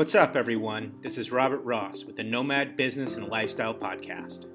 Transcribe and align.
What's 0.00 0.14
up, 0.14 0.34
everyone? 0.34 0.94
This 1.02 1.18
is 1.18 1.30
Robert 1.30 1.58
Ross 1.58 2.04
with 2.04 2.16
the 2.16 2.22
Nomad 2.24 2.74
Business 2.74 3.16
and 3.16 3.28
Lifestyle 3.28 3.74
Podcast. 3.74 4.46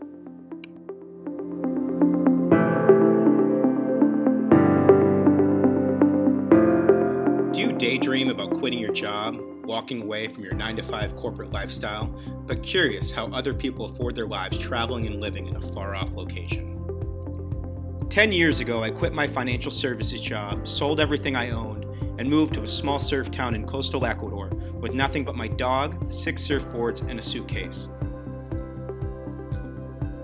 Do 7.54 7.60
you 7.60 7.74
daydream 7.74 8.30
about 8.30 8.58
quitting 8.58 8.80
your 8.80 8.92
job, 8.92 9.38
walking 9.66 10.02
away 10.02 10.30
from 10.30 10.44
your 10.44 10.56
9 10.56 10.78
to 10.78 10.82
5 10.82 11.16
corporate 11.16 11.52
lifestyle, 11.52 12.08
but 12.48 12.64
curious 12.64 13.12
how 13.12 13.28
other 13.28 13.54
people 13.54 13.86
afford 13.86 14.16
their 14.16 14.26
lives 14.26 14.58
traveling 14.58 15.06
and 15.06 15.22
living 15.22 15.46
in 15.46 15.56
a 15.58 15.62
far 15.62 15.94
off 15.94 16.16
location? 16.16 16.72
10 18.10 18.32
years 18.32 18.62
ago, 18.62 18.84
I 18.84 18.90
quit 18.90 19.14
my 19.14 19.28
financial 19.28 19.72
services 19.72 20.22
job, 20.22 20.68
sold 20.68 21.00
everything 21.00 21.36
I 21.36 21.52
owned, 21.52 21.86
and 22.18 22.28
moved 22.28 22.56
to 22.56 22.64
a 22.64 22.68
small 22.68 23.00
surf 23.00 23.30
town 23.30 23.54
in 23.54 23.68
coastal 23.68 24.08
Ecuador 24.08 24.45
with 24.86 24.94
nothing 24.94 25.24
but 25.26 25.36
my 25.36 25.48
dog, 25.48 26.08
six 26.08 26.48
surfboards, 26.48 27.02
and 27.10 27.18
a 27.18 27.22
suitcase. 27.24 27.88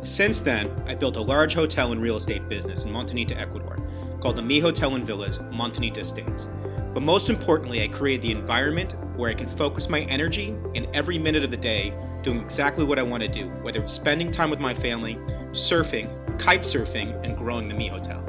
Since 0.04 0.38
then, 0.38 0.70
I 0.86 0.94
built 0.94 1.16
a 1.16 1.22
large 1.22 1.56
hotel 1.56 1.94
and 1.94 2.00
real 2.00 2.16
estate 2.16 2.48
business 2.48 2.84
in 2.84 2.92
Montañita, 2.92 3.36
Ecuador, 3.36 3.80
called 4.22 4.36
the 4.36 4.44
Mi 4.44 4.60
Hotel 4.60 4.94
and 4.94 5.04
Villas 5.04 5.40
Montañita 5.40 5.98
Estates. 5.98 6.48
But 6.94 7.02
most 7.02 7.28
importantly, 7.32 7.82
I 7.82 7.88
created 7.88 8.22
the 8.22 8.32
environment 8.34 8.94
where 9.18 9.32
I 9.32 9.34
can 9.34 9.48
focus 9.48 9.90
my 9.90 10.02
energy 10.02 10.56
in 10.76 10.88
every 10.96 11.18
minute 11.18 11.44
of 11.44 11.50
the 11.50 11.58
day 11.58 11.92
doing 12.22 12.40
exactly 12.40 12.84
what 12.84 13.00
I 13.00 13.02
want 13.02 13.24
to 13.24 13.30
do, 13.30 13.48
whether 13.64 13.82
it's 13.82 13.94
spending 13.94 14.32
time 14.32 14.52
with 14.52 14.60
my 14.60 14.76
family, 14.76 15.16
surfing, 15.54 16.08
kite 16.38 16.62
surfing, 16.62 17.20
and 17.26 17.36
growing 17.36 17.68
the 17.68 17.74
Mi 17.74 17.88
Hotel. 17.88 18.24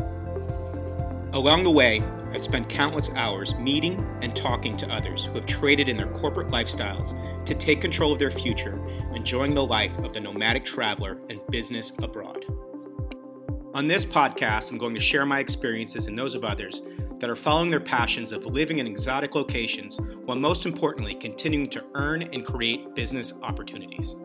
Along 1.34 1.62
the 1.62 1.70
way, 1.70 2.02
I've 2.32 2.42
spent 2.42 2.68
countless 2.68 3.10
hours 3.10 3.54
meeting 3.56 4.06
and 4.22 4.34
talking 4.34 4.76
to 4.78 4.88
others 4.88 5.26
who 5.26 5.34
have 5.34 5.44
traded 5.44 5.90
in 5.90 5.96
their 5.96 6.10
corporate 6.12 6.48
lifestyles 6.48 7.14
to 7.44 7.54
take 7.54 7.82
control 7.82 8.10
of 8.10 8.18
their 8.18 8.30
future, 8.30 8.80
enjoying 9.14 9.52
the 9.54 9.64
life 9.64 9.96
of 9.98 10.14
the 10.14 10.20
nomadic 10.20 10.64
traveler 10.64 11.18
and 11.28 11.46
business 11.48 11.92
abroad. 12.02 12.46
On 13.74 13.86
this 13.86 14.04
podcast, 14.04 14.70
I'm 14.70 14.78
going 14.78 14.94
to 14.94 15.00
share 15.00 15.26
my 15.26 15.40
experiences 15.40 16.06
and 16.06 16.18
those 16.18 16.34
of 16.34 16.44
others 16.44 16.82
that 17.18 17.28
are 17.28 17.36
following 17.36 17.70
their 17.70 17.80
passions 17.80 18.32
of 18.32 18.46
living 18.46 18.78
in 18.78 18.86
exotic 18.86 19.34
locations 19.34 20.00
while 20.24 20.36
most 20.36 20.64
importantly 20.66 21.14
continuing 21.14 21.68
to 21.70 21.84
earn 21.94 22.22
and 22.22 22.46
create 22.46 22.94
business 22.94 23.34
opportunities. 23.42 24.16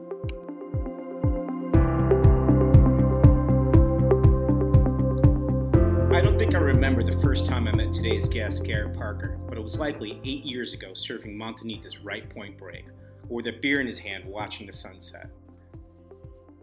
I 6.18 6.22
don't 6.22 6.40
think 6.40 6.56
I 6.56 6.58
remember 6.58 7.04
the 7.04 7.22
first 7.22 7.46
time 7.46 7.68
I 7.68 7.72
met 7.74 7.94
today's 7.94 8.28
guest, 8.28 8.64
Garrett 8.64 8.98
Parker, 8.98 9.38
but 9.48 9.56
it 9.56 9.64
was 9.64 9.78
likely 9.78 10.20
eight 10.26 10.44
years 10.44 10.74
ago 10.74 10.94
surfing 10.94 11.36
Montañita's 11.36 12.00
right 12.00 12.28
point 12.28 12.58
break, 12.58 12.86
with 13.30 13.46
a 13.46 13.52
beer 13.52 13.82
in 13.82 13.86
his 13.86 14.00
hand 14.00 14.26
watching 14.26 14.66
the 14.66 14.74
sunset. 14.74 15.30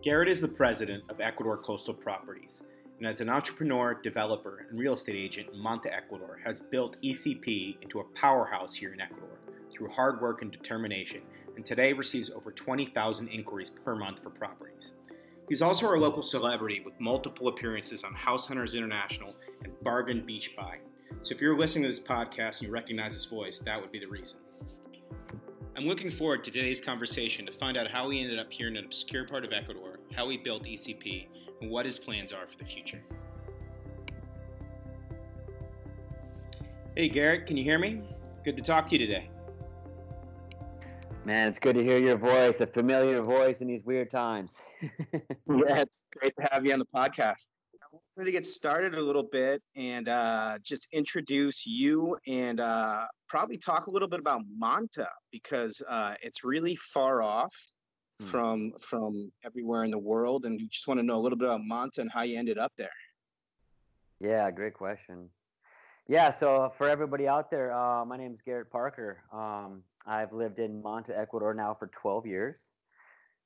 Garrett 0.02 0.28
is 0.28 0.40
the 0.40 0.48
president 0.48 1.04
of 1.08 1.20
Ecuador 1.20 1.56
Coastal 1.56 1.94
Properties, 1.94 2.62
and 2.98 3.06
as 3.06 3.20
an 3.20 3.28
entrepreneur, 3.28 3.94
developer, 3.94 4.66
and 4.68 4.76
real 4.76 4.94
estate 4.94 5.14
agent 5.14 5.48
in 5.52 5.62
Manta, 5.62 5.94
Ecuador, 5.94 6.40
has 6.44 6.60
built 6.60 6.96
ECP 7.04 7.76
into 7.80 8.00
a 8.00 8.04
powerhouse 8.16 8.74
here 8.74 8.92
in 8.92 9.00
Ecuador 9.00 9.38
through 9.72 9.88
hard 9.90 10.20
work 10.20 10.42
and 10.42 10.50
determination, 10.50 11.20
and 11.54 11.64
today 11.64 11.92
receives 11.92 12.28
over 12.28 12.50
20,000 12.50 13.28
inquiries 13.28 13.70
per 13.70 13.94
month 13.94 14.20
for 14.20 14.30
properties. 14.30 14.94
He's 15.48 15.60
also 15.60 15.86
our 15.86 15.98
local 15.98 16.22
celebrity 16.22 16.80
with 16.84 16.98
multiple 16.98 17.48
appearances 17.48 18.02
on 18.02 18.14
House 18.14 18.46
Hunters 18.46 18.74
International 18.74 19.34
and 19.62 19.72
Bargain 19.82 20.24
Beach 20.24 20.54
Buy. 20.56 20.78
So 21.22 21.34
if 21.34 21.40
you're 21.40 21.56
listening 21.56 21.84
to 21.84 21.88
this 21.88 22.00
podcast 22.00 22.58
and 22.58 22.62
you 22.68 22.70
recognize 22.70 23.12
his 23.14 23.26
voice, 23.26 23.58
that 23.58 23.80
would 23.80 23.92
be 23.92 23.98
the 23.98 24.06
reason. 24.06 24.38
I'm 25.76 25.84
looking 25.84 26.10
forward 26.10 26.44
to 26.44 26.50
today's 26.50 26.80
conversation 26.80 27.44
to 27.46 27.52
find 27.52 27.76
out 27.76 27.90
how 27.90 28.08
he 28.08 28.22
ended 28.22 28.38
up 28.38 28.50
here 28.50 28.68
in 28.68 28.76
an 28.76 28.84
obscure 28.84 29.26
part 29.26 29.44
of 29.44 29.52
Ecuador, 29.52 29.98
how 30.14 30.28
he 30.28 30.38
built 30.38 30.64
ECP, 30.64 31.26
and 31.60 31.70
what 31.70 31.84
his 31.84 31.98
plans 31.98 32.32
are 32.32 32.46
for 32.46 32.56
the 32.58 32.64
future. 32.64 33.02
Hey 36.96 37.08
Garrett, 37.08 37.46
can 37.46 37.56
you 37.56 37.64
hear 37.64 37.78
me? 37.78 38.02
Good 38.44 38.56
to 38.56 38.62
talk 38.62 38.86
to 38.86 38.92
you 38.92 39.04
today. 39.04 39.28
Man, 41.26 41.48
it's 41.48 41.58
good 41.58 41.74
to 41.76 41.82
hear 41.82 41.96
your 41.96 42.18
voice, 42.18 42.60
a 42.60 42.66
familiar 42.66 43.22
voice 43.22 43.62
in 43.62 43.68
these 43.68 43.82
weird 43.82 44.10
times. 44.10 44.56
yeah, 44.82 45.80
it's 45.80 46.02
great 46.14 46.34
to 46.38 46.46
have 46.52 46.66
you 46.66 46.72
on 46.74 46.78
the 46.78 46.86
podcast. 46.94 47.48
I 47.82 47.96
wanted 48.14 48.26
to 48.26 48.32
get 48.32 48.46
started 48.46 48.94
a 48.94 49.00
little 49.00 49.22
bit 49.22 49.62
and 49.74 50.06
uh, 50.06 50.58
just 50.62 50.86
introduce 50.92 51.64
you 51.64 52.18
and 52.26 52.60
uh, 52.60 53.06
probably 53.26 53.56
talk 53.56 53.86
a 53.86 53.90
little 53.90 54.06
bit 54.06 54.20
about 54.20 54.42
Manta 54.54 55.08
because 55.32 55.80
uh, 55.88 56.14
it's 56.20 56.44
really 56.44 56.76
far 56.76 57.22
off 57.22 57.54
hmm. 58.20 58.26
from 58.26 58.72
from 58.80 59.32
everywhere 59.46 59.84
in 59.84 59.90
the 59.90 59.98
world, 59.98 60.44
and 60.44 60.58
we 60.60 60.68
just 60.68 60.86
want 60.86 61.00
to 61.00 61.06
know 61.06 61.16
a 61.16 61.22
little 61.22 61.38
bit 61.38 61.48
about 61.48 61.62
Manta 61.64 62.02
and 62.02 62.10
how 62.12 62.20
you 62.20 62.38
ended 62.38 62.58
up 62.58 62.72
there. 62.76 62.90
Yeah, 64.20 64.50
great 64.50 64.74
question. 64.74 65.30
Yeah, 66.06 66.32
so 66.32 66.70
for 66.76 66.86
everybody 66.86 67.26
out 67.26 67.50
there, 67.50 67.72
uh, 67.72 68.04
my 68.04 68.18
name 68.18 68.34
is 68.34 68.42
Garrett 68.44 68.70
Parker. 68.70 69.22
Um, 69.32 69.84
I've 70.06 70.32
lived 70.32 70.58
in 70.58 70.82
Manta, 70.82 71.18
Ecuador 71.18 71.54
now 71.54 71.74
for 71.74 71.88
12 71.88 72.26
years. 72.26 72.56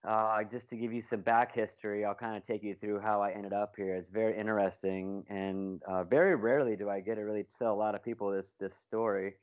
Uh, 0.07 0.45
just 0.45 0.69
to 0.71 0.77
give 0.77 0.93
you 0.93 1.03
some 1.03 1.21
back 1.21 1.55
history, 1.55 2.05
I'll 2.05 2.15
kind 2.15 2.37
of 2.37 2.47
take 2.47 2.63
you 2.63 2.77
through 2.81 3.01
how 3.01 3.21
I 3.21 3.33
ended 3.33 3.53
up 3.53 3.75
here. 3.77 3.97
It's 3.97 4.11
very 4.11 4.39
interesting, 4.39 5.25
and 5.29 5.83
uh, 5.83 6.05
very 6.05 6.37
rarely 6.37 6.77
do 6.77 6.89
I 6.89 7.01
get 7.01 7.17
to 7.17 7.23
really 7.23 7.45
tell 7.59 7.75
a 7.75 7.77
lot 7.77 7.97
of 7.97 8.05
people 8.05 8.31
this 8.31 8.53
this 8.61 8.73
story. 8.87 9.35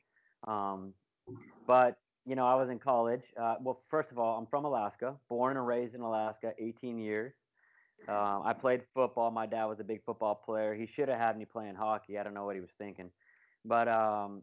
Um, 0.48 0.94
but 1.66 1.98
you 2.24 2.36
know, 2.36 2.46
I 2.46 2.54
was 2.54 2.70
in 2.70 2.78
college. 2.78 3.22
Uh, 3.40 3.56
well, 3.60 3.82
first 3.90 4.10
of 4.10 4.18
all, 4.18 4.38
I'm 4.38 4.46
from 4.46 4.64
Alaska, 4.64 5.14
born 5.28 5.56
and 5.58 5.66
raised 5.66 5.94
in 5.94 6.00
Alaska, 6.00 6.52
18 6.58 6.98
years. 6.98 7.34
Uh, 8.08 8.40
I 8.42 8.52
played 8.52 8.82
football. 8.94 9.30
My 9.30 9.46
dad 9.46 9.66
was 9.66 9.78
a 9.80 9.84
big 9.84 10.04
football 10.04 10.34
player. 10.34 10.74
He 10.74 10.86
should 10.86 11.08
have 11.08 11.18
had 11.18 11.38
me 11.38 11.44
playing 11.44 11.74
hockey. 11.74 12.18
I 12.18 12.22
don't 12.22 12.34
know 12.34 12.44
what 12.44 12.54
he 12.54 12.60
was 12.60 12.70
thinking, 12.78 13.10
but 13.64 13.88
um, 13.88 14.42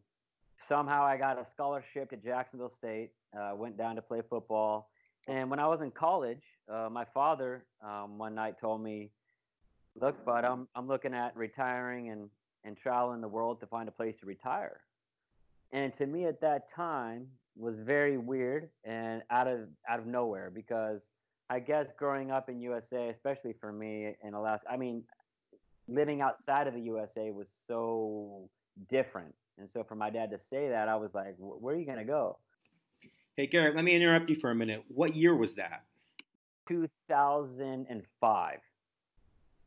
somehow 0.67 1.03
I 1.03 1.17
got 1.17 1.37
a 1.37 1.45
scholarship 1.51 2.09
to 2.11 2.17
Jacksonville 2.17 2.71
State. 2.77 3.11
Uh, 3.37 3.53
went 3.55 3.77
down 3.77 3.95
to 3.95 4.01
play 4.01 4.21
football, 4.29 4.89
and 5.27 5.49
when 5.49 5.59
I 5.59 5.67
was 5.67 5.81
in 5.81 5.91
college, 5.91 6.41
uh, 6.71 6.87
my 6.91 7.05
father 7.13 7.65
um, 7.83 8.17
one 8.17 8.35
night 8.35 8.59
told 8.59 8.83
me, 8.83 9.09
"Look, 9.99 10.23
bud, 10.25 10.45
I'm 10.45 10.67
I'm 10.75 10.87
looking 10.87 11.13
at 11.13 11.35
retiring 11.35 12.09
and 12.09 12.29
and 12.63 12.77
traveling 12.77 13.21
the 13.21 13.27
world 13.27 13.59
to 13.61 13.67
find 13.67 13.89
a 13.89 13.91
place 13.91 14.15
to 14.19 14.25
retire." 14.25 14.81
And 15.71 15.93
to 15.95 16.05
me 16.05 16.25
at 16.25 16.39
that 16.41 16.71
time 16.71 17.27
was 17.55 17.75
very 17.79 18.17
weird 18.17 18.69
and 18.83 19.23
out 19.31 19.47
of 19.47 19.61
out 19.89 19.99
of 19.99 20.05
nowhere 20.05 20.51
because 20.53 21.01
I 21.49 21.59
guess 21.59 21.87
growing 21.97 22.31
up 22.31 22.49
in 22.49 22.61
USA, 22.61 23.09
especially 23.09 23.55
for 23.59 23.71
me 23.71 24.15
in 24.23 24.33
Alaska, 24.33 24.67
I 24.69 24.77
mean, 24.77 25.03
living 25.87 26.21
outside 26.21 26.67
of 26.67 26.73
the 26.73 26.81
USA 26.81 27.31
was 27.31 27.47
so 27.67 28.49
different 28.89 29.33
and 29.57 29.69
so 29.69 29.83
for 29.83 29.95
my 29.95 30.09
dad 30.09 30.31
to 30.31 30.39
say 30.49 30.69
that, 30.69 30.89
I 30.89 30.95
was 30.95 31.13
like, 31.13 31.35
where 31.37 31.75
are 31.75 31.77
you 31.77 31.85
going 31.85 31.99
to 31.99 32.05
go? 32.05 32.37
Hey, 33.35 33.47
Garrett, 33.47 33.75
let 33.75 33.83
me 33.85 33.95
interrupt 33.95 34.29
you 34.29 34.35
for 34.35 34.51
a 34.51 34.55
minute. 34.55 34.83
What 34.87 35.15
year 35.15 35.35
was 35.35 35.55
that? 35.55 35.83
2005. 36.67 38.59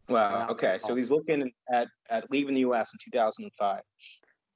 Wow. 0.08 0.48
Okay. 0.50 0.78
So 0.80 0.94
he's 0.94 1.10
looking 1.10 1.50
at, 1.72 1.88
at 2.08 2.30
leaving 2.30 2.54
the 2.54 2.60
U.S. 2.60 2.92
in 2.94 3.12
2005. 3.12 3.80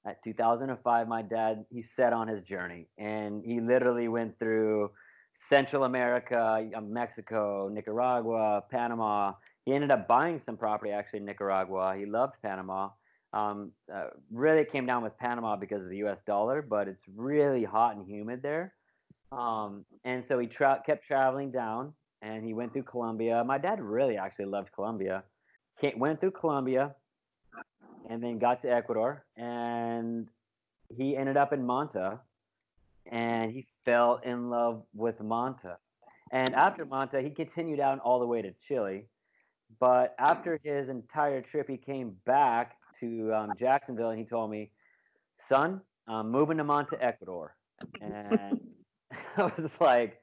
At 0.07 0.23
2005, 0.25 1.09
my 1.09 1.23
dad, 1.23 1.65
he 1.71 1.83
set 1.83 2.13
on 2.13 2.29
his 2.29 2.43
journey 2.45 2.87
and 2.97 3.45
he 3.45 3.61
literally 3.61 4.09
went 4.09 4.39
through 4.39 4.91
Central 5.49 5.85
America, 5.85 6.71
um, 6.75 6.93
Mexico, 6.93 7.69
Nicaragua, 7.69 8.63
Panama. 8.71 9.33
He 9.67 9.75
ended 9.75 9.91
up 9.91 10.07
buying 10.07 10.41
some 10.47 10.57
property 10.57 10.93
actually 10.93 11.21
in 11.21 11.25
Nicaragua. 11.27 11.97
He 11.99 12.07
loved 12.07 12.35
Panama. 12.43 12.91
Um, 13.33 13.73
uh, 13.93 14.09
really 14.33 14.65
came 14.65 14.87
down 14.87 15.03
with 15.03 15.17
Panama 15.19 15.57
because 15.57 15.83
of 15.83 15.89
the 15.89 15.99
U.S. 15.99 16.19
dollar, 16.27 16.63
but 16.63 16.89
it's 16.89 17.05
really 17.15 17.65
hot 17.65 17.97
and 17.97 18.05
humid 18.07 18.43
there. 18.43 18.75
Um, 19.31 19.85
and 20.05 20.25
so 20.29 20.39
he 20.39 20.49
tra- 20.49 20.83
kept 20.85 21.07
traveling 21.07 21.53
down, 21.53 21.93
and 22.23 22.45
he 22.45 22.53
went 22.55 22.73
through 22.73 22.83
Colombia. 22.85 23.45
My 23.45 23.59
dad 23.59 23.81
really 23.81 24.17
actually 24.17 24.47
loved 24.47 24.73
Colombia. 24.73 25.23
Went 25.97 26.21
through 26.21 26.33
Colombia, 26.33 26.95
and 28.11 28.23
then 28.23 28.39
got 28.39 28.61
to 28.63 28.69
Ecuador, 28.69 29.25
and 29.37 30.29
he 30.95 31.17
ended 31.17 31.37
up 31.37 31.53
in 31.53 31.65
Manta, 31.67 32.21
and 33.11 33.51
he 33.53 33.67
fell 33.85 34.21
in 34.25 34.51
love 34.51 34.83
with 34.95 35.21
Manta. 35.21 35.79
And 36.33 36.55
after 36.55 36.85
Manta, 36.85 37.23
he 37.23 37.31
continued 37.31 37.79
down 37.79 38.01
all 38.01 38.21
the 38.21 38.27
way 38.27 38.43
to 38.43 38.53
Chile. 38.67 39.07
But 39.79 40.15
after 40.19 40.61
his 40.63 40.89
entire 40.89 41.41
trip, 41.41 41.69
he 41.69 41.77
came 41.77 42.17
back 42.27 42.77
to 43.01 43.35
um, 43.35 43.55
Jacksonville, 43.59 44.11
and 44.11 44.19
he 44.19 44.25
told 44.25 44.51
me, 44.51 44.71
"Son, 45.49 45.81
I'm 46.09 46.31
moving 46.31 46.57
them 46.57 46.71
on 46.71 46.87
to 46.89 47.03
Ecuador." 47.05 47.57
And 48.01 48.61
I 49.37 49.43
was 49.59 49.71
like, 49.81 50.21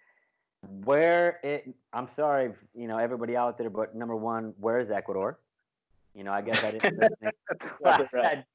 "Where 0.83 1.39
it?" 1.43 1.73
I'm 1.93 2.07
sorry, 2.15 2.53
you 2.73 2.87
know, 2.87 2.97
everybody 2.97 3.35
out 3.35 3.57
there, 3.57 3.69
but 3.69 3.95
number 3.95 4.15
one, 4.15 4.53
where 4.59 4.79
is 4.79 4.89
Ecuador? 4.91 5.39
You 6.15 6.23
know, 6.23 6.31
I 6.31 6.41
guess 6.41 6.63
I 6.63 6.71
didn't 6.71 6.97
listen 6.97 7.31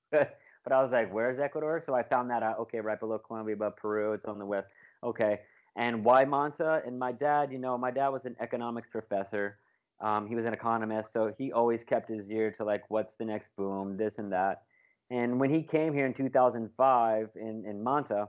but 0.11 0.73
I 0.73 0.83
was 0.83 0.93
like, 0.93 1.13
"Where's 1.13 1.39
Ecuador?" 1.39 1.81
So 1.85 1.95
I 1.95 2.03
found 2.03 2.31
that 2.31 2.43
out. 2.43 2.59
Okay, 2.61 2.81
right 2.81 2.99
below 2.99 3.19
Colombia, 3.19 3.55
above 3.55 3.77
Peru. 3.77 4.13
It's 4.13 4.27
on 4.27 4.39
the 4.39 4.47
west. 4.47 4.69
Okay, 5.03 5.41
And 5.77 6.05
why 6.05 6.25
Manta? 6.25 6.83
And 6.87 6.99
my 6.99 7.13
dad, 7.13 7.53
you 7.53 7.59
know, 7.59 7.77
my 7.79 7.91
dad 7.91 8.09
was 8.09 8.25
an 8.25 8.37
economics 8.41 8.89
professor. 8.91 9.59
Um, 10.03 10.27
he 10.27 10.35
was 10.35 10.45
an 10.45 10.53
economist, 10.53 11.13
so 11.13 11.33
he 11.39 11.53
always 11.53 11.85
kept 11.85 12.09
his 12.09 12.29
ear 12.29 12.51
to 12.59 12.65
like, 12.65 12.83
what's 12.89 13.15
the 13.15 13.25
next 13.25 13.49
boom, 13.57 13.97
this 13.97 14.19
and 14.19 14.33
that. 14.33 14.63
And 15.11 15.39
when 15.39 15.51
he 15.51 15.63
came 15.63 15.95
here 15.95 16.07
in 16.07 16.15
2005 16.15 17.31
in, 17.37 17.65
in 17.67 17.85
Manta, 17.85 18.29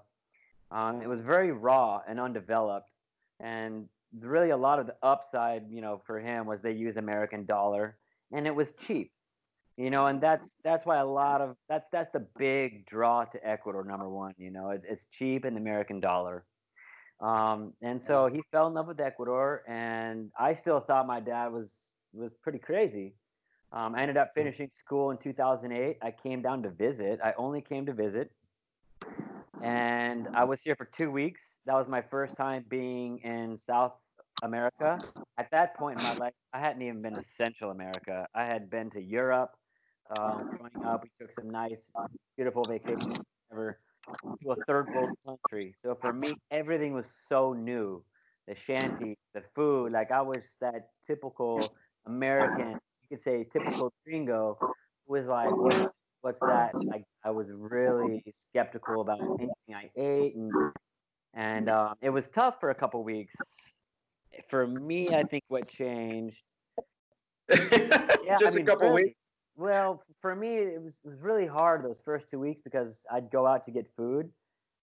um, 0.70 1.02
it 1.02 1.08
was 1.08 1.22
very 1.22 1.52
raw 1.52 2.02
and 2.08 2.20
undeveloped. 2.20 2.92
And 3.40 3.88
really 4.20 4.52
a 4.52 4.58
lot 4.58 4.80
of 4.80 4.86
the 4.86 4.96
upside, 5.02 5.64
you 5.70 5.82
know, 5.82 6.02
for 6.06 6.20
him 6.20 6.46
was 6.46 6.62
they 6.62 6.72
use 6.72 6.98
American 6.98 7.46
dollar 7.46 7.98
and 8.32 8.46
it 8.48 8.56
was 8.56 8.72
cheap. 8.86 9.12
You 9.78 9.90
know, 9.90 10.06
and 10.06 10.22
that's 10.22 10.48
that's 10.64 10.86
why 10.86 10.98
a 10.98 11.06
lot 11.06 11.42
of 11.42 11.56
that's 11.68 11.86
that's 11.92 12.12
the 12.14 12.28
big 12.38 12.86
draw 12.86 13.26
to 13.26 13.48
Ecuador. 13.48 13.84
Number 13.84 14.08
one, 14.08 14.36
you 14.38 14.52
know, 14.52 14.70
it, 14.70 14.84
it's 14.88 15.02
cheap 15.18 15.46
in 15.46 15.56
the 15.56 15.60
American 15.60 16.00
dollar, 16.00 16.46
um, 17.20 17.74
and 17.82 18.02
so 18.04 18.28
he 18.28 18.42
fell 18.52 18.68
in 18.68 18.74
love 18.74 18.88
with 18.88 19.00
Ecuador. 19.00 19.64
And 19.68 20.32
I 20.38 20.56
still 20.56 20.80
thought 20.80 21.08
my 21.08 21.20
dad 21.20 21.52
was 21.52 21.68
was 22.14 22.32
pretty 22.42 22.60
crazy. 22.60 23.16
Um, 23.72 23.96
I 23.96 24.02
ended 24.02 24.18
up 24.18 24.32
finishing 24.36 24.70
school 24.78 25.10
in 25.12 25.18
2008. 25.18 25.98
I 26.02 26.12
came 26.12 26.42
down 26.42 26.62
to 26.64 26.70
visit. 26.70 27.20
I 27.24 27.34
only 27.38 27.62
came 27.62 27.88
to 27.88 27.94
visit, 27.94 28.32
and 29.64 30.28
I 30.36 30.46
was 30.46 30.60
here 30.62 30.76
for 30.76 30.86
two 30.86 31.10
weeks. 31.10 31.42
That 31.66 31.74
was 31.74 31.88
my 31.88 32.04
first 32.04 32.36
time 32.36 32.66
being 32.70 33.18
in 33.20 33.58
South 33.66 33.94
America. 34.44 35.00
At 35.40 35.50
that 35.52 35.76
point 35.76 36.00
in 36.00 36.06
my 36.06 36.14
life, 36.16 36.34
I 36.54 36.60
hadn't 36.60 36.84
even 36.84 37.02
been 37.02 37.16
to 37.16 37.24
Central 37.36 37.72
America. 37.72 38.28
I 38.36 38.46
had 38.46 38.70
been 38.70 38.92
to 38.92 39.02
Europe. 39.02 39.52
Um, 40.20 40.38
growing 40.58 40.86
up, 40.86 41.04
we 41.04 41.10
took 41.20 41.34
some 41.34 41.50
nice, 41.50 41.90
beautiful 42.36 42.66
vacations 42.66 43.22
ever 43.52 43.80
to 44.44 44.52
a 44.52 44.56
third 44.68 44.88
world 44.94 45.18
country. 45.26 45.76
So 45.82 45.96
for 46.00 46.14
me, 46.14 46.36
everything 46.52 46.94
was 46.94 47.06
so 47.30 47.54
new. 47.54 48.04
The 48.48 48.56
shanty, 48.56 49.18
the 49.34 49.44
food, 49.56 49.94
like 49.94 50.12
I 50.12 50.22
was 50.22 50.42
that 50.60 50.90
typical 51.08 51.74
American, 52.06 52.72
you 53.02 53.08
could 53.18 53.24
say 53.24 53.46
typical 53.54 53.94
gringo, 54.06 54.58
who 55.08 55.14
was 55.14 55.26
like, 55.28 55.56
what's, 55.56 55.94
what's 56.22 56.40
that? 56.42 56.72
Like 56.76 57.06
I 57.24 57.32
was 57.32 57.48
really 57.50 58.24
skeptical 58.50 59.02
about 59.02 59.22
anything 59.40 59.74
I 59.74 59.90
ate, 59.96 60.36
and 60.36 60.52
and 61.34 61.70
um, 61.70 61.96
it 62.02 62.10
was 62.10 62.28
tough 62.36 62.60
for 62.60 62.70
a 62.70 62.76
couple 62.76 63.04
weeks 63.04 63.34
for 64.50 64.66
me, 64.66 65.08
I 65.14 65.24
think 65.24 65.44
what 65.48 65.68
changed. 65.68 66.42
yeah, 67.50 68.38
Just 68.40 68.46
I 68.46 68.52
mean, 68.52 68.68
a 68.68 68.72
couple 68.72 68.90
really, 68.90 69.04
weeks. 69.04 69.20
Well, 69.56 70.04
for 70.22 70.36
me, 70.36 70.56
it 70.58 70.82
was, 70.82 70.94
it 71.04 71.10
was 71.10 71.20
really 71.22 71.48
hard 71.48 71.84
those 71.84 72.02
first 72.04 72.30
two 72.30 72.40
weeks 72.40 72.62
because 72.62 73.04
I'd 73.12 73.30
go 73.30 73.46
out 73.46 73.64
to 73.66 73.72
get 73.72 73.86
food, 73.96 74.30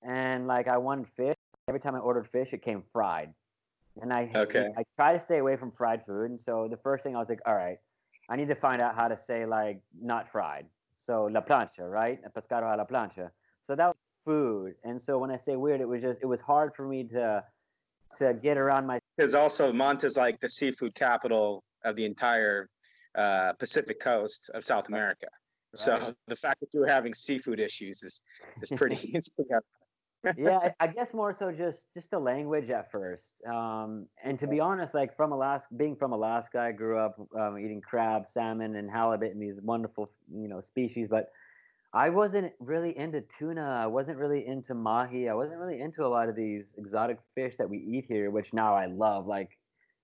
and 0.03 0.47
like 0.47 0.67
I 0.67 0.77
wanted 0.77 1.07
fish. 1.15 1.35
Every 1.67 1.79
time 1.79 1.95
I 1.95 1.99
ordered 1.99 2.27
fish, 2.27 2.53
it 2.53 2.61
came 2.61 2.83
fried, 2.93 3.33
and 4.01 4.13
I 4.13 4.29
okay. 4.33 4.69
I 4.77 4.83
try 4.95 5.13
to 5.13 5.19
stay 5.19 5.37
away 5.37 5.55
from 5.55 5.71
fried 5.71 6.03
food. 6.05 6.31
And 6.31 6.39
so 6.39 6.67
the 6.69 6.77
first 6.77 7.03
thing 7.03 7.15
I 7.15 7.19
was 7.19 7.29
like, 7.29 7.41
all 7.45 7.55
right, 7.55 7.77
I 8.29 8.35
need 8.35 8.47
to 8.47 8.55
find 8.55 8.81
out 8.81 8.95
how 8.95 9.07
to 9.07 9.17
say 9.17 9.45
like 9.45 9.81
not 9.99 10.31
fried. 10.31 10.65
So 10.99 11.25
la 11.31 11.41
plancha, 11.41 11.89
right? 11.89 12.19
Pescado 12.35 12.73
a 12.73 12.77
la 12.77 12.85
plancha. 12.85 13.29
So 13.67 13.75
that 13.75 13.87
was 13.87 13.95
food. 14.25 14.73
And 14.83 15.01
so 15.01 15.17
when 15.17 15.31
I 15.31 15.37
say 15.37 15.55
weird, 15.55 15.81
it 15.81 15.87
was 15.87 16.01
just 16.01 16.19
it 16.21 16.25
was 16.25 16.41
hard 16.41 16.75
for 16.75 16.87
me 16.87 17.03
to 17.05 17.43
to 18.17 18.33
get 18.33 18.57
around 18.57 18.85
my. 18.85 18.99
Because 19.17 19.33
also 19.33 19.71
Manta's 19.71 20.17
like 20.17 20.39
the 20.39 20.49
seafood 20.49 20.93
capital 20.95 21.63
of 21.83 21.95
the 21.95 22.05
entire 22.05 22.69
uh, 23.15 23.53
Pacific 23.53 23.99
coast 23.99 24.49
of 24.53 24.63
South 24.63 24.87
America. 24.87 25.27
Right. 25.27 25.79
So 25.79 26.13
the 26.27 26.35
fact 26.35 26.61
that 26.61 26.69
you're 26.73 26.87
having 26.87 27.13
seafood 27.13 27.59
issues 27.59 28.03
is 28.03 28.21
is 28.61 28.71
pretty. 28.71 28.95
it's 29.13 29.29
pretty 29.29 29.53
yeah, 30.37 30.71
I 30.79 30.87
guess 30.87 31.13
more 31.13 31.33
so 31.33 31.51
just 31.51 31.93
just 31.93 32.11
the 32.11 32.19
language 32.19 32.69
at 32.69 32.91
first. 32.91 33.33
Um, 33.47 34.07
and 34.23 34.37
to 34.39 34.47
be 34.47 34.59
honest, 34.59 34.93
like 34.93 35.15
from 35.15 35.31
Alaska, 35.31 35.67
being 35.75 35.95
from 35.95 36.11
Alaska, 36.11 36.59
I 36.59 36.71
grew 36.71 36.97
up 36.99 37.15
um, 37.37 37.57
eating 37.57 37.81
crab, 37.81 38.27
salmon, 38.27 38.75
and 38.75 38.89
halibut, 38.89 39.31
and 39.31 39.41
these 39.41 39.59
wonderful 39.61 40.09
you 40.33 40.47
know 40.47 40.61
species. 40.61 41.07
But 41.09 41.29
I 41.93 42.09
wasn't 42.09 42.53
really 42.59 42.95
into 42.97 43.23
tuna. 43.39 43.81
I 43.83 43.87
wasn't 43.87 44.17
really 44.17 44.45
into 44.45 44.73
mahi. 44.73 45.29
I 45.29 45.33
wasn't 45.33 45.59
really 45.59 45.81
into 45.81 46.05
a 46.05 46.07
lot 46.07 46.29
of 46.29 46.35
these 46.35 46.65
exotic 46.77 47.17
fish 47.35 47.55
that 47.57 47.69
we 47.69 47.77
eat 47.77 48.05
here, 48.07 48.29
which 48.29 48.53
now 48.53 48.75
I 48.75 48.85
love. 48.85 49.25
Like, 49.25 49.57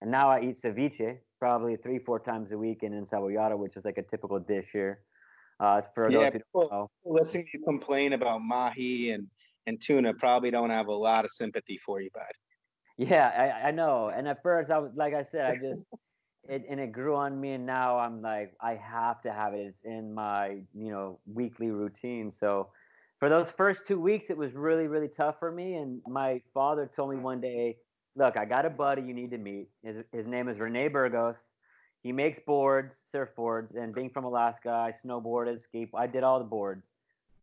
and 0.06 0.12
now 0.12 0.30
I 0.30 0.42
eat 0.42 0.62
ceviche 0.62 1.18
probably 1.40 1.78
three, 1.78 1.98
four 1.98 2.20
times 2.20 2.52
a 2.52 2.58
week, 2.58 2.84
and 2.84 2.94
encebollado, 2.94 3.58
which 3.58 3.76
is 3.76 3.84
like 3.84 3.98
a 3.98 4.04
typical 4.04 4.38
dish 4.38 4.70
here. 4.72 5.00
Uh, 5.60 5.82
for 5.96 6.12
yeah, 6.12 6.30
those 6.30 6.34
who 6.34 6.40
don't 6.54 6.72
know. 6.72 6.92
Listening 7.04 7.46
to 7.52 7.58
you 7.58 7.64
complain 7.64 8.14
about 8.14 8.42
mahi 8.44 9.12
and 9.12 9.28
and 9.66 9.82
tuna 9.82 10.14
probably 10.14 10.52
don't 10.52 10.70
have 10.70 10.90
a 10.90 10.94
lot 10.94 11.26
of 11.26 11.32
sympathy 11.32 11.78
for 11.78 12.02
you, 12.02 12.12
bud. 12.14 12.22
Yeah, 13.00 13.32
I, 13.36 13.70
I 13.70 13.72
know. 13.72 14.12
And 14.16 14.28
at 14.28 14.44
first, 14.44 14.70
I 14.70 14.78
was 14.78 14.92
like 14.96 15.16
I 15.16 15.24
said, 15.24 15.46
I 15.46 15.56
just 15.56 15.82
it 16.50 16.64
and 16.70 16.80
it 16.80 16.92
grew 16.92 17.16
on 17.16 17.42
me 17.42 17.54
and 17.54 17.66
now 17.66 17.98
i'm 17.98 18.22
like 18.22 18.54
i 18.62 18.76
have 18.76 19.20
to 19.20 19.34
have 19.34 19.56
it 19.56 19.66
it's 19.66 19.84
in 19.84 20.14
my 20.14 20.60
you 20.76 20.92
know 20.92 21.18
weekly 21.26 21.72
routine 21.72 22.32
so 22.32 22.70
for 23.20 23.30
those 23.30 23.50
first 23.58 23.82
two 23.88 24.00
weeks 24.00 24.30
it 24.30 24.38
was 24.38 24.54
really 24.54 24.86
really 24.86 25.08
tough 25.08 25.40
for 25.40 25.52
me 25.52 25.74
and 25.74 26.02
my 26.08 26.40
father 26.54 26.88
told 26.96 27.10
me 27.10 27.18
one 27.18 27.42
day 27.42 27.76
look 28.16 28.38
i 28.38 28.46
got 28.46 28.66
a 28.66 28.70
buddy 28.70 29.02
you 29.02 29.14
need 29.14 29.32
to 29.32 29.38
meet. 29.38 29.70
His, 29.84 29.98
his 30.12 30.28
name 30.28 30.48
is 30.48 30.60
rene 30.60 30.88
burgos. 30.88 31.36
He 32.02 32.12
makes 32.12 32.40
boards 32.46 32.96
surfboards 33.14 33.76
and 33.76 33.94
being 33.94 34.10
from 34.10 34.26
alaska 34.26 34.70
i 34.70 34.94
snowboarded 35.06 35.62
skate 35.62 35.90
i 35.96 36.08
did 36.08 36.24
all 36.24 36.40
the 36.40 36.46
boards. 36.46 36.86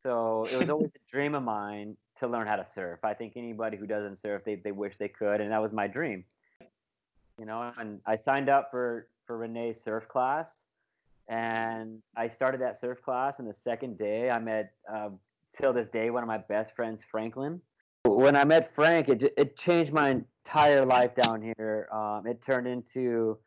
So 0.03 0.47
it 0.51 0.57
was 0.57 0.69
always 0.69 0.91
a 0.95 1.11
dream 1.11 1.35
of 1.35 1.43
mine 1.43 1.97
to 2.21 2.27
learn 2.29 2.47
how 2.47 2.57
to 2.57 2.67
surf. 2.75 3.01
I 3.05 3.15
think 3.15 3.35
anybody 3.37 3.77
who 3.77 3.87
doesn't 3.87 4.21
surf 4.21 4.43
they, 4.45 4.57
they 4.57 4.73
wish 4.73 4.95
they 4.99 5.09
could 5.09 5.41
and 5.41 5.53
that 5.53 5.63
was 5.63 5.73
my 5.73 5.87
dream. 5.87 6.25
You 7.39 7.47
know, 7.47 7.73
and 7.79 8.01
I 8.07 8.17
signed 8.17 8.49
up 8.49 8.71
for 8.71 9.09
for 9.27 9.39
Renee's 9.39 9.83
surf 9.83 10.07
class, 10.09 10.49
and 11.29 12.03
I 12.17 12.29
started 12.29 12.61
that 12.61 12.79
surf 12.79 13.03
class. 13.03 13.39
And 13.39 13.49
the 13.49 13.55
second 13.55 13.99
day, 13.99 14.31
I 14.31 14.39
met 14.39 14.73
uh, 14.93 15.11
till 15.59 15.73
this 15.73 15.89
day 15.89 16.11
one 16.11 16.23
of 16.23 16.27
my 16.27 16.39
best 16.39 16.75
friends, 16.75 17.01
Franklin. 17.11 17.61
When 18.05 18.35
I 18.35 18.45
met 18.45 18.75
Frank, 18.75 19.09
it 19.09 19.33
it 19.37 19.57
changed 19.57 19.93
my 19.93 20.11
entire 20.11 20.85
life 20.85 21.15
down 21.15 21.41
here. 21.41 21.89
Um, 21.93 22.27
it 22.27 22.43
turned 22.43 22.67
into 22.67 23.39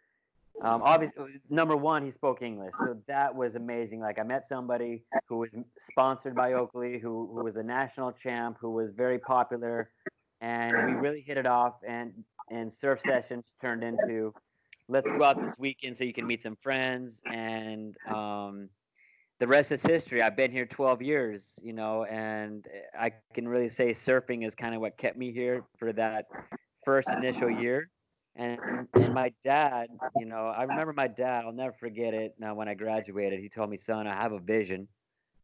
um, 0.62 0.81
obviously 0.81 1.42
number 1.50 1.75
one, 1.75 2.06
he 2.06 2.12
spoke 2.12 2.42
English, 2.42 2.72
so 2.80 2.96
that 3.07 3.36
was 3.36 3.56
amazing. 3.56 4.00
Like 4.00 4.18
I 4.18 4.24
met 4.24 4.48
somebody 4.48 5.04
who 5.28 5.40
was 5.40 5.50
sponsored 5.92 6.36
by 6.36 6.54
Oakley, 6.54 7.00
who 7.00 7.30
who 7.34 7.44
was 7.44 7.57
a 7.57 7.63
national 7.63 8.13
champ, 8.13 8.57
who 8.62 8.72
was 8.72 8.94
very 8.94 9.19
popular, 9.19 9.90
and 10.40 10.74
we 10.86 10.94
really 10.94 11.22
hit 11.22 11.38
it 11.38 11.48
off. 11.48 11.74
And 11.86 12.13
and 12.50 12.74
surf 12.74 13.02
sessions 13.06 13.54
turned 13.59 13.83
into 13.83 14.33
let's 14.88 15.12
go 15.12 15.24
out 15.24 15.42
this 15.42 15.56
weekend 15.57 15.97
so 15.97 16.06
you 16.06 16.14
can 16.14 16.28
meet 16.28 16.42
some 16.42 16.56
friends 16.56 17.21
and 17.26 17.95
um, 18.07 18.69
the 19.39 19.47
rest 19.47 19.71
is 19.71 19.81
history 19.81 20.21
i've 20.21 20.35
been 20.35 20.51
here 20.51 20.65
12 20.65 21.01
years 21.01 21.59
you 21.61 21.73
know 21.73 22.06
and 22.06 22.68
i 22.97 23.11
can 23.33 23.47
really 23.47 23.69
say 23.69 23.92
surfing 23.92 24.45
is 24.45 24.56
kind 24.56 24.75
of 24.75 24.81
what 24.81 24.97
kept 24.97 25.18
me 25.18 25.31
here 25.31 25.63
for 25.77 25.92
that 25.94 26.25
first 26.83 27.09
initial 27.09 27.49
year 27.49 27.89
and 28.35 28.59
and 28.94 29.13
my 29.13 29.31
dad 29.44 29.87
you 30.18 30.25
know 30.25 30.47
i 30.47 30.63
remember 30.63 30.94
my 30.94 31.07
dad 31.07 31.45
i'll 31.45 31.54
never 31.54 31.73
forget 31.73 32.13
it 32.13 32.35
now 32.39 32.54
when 32.54 32.68
i 32.68 32.73
graduated 32.73 33.39
he 33.39 33.49
told 33.49 33.69
me 33.69 33.77
son 33.77 34.07
i 34.07 34.15
have 34.15 34.31
a 34.31 34.39
vision 34.39 34.87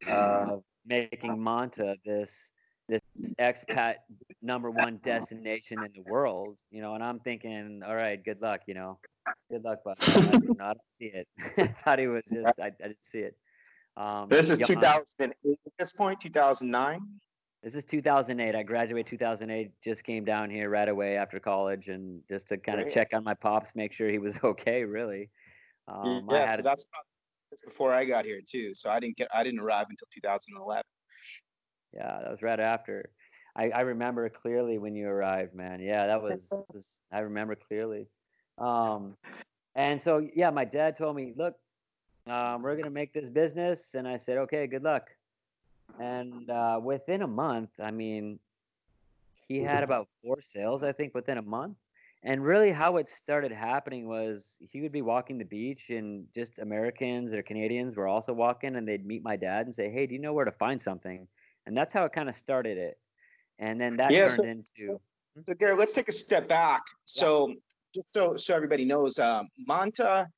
of 0.08 0.62
making 0.86 1.42
manta 1.42 1.96
this 2.04 2.52
this 2.88 3.00
expat 3.38 3.96
number 4.42 4.70
one 4.70 4.98
destination 5.02 5.82
in 5.82 5.92
the 5.94 6.02
world, 6.02 6.58
you 6.70 6.82
know, 6.82 6.94
and 6.94 7.02
I'm 7.02 7.20
thinking, 7.20 7.80
all 7.86 7.94
right, 7.94 8.22
good 8.22 8.40
luck, 8.42 8.60
you 8.66 8.74
know, 8.74 8.98
good 9.50 9.64
luck, 9.64 9.78
but 9.84 9.96
I, 10.00 10.32
you 10.32 10.54
know, 10.58 10.64
I 10.64 10.74
don't 10.74 10.78
see 10.98 11.12
it. 11.14 11.28
I 11.56 11.66
thought 11.68 11.98
he 11.98 12.06
was 12.06 12.24
just, 12.32 12.52
I, 12.60 12.66
I 12.66 12.88
didn't 12.88 13.04
see 13.04 13.20
it. 13.20 13.36
Um, 13.96 14.28
this 14.28 14.48
is 14.48 14.58
2008 14.58 15.58
at 15.66 15.72
this 15.78 15.92
point, 15.92 16.20
2009. 16.20 17.00
This 17.62 17.74
is 17.74 17.84
2008. 17.84 18.54
I 18.54 18.62
graduated 18.62 19.06
2008. 19.06 19.70
Just 19.84 20.02
came 20.02 20.24
down 20.24 20.50
here 20.50 20.68
right 20.68 20.88
away 20.88 21.16
after 21.16 21.38
college, 21.38 21.88
and 21.88 22.20
just 22.28 22.48
to 22.48 22.56
kind 22.56 22.80
of 22.80 22.90
check 22.90 23.10
on 23.12 23.22
my 23.22 23.34
pops, 23.34 23.74
make 23.74 23.92
sure 23.92 24.08
he 24.08 24.18
was 24.18 24.38
okay. 24.44 24.84
Really. 24.84 25.30
Um, 25.88 26.26
yeah, 26.30 26.56
so 26.56 26.62
that's, 26.62 26.86
that's 27.50 27.62
before 27.62 27.92
I 27.92 28.04
got 28.04 28.24
here 28.24 28.40
too. 28.46 28.72
So 28.74 28.90
I 28.90 28.98
didn't 28.98 29.16
get, 29.16 29.28
I 29.34 29.44
didn't 29.44 29.60
arrive 29.60 29.86
until 29.90 30.06
2011. 30.12 30.82
Yeah, 31.92 32.20
that 32.22 32.30
was 32.30 32.42
right 32.42 32.60
after. 32.60 33.10
I, 33.54 33.70
I 33.70 33.80
remember 33.80 34.28
clearly 34.28 34.78
when 34.78 34.94
you 34.94 35.08
arrived, 35.08 35.54
man. 35.54 35.80
Yeah, 35.80 36.06
that 36.06 36.22
was, 36.22 36.48
was 36.72 37.00
I 37.12 37.20
remember 37.20 37.54
clearly. 37.54 38.08
Um, 38.58 39.16
and 39.74 40.00
so 40.00 40.26
yeah, 40.34 40.50
my 40.50 40.64
dad 40.64 40.96
told 40.96 41.16
me, 41.16 41.34
look, 41.36 41.54
um, 42.26 42.62
we're 42.62 42.76
gonna 42.76 42.90
make 42.90 43.12
this 43.12 43.28
business, 43.28 43.94
and 43.94 44.06
I 44.06 44.16
said, 44.16 44.38
okay, 44.38 44.66
good 44.66 44.82
luck. 44.82 45.10
And 45.98 46.48
uh, 46.48 46.80
within 46.82 47.22
a 47.22 47.26
month, 47.26 47.70
I 47.80 47.90
mean, 47.90 48.38
he 49.46 49.58
had 49.58 49.82
about 49.82 50.08
four 50.24 50.40
sales, 50.40 50.82
I 50.82 50.92
think, 50.92 51.14
within 51.14 51.38
a 51.38 51.42
month. 51.42 51.76
And 52.24 52.44
really, 52.44 52.70
how 52.70 52.98
it 52.98 53.08
started 53.08 53.50
happening 53.50 54.06
was 54.06 54.56
he 54.60 54.80
would 54.80 54.92
be 54.92 55.02
walking 55.02 55.38
the 55.38 55.44
beach, 55.44 55.90
and 55.90 56.26
just 56.34 56.60
Americans 56.60 57.32
or 57.32 57.42
Canadians 57.42 57.96
were 57.96 58.06
also 58.06 58.32
walking, 58.32 58.76
and 58.76 58.86
they'd 58.86 59.04
meet 59.04 59.24
my 59.24 59.36
dad 59.36 59.66
and 59.66 59.74
say, 59.74 59.90
"Hey, 59.90 60.06
do 60.06 60.14
you 60.14 60.20
know 60.20 60.32
where 60.32 60.44
to 60.44 60.52
find 60.52 60.80
something?" 60.80 61.26
and 61.66 61.76
that's 61.76 61.92
how 61.92 62.04
it 62.04 62.12
kind 62.12 62.28
of 62.28 62.36
started 62.36 62.78
it. 62.78 62.98
And 63.58 63.80
then 63.80 63.96
that 63.96 64.10
yeah, 64.10 64.28
turned 64.28 64.32
so, 64.32 64.44
into 64.44 65.00
So 65.46 65.54
Gary, 65.54 65.76
let's 65.76 65.92
take 65.92 66.08
a 66.08 66.12
step 66.12 66.48
back. 66.48 66.82
So 67.04 67.54
just 67.94 68.06
so 68.12 68.36
so 68.36 68.54
everybody 68.54 68.84
knows, 68.84 69.18
uh, 69.18 69.42
Manta 69.66 70.28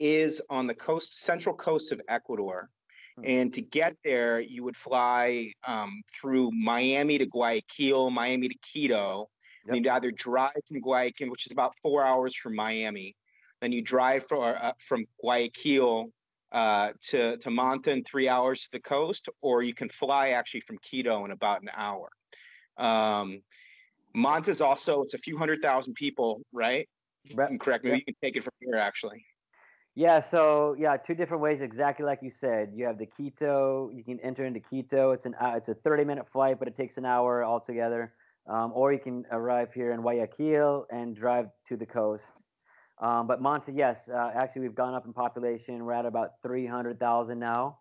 is 0.00 0.40
on 0.50 0.66
the 0.66 0.74
coast, 0.74 1.22
central 1.22 1.54
coast 1.54 1.92
of 1.92 2.00
Ecuador. 2.08 2.68
Hmm. 3.16 3.22
And 3.24 3.54
to 3.54 3.60
get 3.60 3.96
there, 4.02 4.40
you 4.40 4.64
would 4.64 4.76
fly 4.76 5.52
um, 5.66 6.02
through 6.12 6.50
Miami 6.52 7.18
to 7.18 7.26
Guayaquil, 7.26 8.10
Miami 8.10 8.48
to 8.48 8.54
Quito. 8.72 9.28
Yep. 9.66 9.76
You'd 9.76 9.86
either 9.86 10.10
drive 10.10 10.52
from 10.66 10.80
Guayaquil, 10.80 11.30
which 11.30 11.46
is 11.46 11.52
about 11.52 11.74
four 11.82 12.02
hours 12.02 12.34
from 12.34 12.56
Miami, 12.56 13.14
then 13.60 13.72
you 13.72 13.82
drive 13.82 14.26
for, 14.26 14.56
uh, 14.56 14.72
from 14.78 15.04
Guayaquil 15.22 16.10
uh, 16.52 16.92
to, 17.08 17.36
to 17.36 17.50
Manta 17.50 17.90
in 17.90 18.02
three 18.04 18.28
hours 18.28 18.62
to 18.62 18.68
the 18.72 18.80
coast, 18.80 19.28
or 19.42 19.62
you 19.62 19.74
can 19.74 19.88
fly 19.88 20.30
actually 20.30 20.62
from 20.62 20.78
Quito 20.78 21.24
in 21.24 21.30
about 21.30 21.62
an 21.62 21.70
hour. 21.76 22.08
Um, 22.78 23.42
Manta 24.14 24.50
is 24.50 24.60
also, 24.60 25.02
it's 25.02 25.14
a 25.14 25.18
few 25.18 25.36
hundred 25.36 25.60
thousand 25.62 25.94
people, 25.94 26.40
right? 26.52 26.88
correct 27.60 27.84
me, 27.84 27.90
yep. 27.90 27.98
you 27.98 28.04
can 28.06 28.14
take 28.22 28.36
it 28.36 28.42
from 28.42 28.54
here 28.60 28.76
actually. 28.76 29.24
Yeah, 29.96 30.20
so 30.20 30.76
yeah, 30.78 30.96
two 30.96 31.14
different 31.14 31.42
ways, 31.42 31.60
exactly 31.60 32.06
like 32.06 32.20
you 32.22 32.30
said. 32.30 32.70
You 32.74 32.86
have 32.86 32.98
the 32.98 33.06
Quito. 33.06 33.90
You 33.92 34.04
can 34.04 34.20
enter 34.20 34.44
into 34.44 34.60
Quito. 34.60 35.10
It's 35.10 35.26
an 35.26 35.34
uh, 35.34 35.54
it's 35.56 35.68
a 35.68 35.74
30 35.74 36.04
minute 36.04 36.26
flight, 36.32 36.58
but 36.58 36.68
it 36.68 36.76
takes 36.76 36.96
an 36.96 37.04
hour 37.04 37.44
altogether. 37.44 38.12
Um, 38.46 38.72
or 38.74 38.92
you 38.92 38.98
can 38.98 39.24
arrive 39.30 39.72
here 39.72 39.92
in 39.92 40.00
Guayaquil 40.00 40.86
and 40.90 41.14
drive 41.14 41.48
to 41.68 41.76
the 41.76 41.86
coast. 41.86 42.24
Um, 43.00 43.26
but 43.26 43.42
Manta, 43.42 43.72
yes, 43.72 44.08
uh, 44.08 44.30
actually 44.34 44.62
we've 44.62 44.74
gone 44.74 44.94
up 44.94 45.06
in 45.06 45.12
population. 45.12 45.84
We're 45.84 45.92
at 45.92 46.06
about 46.06 46.32
300,000 46.42 47.38
now. 47.38 47.78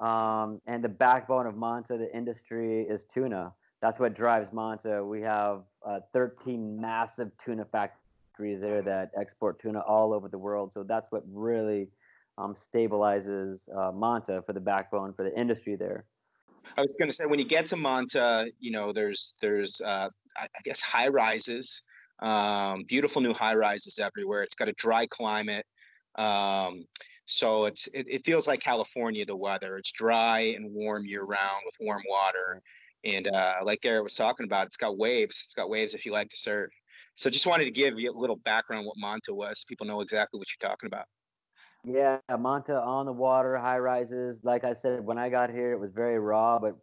Um, 0.00 0.60
and 0.66 0.82
the 0.82 0.88
backbone 0.88 1.46
of 1.46 1.56
Manta, 1.56 1.96
the 1.96 2.14
industry, 2.16 2.82
is 2.82 3.04
tuna. 3.04 3.52
That's 3.82 3.98
what 3.98 4.14
drives 4.14 4.52
Manta. 4.52 5.04
We 5.04 5.22
have 5.22 5.62
uh, 5.86 6.00
13 6.12 6.80
massive 6.80 7.30
tuna 7.38 7.64
factories 7.64 8.07
factories 8.38 8.60
there 8.60 8.82
that 8.82 9.10
export 9.18 9.60
tuna 9.60 9.80
all 9.80 10.12
over 10.12 10.28
the 10.28 10.38
world. 10.38 10.72
So 10.72 10.82
that's 10.82 11.10
what 11.10 11.22
really 11.30 11.88
um, 12.36 12.54
stabilizes 12.54 13.60
uh, 13.76 13.92
Manta 13.92 14.42
for 14.46 14.52
the 14.52 14.60
backbone 14.60 15.12
for 15.12 15.24
the 15.24 15.38
industry 15.38 15.76
there. 15.76 16.04
I 16.76 16.82
was 16.82 16.94
going 16.98 17.10
to 17.10 17.14
say 17.14 17.24
when 17.26 17.38
you 17.38 17.44
get 17.44 17.66
to 17.68 17.76
Manta, 17.76 18.50
you 18.60 18.70
know, 18.70 18.92
there's 18.92 19.34
there's 19.40 19.80
uh, 19.80 20.08
I 20.36 20.46
guess 20.64 20.80
high 20.80 21.08
rises, 21.08 21.82
um, 22.20 22.84
beautiful 22.86 23.22
new 23.22 23.32
high 23.32 23.54
rises 23.54 23.98
everywhere. 23.98 24.42
It's 24.42 24.54
got 24.54 24.68
a 24.68 24.74
dry 24.74 25.06
climate. 25.06 25.64
Um, 26.16 26.84
so 27.26 27.66
it's 27.66 27.86
it, 27.88 28.06
it, 28.08 28.24
feels 28.24 28.46
like 28.46 28.60
California. 28.60 29.24
The 29.24 29.36
weather 29.36 29.76
it's 29.76 29.92
dry 29.92 30.54
and 30.56 30.72
warm 30.72 31.06
year 31.06 31.22
round 31.22 31.62
with 31.64 31.74
warm 31.80 32.02
water, 32.08 32.60
and 33.04 33.28
uh, 33.28 33.54
like 33.62 33.80
Garrett 33.80 34.04
was 34.04 34.14
talking 34.14 34.44
about, 34.44 34.66
it's 34.66 34.76
got 34.76 34.98
waves. 34.98 35.42
It's 35.44 35.54
got 35.54 35.70
waves 35.70 35.94
if 35.94 36.04
you 36.04 36.12
like 36.12 36.30
to 36.30 36.36
surf. 36.36 36.70
So 37.18 37.28
just 37.28 37.46
wanted 37.46 37.64
to 37.64 37.72
give 37.72 37.98
you 37.98 38.12
a 38.12 38.16
little 38.16 38.36
background 38.36 38.86
what 38.86 38.94
Manta 38.96 39.34
was. 39.34 39.64
People 39.68 39.86
know 39.86 40.02
exactly 40.02 40.38
what 40.38 40.46
you're 40.52 40.70
talking 40.70 40.86
about. 40.86 41.06
Yeah, 41.84 42.18
Manta 42.38 42.80
on 42.80 43.06
the 43.06 43.12
water, 43.12 43.56
high 43.56 43.80
rises. 43.80 44.38
Like 44.44 44.62
I 44.62 44.72
said, 44.72 45.04
when 45.04 45.18
I 45.18 45.28
got 45.28 45.50
here, 45.50 45.72
it 45.72 45.80
was 45.80 45.90
very 45.92 46.20
raw. 46.20 46.60
But 46.60 46.76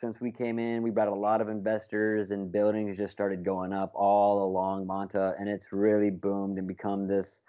since 0.00 0.18
we 0.18 0.32
came 0.32 0.58
in, 0.58 0.82
we 0.82 0.88
brought 0.88 1.08
a 1.08 1.14
lot 1.14 1.42
of 1.42 1.50
investors, 1.50 2.30
and 2.30 2.50
buildings 2.50 2.96
just 2.96 3.12
started 3.12 3.44
going 3.44 3.74
up 3.74 3.92
all 3.94 4.44
along 4.44 4.86
Manta, 4.86 5.34
and 5.38 5.46
it's 5.46 5.72
really 5.72 6.08
boomed 6.08 6.56
and 6.56 6.66
become 6.66 7.06
this 7.06 7.42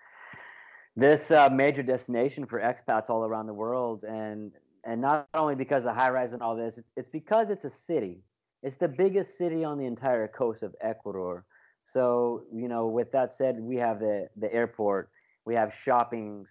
this 0.98 1.32
uh, 1.32 1.48
major 1.50 1.82
destination 1.82 2.46
for 2.46 2.60
expats 2.60 3.10
all 3.10 3.24
around 3.24 3.48
the 3.48 3.54
world. 3.54 4.04
And 4.04 4.52
and 4.84 5.00
not 5.00 5.30
only 5.34 5.56
because 5.56 5.84
of 5.84 5.86
the 5.86 5.94
high 5.94 6.10
rise 6.10 6.34
and 6.34 6.42
all 6.42 6.58
this, 6.58 6.78
it's 6.98 7.10
because 7.10 7.50
it's 7.50 7.64
a 7.64 7.72
city. 7.88 8.20
It's 8.64 8.78
the 8.78 8.90
biggest 8.90 9.38
city 9.38 9.64
on 9.64 9.78
the 9.78 9.86
entire 9.86 10.28
coast 10.28 10.62
of 10.62 10.76
Ecuador. 10.82 11.46
So, 11.86 12.44
you 12.54 12.68
know, 12.68 12.88
with 12.88 13.12
that 13.12 13.34
said, 13.34 13.60
we 13.60 13.78
have 13.78 14.00
the, 14.00 14.30
the 14.38 14.52
airport, 14.54 15.10
we 15.46 15.56
have 15.56 15.74
shopping 15.74 16.46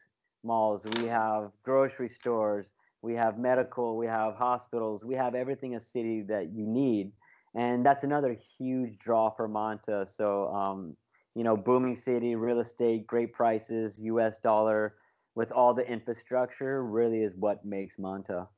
malls, 0.45 0.85
we 0.85 1.07
have 1.07 1.51
grocery 1.63 2.09
stores, 2.09 2.73
we 3.03 3.15
have 3.15 3.39
medical, 3.39 3.97
we 3.97 4.07
have 4.07 4.35
hospitals, 4.35 5.05
we 5.05 5.15
have 5.15 5.35
everything 5.35 5.75
a 5.75 5.81
city 5.81 6.23
that 6.29 6.53
you 6.53 6.67
need. 6.67 7.13
And 7.55 7.85
that's 7.85 8.05
another 8.05 8.37
huge 8.59 8.99
draw 8.99 9.31
for 9.31 9.49
Manta. 9.49 10.07
So, 10.07 10.49
um, 10.49 10.97
you 11.35 11.45
know, 11.45 11.57
booming 11.57 11.97
city, 11.97 12.35
real 12.37 12.61
estate, 12.61 13.07
great 13.07 13.33
prices, 13.33 13.99
US 14.01 14.39
dollar, 14.39 14.95
with 15.35 15.51
all 15.53 15.75
the 15.75 15.87
infrastructure 15.91 16.85
really 16.85 17.23
is 17.23 17.35
what 17.35 17.65
makes 17.65 17.99
Manta. 17.99 18.49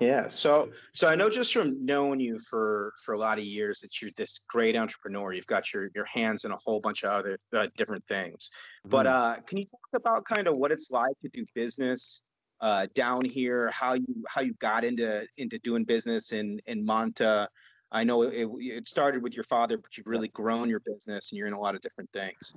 Yeah. 0.00 0.28
So 0.28 0.70
so 0.92 1.06
I 1.06 1.14
know 1.14 1.30
just 1.30 1.52
from 1.52 1.84
knowing 1.84 2.18
you 2.20 2.38
for 2.38 2.92
for 3.04 3.14
a 3.14 3.18
lot 3.18 3.38
of 3.38 3.44
years 3.44 3.80
that 3.80 4.02
you're 4.02 4.10
this 4.16 4.40
great 4.48 4.76
entrepreneur. 4.76 5.32
You've 5.32 5.46
got 5.46 5.72
your 5.72 5.88
your 5.94 6.04
hands 6.04 6.44
in 6.44 6.50
a 6.50 6.56
whole 6.56 6.80
bunch 6.80 7.04
of 7.04 7.12
other 7.12 7.38
uh, 7.56 7.68
different 7.76 8.04
things. 8.06 8.50
But 8.84 9.06
mm-hmm. 9.06 9.40
uh, 9.40 9.42
can 9.46 9.58
you 9.58 9.66
talk 9.66 9.88
about 9.94 10.24
kind 10.24 10.48
of 10.48 10.56
what 10.56 10.72
it's 10.72 10.90
like 10.90 11.14
to 11.22 11.28
do 11.28 11.44
business 11.54 12.22
uh, 12.60 12.88
down 12.94 13.24
here? 13.24 13.70
How 13.70 13.94
you 13.94 14.24
how 14.28 14.40
you 14.40 14.54
got 14.54 14.84
into 14.84 15.26
into 15.36 15.58
doing 15.60 15.84
business 15.84 16.32
in 16.32 16.60
in 16.66 16.84
Manta? 16.84 17.48
I 17.92 18.02
know 18.02 18.22
it, 18.22 18.48
it 18.58 18.88
started 18.88 19.22
with 19.22 19.34
your 19.34 19.44
father, 19.44 19.76
but 19.78 19.96
you've 19.96 20.08
really 20.08 20.28
grown 20.28 20.68
your 20.68 20.80
business 20.80 21.30
and 21.30 21.38
you're 21.38 21.46
in 21.46 21.52
a 21.52 21.60
lot 21.60 21.76
of 21.76 21.80
different 21.80 22.10
things. 22.12 22.56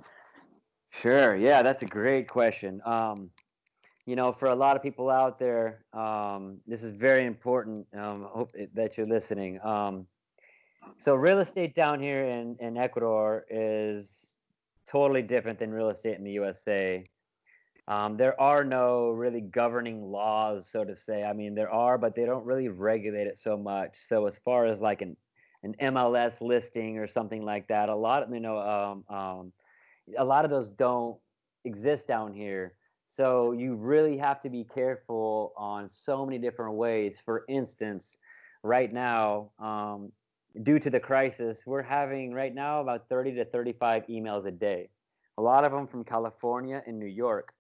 Sure. 0.90 1.36
Yeah, 1.36 1.62
that's 1.62 1.84
a 1.84 1.86
great 1.86 2.28
question. 2.28 2.82
Um, 2.84 3.30
you 4.08 4.16
know, 4.16 4.32
for 4.32 4.48
a 4.48 4.56
lot 4.56 4.78
of 4.78 4.82
people 4.82 5.10
out 5.10 5.38
there, 5.38 5.84
um, 5.92 6.60
this 6.66 6.82
is 6.82 6.96
very 6.96 7.26
important. 7.26 7.86
Um, 7.94 8.26
hope 8.32 8.52
that 8.74 8.98
you're 8.98 9.06
listening. 9.06 9.60
Um, 9.62 10.08
so, 11.02 11.14
real 11.14 11.40
estate 11.40 11.76
down 11.76 12.02
here 12.02 12.24
in, 12.24 12.56
in 12.62 12.78
Ecuador 12.78 13.46
is 13.50 14.08
totally 14.90 15.22
different 15.22 15.60
than 15.60 15.72
real 15.72 15.90
estate 15.90 16.18
in 16.18 16.24
the 16.24 16.32
USA. 16.32 17.04
Um, 17.90 18.16
there 18.16 18.40
are 18.40 18.64
no 18.64 19.10
really 19.10 19.42
governing 19.42 20.02
laws, 20.02 20.70
so 20.72 20.86
to 20.86 20.96
say. 20.96 21.26
I 21.26 21.34
mean, 21.34 21.54
there 21.54 21.70
are, 21.70 21.98
but 21.98 22.16
they 22.16 22.26
don't 22.26 22.46
really 22.46 22.70
regulate 22.70 23.28
it 23.28 23.38
so 23.38 23.58
much. 23.58 23.94
So, 24.08 24.26
as 24.26 24.38
far 24.46 24.68
as 24.68 24.80
like 24.80 25.02
an 25.02 25.18
an 25.64 25.76
MLS 25.82 26.40
listing 26.40 26.98
or 26.98 27.10
something 27.10 27.44
like 27.44 27.68
that, 27.68 27.90
a 27.90 27.96
lot 27.96 28.24
of 28.24 28.34
you 28.34 28.40
know, 28.40 28.58
um, 28.58 29.04
um, 29.14 29.52
a 30.18 30.24
lot 30.24 30.46
of 30.46 30.52
those 30.52 30.70
don't 30.70 31.18
exist 31.66 32.08
down 32.08 32.34
here. 32.34 32.74
So 33.18 33.52
you 33.52 33.74
really 33.74 34.16
have 34.20 34.44
to 34.44 34.50
be 34.50 34.64
careful 34.64 35.52
on 35.58 35.90
so 35.92 36.24
many 36.24 36.38
different 36.38 36.76
ways. 36.76 37.16
For 37.26 37.46
instance, 37.50 38.18
right 38.62 38.94
now, 38.94 39.50
um, 39.58 40.12
due 40.62 40.78
to 40.78 40.92
the 40.92 41.00
crisis, 41.00 41.62
we're 41.66 41.82
having 41.82 42.32
right 42.32 42.54
now 42.54 42.80
about 42.80 43.10
30 43.10 43.34
to 43.34 43.46
35 43.46 44.06
emails 44.08 44.46
a 44.46 44.52
day. 44.52 44.90
A 45.40 45.42
lot 45.42 45.66
of 45.66 45.72
them 45.72 45.88
from 45.88 46.04
California 46.04 46.84
and 46.86 47.00
New 47.00 47.08
York. 47.08 47.54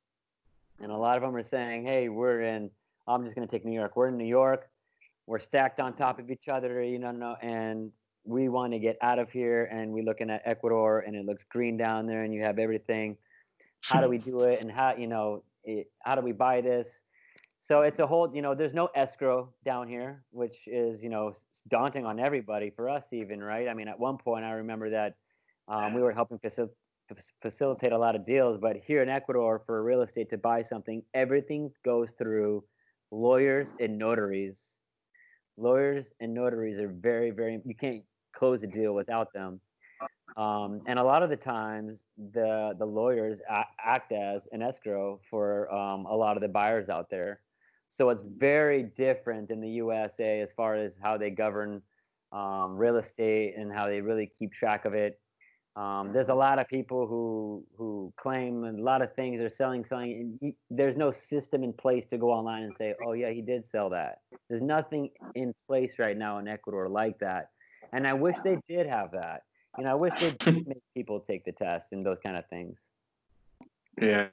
And 0.79 0.91
a 0.91 0.97
lot 0.97 1.17
of 1.17 1.23
them 1.23 1.35
are 1.35 1.43
saying, 1.43 1.85
hey, 1.85 2.07
we're 2.07 2.41
in, 2.41 2.69
I'm 3.07 3.23
just 3.23 3.35
going 3.35 3.47
to 3.47 3.51
take 3.51 3.65
New 3.65 3.73
York. 3.73 3.95
We're 3.95 4.09
in 4.09 4.17
New 4.17 4.25
York. 4.25 4.69
We're 5.25 5.39
stacked 5.39 5.79
on 5.79 5.93
top 5.93 6.19
of 6.19 6.29
each 6.29 6.47
other, 6.47 6.83
you 6.83 6.99
know, 6.99 7.35
and 7.41 7.91
we 8.25 8.47
want 8.47 8.73
to 8.73 8.79
get 8.79 8.97
out 9.01 9.17
of 9.17 9.31
here. 9.31 9.65
And 9.65 9.91
we're 9.91 10.03
looking 10.03 10.29
at 10.29 10.43
Ecuador 10.45 10.99
and 10.99 11.15
it 11.15 11.25
looks 11.25 11.43
green 11.43 11.77
down 11.77 12.05
there 12.05 12.23
and 12.23 12.33
you 12.33 12.43
have 12.43 12.59
everything 12.59 13.17
how 13.81 14.01
do 14.01 14.09
we 14.13 14.17
do 14.17 14.41
it 14.41 14.61
and 14.61 14.71
how 14.71 14.95
you 14.97 15.07
know 15.07 15.43
it, 15.63 15.91
how 16.03 16.15
do 16.15 16.21
we 16.21 16.31
buy 16.31 16.61
this? 16.61 16.87
So 17.67 17.81
it's 17.81 17.99
a 17.99 18.07
whole 18.07 18.33
you 18.33 18.41
know 18.41 18.55
there's 18.55 18.73
no 18.73 18.89
escrow 18.95 19.53
down 19.65 19.87
here 19.87 20.23
which 20.31 20.55
is 20.67 21.03
you 21.03 21.09
know 21.09 21.33
daunting 21.69 22.05
on 22.05 22.19
everybody 22.19 22.69
for 22.69 22.89
us 22.89 23.03
even 23.11 23.43
right? 23.43 23.67
I 23.67 23.73
mean 23.73 23.87
at 23.87 23.99
one 23.99 24.17
point 24.17 24.45
i 24.45 24.51
remember 24.51 24.89
that 24.91 25.15
um, 25.67 25.93
we 25.93 26.01
were 26.01 26.13
helping 26.13 26.39
facil- 26.39 26.69
facilitate 27.41 27.91
a 27.91 27.97
lot 27.97 28.15
of 28.15 28.25
deals 28.25 28.57
but 28.59 28.77
here 28.77 29.03
in 29.03 29.09
ecuador 29.09 29.61
for 29.65 29.83
real 29.83 30.01
estate 30.01 30.29
to 30.29 30.37
buy 30.37 30.61
something 30.61 31.01
everything 31.13 31.69
goes 31.83 32.07
through 32.17 32.63
lawyers 33.11 33.73
and 33.79 33.97
notaries. 33.97 34.57
Lawyers 35.57 36.05
and 36.19 36.33
notaries 36.33 36.79
are 36.79 36.87
very 36.87 37.31
very 37.31 37.59
you 37.65 37.75
can't 37.75 38.03
close 38.33 38.63
a 38.63 38.67
deal 38.67 38.93
without 38.93 39.33
them 39.33 39.59
um, 40.37 40.81
and 40.85 40.99
a 40.99 41.03
lot 41.03 41.23
of 41.23 41.29
the 41.29 41.35
times, 41.35 41.99
the 42.33 42.75
the 42.77 42.85
lawyers 42.85 43.39
act 43.49 44.11
as 44.11 44.43
an 44.51 44.61
escrow 44.61 45.19
for 45.29 45.73
um, 45.73 46.05
a 46.05 46.15
lot 46.15 46.37
of 46.37 46.41
the 46.41 46.47
buyers 46.47 46.89
out 46.89 47.09
there. 47.09 47.41
So 47.89 48.09
it's 48.09 48.23
very 48.37 48.83
different 48.83 49.49
in 49.49 49.61
the 49.61 49.69
USA 49.69 50.41
as 50.41 50.49
far 50.55 50.75
as 50.75 50.93
how 51.01 51.17
they 51.17 51.31
govern 51.31 51.81
um, 52.31 52.77
real 52.77 52.97
estate 52.97 53.55
and 53.57 53.73
how 53.73 53.87
they 53.87 54.01
really 54.01 54.31
keep 54.37 54.53
track 54.53 54.85
of 54.85 54.93
it. 54.93 55.19
Um, 55.75 56.11
there's 56.13 56.29
a 56.29 56.35
lot 56.35 56.59
of 56.59 56.67
people 56.67 57.07
who 57.07 57.65
who 57.75 58.13
claim 58.17 58.63
a 58.63 58.71
lot 58.73 59.01
of 59.01 59.15
things 59.15 59.41
are 59.41 59.49
selling, 59.49 59.85
selling. 59.85 60.37
And 60.41 60.53
there's 60.69 60.97
no 60.97 61.11
system 61.11 61.63
in 61.63 61.73
place 61.73 62.05
to 62.11 62.17
go 62.19 62.31
online 62.31 62.63
and 62.63 62.73
say, 62.77 62.93
"Oh 63.03 63.13
yeah, 63.13 63.31
he 63.31 63.41
did 63.41 63.63
sell 63.71 63.89
that." 63.89 64.19
There's 64.49 64.61
nothing 64.61 65.09
in 65.33 65.53
place 65.67 65.93
right 65.97 66.17
now 66.17 66.37
in 66.37 66.47
Ecuador 66.47 66.89
like 66.89 67.17
that, 67.19 67.49
and 67.91 68.05
I 68.07 68.13
wish 68.13 68.35
they 68.43 68.59
did 68.67 68.85
have 68.85 69.11
that 69.11 69.41
you 69.77 69.83
know, 69.83 69.91
I 69.91 69.95
wish 69.95 70.13
they'd 70.19 70.45
make 70.67 70.81
people 70.95 71.19
take 71.19 71.45
the 71.45 71.51
test 71.51 71.89
and 71.91 72.03
those 72.03 72.17
kind 72.23 72.37
of 72.37 72.45
things. 72.47 72.77
Yeah. 74.01 74.27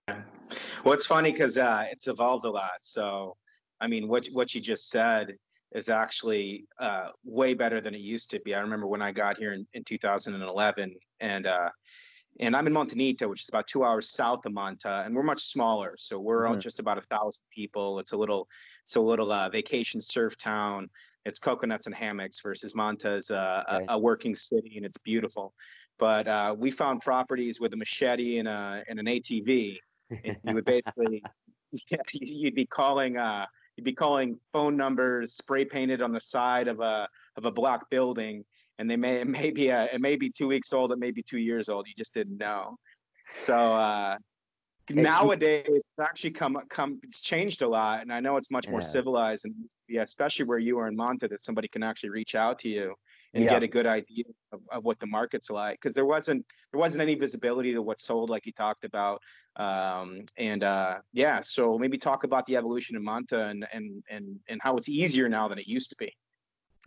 Well, 0.84 0.94
it's 0.94 1.06
funny 1.06 1.32
because 1.32 1.56
uh, 1.56 1.86
it's 1.90 2.06
evolved 2.06 2.44
a 2.44 2.50
lot. 2.50 2.78
So, 2.82 3.36
I 3.80 3.86
mean, 3.86 4.08
what 4.08 4.26
what 4.32 4.54
you 4.54 4.60
just 4.60 4.90
said, 4.90 5.36
is 5.74 5.88
actually 5.88 6.66
uh, 6.78 7.08
way 7.24 7.52
better 7.52 7.80
than 7.80 7.94
it 7.94 8.00
used 8.00 8.30
to 8.30 8.40
be. 8.40 8.54
I 8.54 8.60
remember 8.60 8.86
when 8.86 9.02
I 9.02 9.10
got 9.10 9.36
here 9.36 9.52
in, 9.52 9.66
in 9.74 9.82
2011, 9.84 10.94
and 11.20 11.46
uh, 11.46 11.68
and 12.40 12.56
I'm 12.56 12.66
in 12.66 12.72
Montañita, 12.72 13.28
which 13.28 13.42
is 13.42 13.48
about 13.48 13.66
two 13.66 13.84
hours 13.84 14.10
south 14.10 14.46
of 14.46 14.52
Manta, 14.52 15.02
and 15.04 15.14
we're 15.14 15.22
much 15.22 15.44
smaller. 15.44 15.94
So 15.98 16.18
we're 16.18 16.44
mm-hmm. 16.44 16.60
just 16.60 16.80
about 16.80 16.98
a 16.98 17.02
thousand 17.02 17.44
people. 17.52 17.98
It's 17.98 18.12
a 18.12 18.16
little, 18.16 18.48
it's 18.84 18.96
a 18.96 19.00
little 19.00 19.30
uh, 19.30 19.50
vacation 19.50 20.00
surf 20.00 20.36
town. 20.36 20.90
It's 21.24 21.38
coconuts 21.38 21.86
and 21.86 21.94
hammocks 21.94 22.40
versus 22.40 22.74
a, 22.74 22.80
okay. 22.82 23.84
a, 23.88 23.94
a 23.94 23.98
working 23.98 24.34
city, 24.34 24.74
and 24.76 24.84
it's 24.84 24.98
beautiful. 24.98 25.54
But 25.98 26.28
uh, 26.28 26.54
we 26.58 26.70
found 26.70 27.00
properties 27.00 27.60
with 27.60 27.72
a 27.72 27.76
machete 27.76 28.38
and 28.38 28.48
a 28.48 28.82
and 28.88 28.98
an 28.98 29.06
ATV. 29.06 29.78
And 30.10 30.36
you 30.44 30.54
would 30.54 30.64
basically, 30.76 31.22
yeah, 31.90 31.98
you'd 32.12 32.54
be 32.54 32.66
calling. 32.66 33.16
Uh, 33.16 33.46
you'd 33.76 33.84
be 33.84 33.92
calling 33.92 34.38
phone 34.52 34.76
numbers 34.76 35.34
spray 35.34 35.64
painted 35.64 36.00
on 36.00 36.12
the 36.12 36.20
side 36.20 36.68
of 36.68 36.80
a 36.80 37.08
of 37.36 37.44
a 37.44 37.50
block 37.50 37.90
building 37.90 38.44
and 38.78 38.90
they 38.90 38.96
may 38.96 39.20
it 39.20 39.28
may 39.28 39.50
be 39.50 39.68
a, 39.68 39.84
it 39.92 40.00
may 40.00 40.16
be 40.16 40.30
two 40.30 40.48
weeks 40.48 40.72
old 40.72 40.92
it 40.92 40.98
may 40.98 41.10
be 41.10 41.22
two 41.22 41.38
years 41.38 41.68
old 41.68 41.86
you 41.86 41.94
just 41.96 42.14
didn't 42.14 42.38
know 42.38 42.76
so 43.40 43.74
uh 43.74 44.16
nowadays 44.90 45.64
it's 45.66 46.00
actually 46.00 46.30
come 46.30 46.58
come 46.68 47.00
it's 47.02 47.20
changed 47.20 47.62
a 47.62 47.68
lot 47.68 48.02
and 48.02 48.12
i 48.12 48.20
know 48.20 48.36
it's 48.36 48.50
much 48.50 48.68
more 48.68 48.80
yeah. 48.80 48.86
civilized 48.86 49.44
and 49.44 49.54
yeah 49.88 50.02
especially 50.02 50.44
where 50.44 50.58
you 50.58 50.78
are 50.78 50.88
in 50.88 50.96
Manta 50.96 51.28
that 51.28 51.42
somebody 51.42 51.68
can 51.68 51.82
actually 51.82 52.10
reach 52.10 52.34
out 52.34 52.58
to 52.58 52.68
you 52.68 52.94
and 53.32 53.44
yeah. 53.44 53.50
get 53.50 53.62
a 53.62 53.68
good 53.68 53.86
idea 53.86 54.24
of, 54.52 54.60
of 54.70 54.84
what 54.84 54.98
the 55.00 55.06
market's 55.06 55.50
like 55.50 55.80
because 55.80 55.94
there 55.94 56.04
wasn't 56.04 56.44
there 56.72 56.78
wasn't 56.78 57.00
any 57.00 57.14
visibility 57.14 57.72
to 57.72 57.82
what's 57.82 58.04
sold 58.04 58.30
like 58.30 58.46
you 58.46 58.52
talked 58.52 58.84
about 58.84 59.20
um, 59.56 60.24
and 60.36 60.62
uh, 60.64 60.96
yeah 61.12 61.40
so 61.40 61.78
maybe 61.78 61.96
talk 61.96 62.24
about 62.24 62.44
the 62.46 62.56
evolution 62.56 62.96
of 62.96 63.02
Manta 63.02 63.46
and 63.46 63.66
and 63.72 64.02
and 64.10 64.38
and 64.48 64.60
how 64.62 64.76
it's 64.76 64.88
easier 64.88 65.28
now 65.28 65.48
than 65.48 65.58
it 65.58 65.66
used 65.66 65.90
to 65.90 65.96
be 65.96 66.14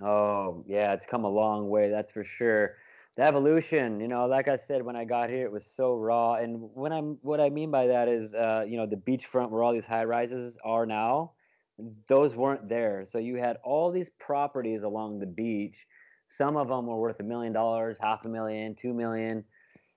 oh 0.01 0.63
yeah 0.67 0.93
it's 0.93 1.05
come 1.05 1.23
a 1.23 1.29
long 1.29 1.69
way 1.69 1.89
that's 1.89 2.11
for 2.11 2.25
sure 2.37 2.75
the 3.17 3.23
evolution 3.23 3.99
you 3.99 4.07
know 4.07 4.25
like 4.25 4.47
i 4.47 4.55
said 4.55 4.83
when 4.83 4.95
i 4.95 5.03
got 5.03 5.29
here 5.29 5.45
it 5.45 5.51
was 5.51 5.65
so 5.75 5.95
raw 5.95 6.35
and 6.35 6.57
when 6.73 6.93
i'm 6.93 7.17
what 7.21 7.41
i 7.41 7.49
mean 7.49 7.71
by 7.71 7.87
that 7.87 8.07
is 8.07 8.33
uh, 8.33 8.63
you 8.67 8.77
know 8.77 8.85
the 8.85 8.95
beachfront 8.95 9.49
where 9.49 9.63
all 9.63 9.73
these 9.73 9.85
high 9.85 10.05
rises 10.05 10.57
are 10.63 10.85
now 10.85 11.31
those 12.07 12.35
weren't 12.35 12.69
there 12.69 13.05
so 13.11 13.17
you 13.17 13.35
had 13.35 13.57
all 13.63 13.91
these 13.91 14.09
properties 14.19 14.83
along 14.83 15.19
the 15.19 15.25
beach 15.25 15.85
some 16.29 16.57
of 16.57 16.67
them 16.67 16.87
were 16.87 16.97
worth 16.97 17.19
a 17.19 17.23
million 17.23 17.53
dollars, 17.53 17.97
half 17.99 18.25
a 18.25 18.29
million, 18.29 18.75
two 18.75 18.93
million. 18.93 19.43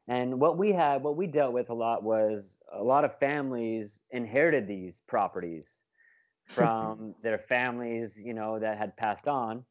And 0.09 0.41
what 0.41 0.59
we 0.59 0.73
had, 0.73 1.03
what 1.03 1.17
we 1.17 1.27
dealt 1.27 1.53
with 1.53 1.71
a 1.71 1.75
lot 1.75 2.03
was 2.03 2.45
a 2.73 2.83
lot 2.83 3.05
of 3.05 3.19
families 3.19 4.01
inherited 4.11 4.67
these 4.67 4.95
properties 5.07 5.67
from 6.49 7.15
their 7.23 7.39
families, 7.39 8.13
you 8.17 8.35
know, 8.35 8.59
that 8.59 8.79
had 8.79 8.97
passed 8.97 9.29
on. 9.29 9.65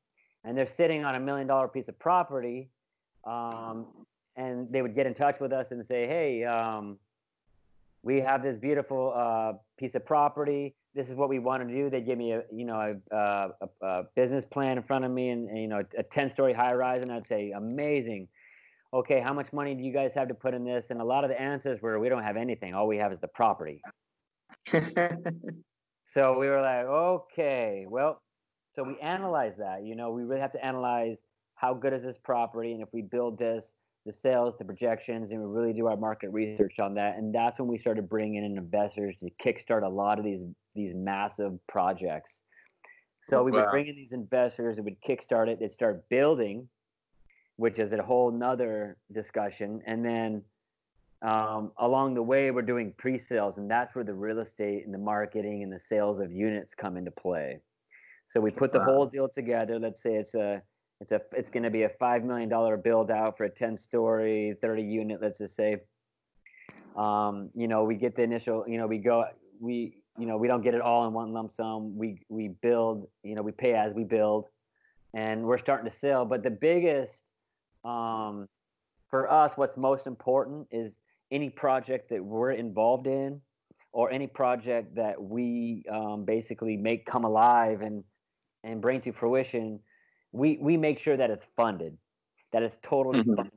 And 0.43 0.57
they're 0.57 0.67
sitting 0.67 1.03
on 1.03 1.15
a 1.15 1.19
million 1.19 1.47
dollar 1.47 1.67
piece 1.67 1.89
of 1.89 1.99
property. 1.99 2.69
Um, 3.29 3.87
and 4.35 4.71
they 4.71 4.81
would 4.81 4.95
get 4.95 5.05
in 5.05 5.13
touch 5.13 5.39
with 5.39 5.51
us 5.51 5.67
and 5.71 5.85
say, 5.87 6.07
hey, 6.07 6.43
um, 6.45 6.97
we 8.03 8.21
have 8.21 8.41
this 8.41 8.57
beautiful 8.57 9.13
uh, 9.15 9.53
piece 9.77 9.93
of 9.95 10.05
property 10.05 10.75
this 10.95 11.07
is 11.07 11.15
what 11.15 11.29
we 11.29 11.39
want 11.39 11.67
to 11.67 11.73
do. 11.73 11.89
They 11.89 12.01
give 12.01 12.17
me 12.17 12.33
a 12.33 12.43
you 12.51 12.65
know 12.65 12.97
a, 13.11 13.15
a, 13.15 13.49
a 13.81 14.03
business 14.15 14.43
plan 14.51 14.77
in 14.77 14.83
front 14.83 15.05
of 15.05 15.11
me 15.11 15.29
and, 15.29 15.47
and 15.49 15.57
you 15.57 15.67
know 15.67 15.83
a 15.97 16.03
10 16.03 16.29
story 16.31 16.53
high 16.53 16.73
rise 16.73 17.01
and 17.01 17.11
I'd 17.11 17.27
say 17.27 17.51
amazing. 17.51 18.27
Okay, 18.91 19.21
how 19.21 19.33
much 19.33 19.53
money 19.53 19.75
do 19.75 19.83
you 19.83 19.93
guys 19.93 20.11
have 20.15 20.29
to 20.29 20.33
put 20.33 20.55
in 20.55 20.65
this? 20.65 20.85
And 20.89 20.99
a 20.99 21.03
lot 21.03 21.23
of 21.23 21.29
the 21.29 21.39
answers 21.39 21.79
were 21.81 21.99
we 21.99 22.09
don't 22.09 22.23
have 22.23 22.37
anything. 22.37 22.73
All 22.73 22.87
we 22.87 22.97
have 22.97 23.13
is 23.13 23.19
the 23.19 23.27
property. 23.27 23.81
so 24.71 26.39
we 26.39 26.47
were 26.47 26.61
like, 26.61 26.85
okay, 26.85 27.85
well, 27.87 28.19
so 28.75 28.83
we 28.83 28.97
analyzed 28.99 29.59
that. 29.59 29.83
You 29.83 29.95
know, 29.95 30.09
we 30.09 30.23
really 30.23 30.41
have 30.41 30.53
to 30.53 30.65
analyze 30.65 31.17
how 31.59 31.73
good 31.73 31.91
is 31.91 32.03
this 32.03 32.17
property, 32.23 32.71
and 32.71 32.81
if 32.81 32.87
we 32.93 33.01
build 33.01 33.37
this, 33.37 33.65
the 34.05 34.13
sales, 34.13 34.55
the 34.57 34.63
projections, 34.63 35.29
and 35.29 35.41
we 35.41 35.45
really 35.45 35.73
do 35.73 35.87
our 35.87 35.97
market 35.97 36.29
research 36.29 36.79
on 36.79 36.93
that. 36.93 37.17
And 37.17 37.35
that's 37.35 37.59
when 37.59 37.67
we 37.67 37.77
started 37.77 38.07
bringing 38.07 38.45
in 38.45 38.57
investors 38.57 39.17
to 39.19 39.29
kickstart 39.45 39.83
a 39.83 39.89
lot 39.89 40.19
of 40.19 40.25
these 40.25 40.39
these 40.73 40.93
massive 40.95 41.59
projects. 41.67 42.41
So 43.29 43.43
we 43.43 43.51
would 43.51 43.69
bring 43.69 43.87
in 43.87 43.95
these 43.95 44.13
investors, 44.13 44.77
it 44.77 44.83
would 44.85 45.01
kickstart 45.01 45.49
it, 45.49 45.59
they'd 45.59 45.73
start 45.73 46.07
building, 46.09 46.67
which 47.57 47.77
is 47.77 47.91
a 47.91 48.01
whole 48.01 48.31
nother 48.31 48.97
discussion. 49.11 49.81
And 49.85 50.03
then 50.03 50.41
um, 51.21 51.73
along 51.77 52.13
the 52.13 52.23
way, 52.23 52.49
we're 52.51 52.61
doing 52.61 52.93
pre-sales, 52.97 53.57
and 53.57 53.69
that's 53.69 53.93
where 53.93 54.05
the 54.05 54.13
real 54.13 54.39
estate 54.39 54.85
and 54.85 54.93
the 54.93 54.99
marketing 54.99 55.61
and 55.61 55.71
the 55.71 55.79
sales 55.79 56.21
of 56.21 56.31
units 56.31 56.73
come 56.73 56.95
into 56.95 57.11
play. 57.11 57.59
So 58.31 58.39
we 58.39 58.49
put 58.49 58.71
the 58.71 58.83
whole 58.83 59.05
deal 59.05 59.27
together. 59.27 59.77
Let's 59.77 60.01
say 60.01 60.15
it's 60.15 60.33
a 60.33 60.61
it's 61.01 61.11
a 61.11 61.21
it's 61.31 61.49
going 61.49 61.63
to 61.63 61.69
be 61.69 61.83
a 61.83 61.89
five 61.89 62.23
million 62.23 62.49
dollar 62.49 62.75
build 62.75 63.09
out 63.09 63.37
for 63.37 63.45
a 63.45 63.49
ten 63.49 63.77
story, 63.77 64.55
thirty 64.61 64.83
unit. 64.83 65.19
Let's 65.21 65.39
just 65.39 65.55
say. 65.55 65.77
Um, 66.97 67.49
you 67.55 67.67
know, 67.67 67.83
we 67.85 67.95
get 67.95 68.15
the 68.15 68.23
initial. 68.23 68.65
You 68.67 68.77
know, 68.77 68.87
we 68.87 68.97
go. 68.97 69.25
We 69.59 70.01
you 70.17 70.25
know 70.25 70.37
we 70.37 70.47
don't 70.47 70.61
get 70.61 70.73
it 70.73 70.81
all 70.81 71.07
in 71.07 71.13
one 71.13 71.31
lump 71.31 71.53
sum. 71.53 71.97
We 71.97 72.21
we 72.27 72.49
build. 72.49 73.07
You 73.23 73.35
know, 73.35 73.41
we 73.41 73.53
pay 73.53 73.73
as 73.73 73.93
we 73.93 74.03
build, 74.03 74.47
and 75.13 75.43
we're 75.43 75.57
starting 75.57 75.89
to 75.89 75.97
sell. 75.97 76.25
But 76.25 76.43
the 76.43 76.49
biggest 76.49 77.15
um, 77.85 78.49
for 79.09 79.31
us, 79.31 79.53
what's 79.55 79.77
most 79.77 80.05
important 80.05 80.67
is 80.71 80.91
any 81.31 81.49
project 81.49 82.09
that 82.09 82.23
we're 82.23 82.51
involved 82.51 83.07
in, 83.07 83.39
or 83.93 84.11
any 84.11 84.27
project 84.27 84.95
that 84.95 85.21
we 85.21 85.85
um, 85.89 86.25
basically 86.25 86.75
make 86.75 87.05
come 87.05 87.23
alive 87.23 87.81
and 87.81 88.03
and 88.65 88.81
bring 88.81 88.99
to 88.99 89.13
fruition 89.13 89.79
we 90.31 90.57
we 90.61 90.77
make 90.77 90.99
sure 90.99 91.17
that 91.17 91.29
it's 91.29 91.45
funded, 91.55 91.97
that 92.51 92.63
it's 92.63 92.77
totally 92.81 93.19
mm-hmm. 93.19 93.35
funded, 93.35 93.53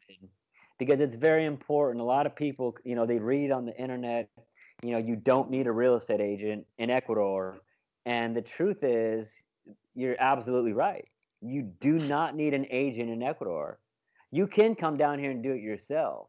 because 0.79 1.01
it's 1.01 1.17
very 1.17 1.45
important. 1.45 2.01
A 2.01 2.05
lot 2.05 2.27
of 2.27 2.35
people, 2.35 2.77
you 2.85 2.95
know, 2.95 3.07
they 3.07 3.19
read 3.19 3.51
on 3.51 3.67
the 3.67 3.77
internet, 3.77 4.29
you 4.83 4.93
know, 4.93 4.99
you 4.99 5.17
don't 5.17 5.51
need 5.51 5.67
a 5.67 5.73
real 5.73 5.97
estate 5.97 6.21
agent 6.21 6.67
in 6.79 6.91
Ecuador, 6.91 7.59
and 8.07 8.35
the 8.35 8.43
truth 8.43 8.83
is, 8.83 9.29
you're 9.95 10.17
absolutely 10.19 10.73
right. 10.73 11.07
You 11.41 11.63
do 11.81 11.99
not 11.99 12.37
need 12.37 12.55
an 12.55 12.67
agent 12.71 13.11
in 13.11 13.23
Ecuador. 13.23 13.79
You 14.31 14.47
can 14.47 14.75
come 14.75 14.97
down 14.97 15.19
here 15.19 15.31
and 15.31 15.43
do 15.43 15.53
it 15.53 15.61
yourself. 15.61 16.29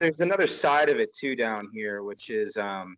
There's 0.00 0.20
another 0.20 0.46
side 0.46 0.88
of 0.88 0.98
it 0.98 1.14
too 1.14 1.36
down 1.36 1.68
here, 1.72 2.02
which 2.02 2.28
is 2.28 2.56
um, 2.56 2.96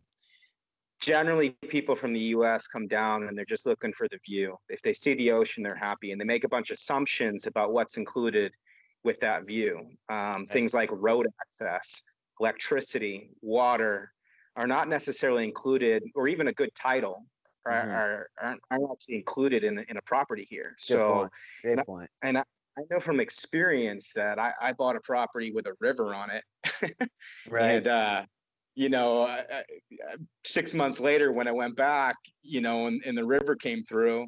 generally 1.01 1.51
people 1.69 1.95
from 1.95 2.13
the 2.13 2.21
US 2.21 2.67
come 2.67 2.87
down 2.87 3.29
and 3.29 3.37
they're 3.37 3.45
just 3.45 3.67
looking 3.67 3.93
for 3.93 4.09
the 4.09 4.19
view. 4.25 4.57
If 4.69 4.83
they 4.83 4.93
see 4.93 5.15
the 5.15 5.33
ocean, 5.33 5.63
they're 5.63 5.75
happy 5.75 6.13
and 6.13 6.21
they 6.21 6.25
make 6.25 6.45
a 6.45 6.49
bunch 6.49 6.71
of 6.71 6.75
assumptions 6.75 7.47
about 7.47 7.73
what's 7.73 7.97
included 7.97 8.53
with 9.05 9.21
that 9.21 9.47
view. 9.47 9.81
Um, 10.09 10.47
things 10.47 10.75
like 10.75 10.91
road 10.93 11.27
access, 11.41 12.03
electricity, 12.41 13.31
water 13.43 14.13
are 14.57 14.67
not 14.67 14.89
necessarily 14.89 15.45
included, 15.45 16.03
or 16.15 16.29
even 16.29 16.49
a 16.49 16.53
good 16.53 16.75
title 16.75 17.25
are, 17.67 17.73
mm-hmm. 17.73 17.91
are, 17.91 18.31
aren't, 18.43 18.61
aren't, 18.71 18.91
actually 18.91 19.17
included 19.17 19.65
in, 19.65 19.79
in 19.89 19.97
a 19.97 20.03
property 20.03 20.47
here. 20.49 20.75
Good 20.89 20.95
so, 20.95 21.13
point. 21.13 21.33
Great 21.63 21.73
and 21.79 21.87
point. 21.87 22.11
I, 22.23 22.29
and 22.29 22.39
I, 22.39 22.43
I 22.79 22.83
know 22.91 23.01
from 23.01 23.21
experience 23.21 24.13
that 24.15 24.39
I, 24.39 24.53
I 24.61 24.73
bought 24.73 24.97
a 24.97 25.01
property 25.01 25.51
with 25.51 25.67
a 25.67 25.75
river 25.81 26.15
on 26.15 26.31
it. 26.31 26.45
right. 27.49 27.77
And 27.77 27.87
uh, 27.87 28.23
you 28.77 28.91
know, 28.91 29.23
uh, 29.23 29.43
uh, 29.51 30.17
six 30.45 30.75
months 30.75 31.01
later 31.01 31.33
when 31.33 31.49
I 31.49 31.53
went 31.53 31.77
back, 31.77 32.17
you 32.43 32.61
know, 32.61 32.87
and, 32.87 33.03
and 33.05 33.17
the 33.17 33.25
river 33.25 33.57
came 33.57 33.83
through, 33.83 34.27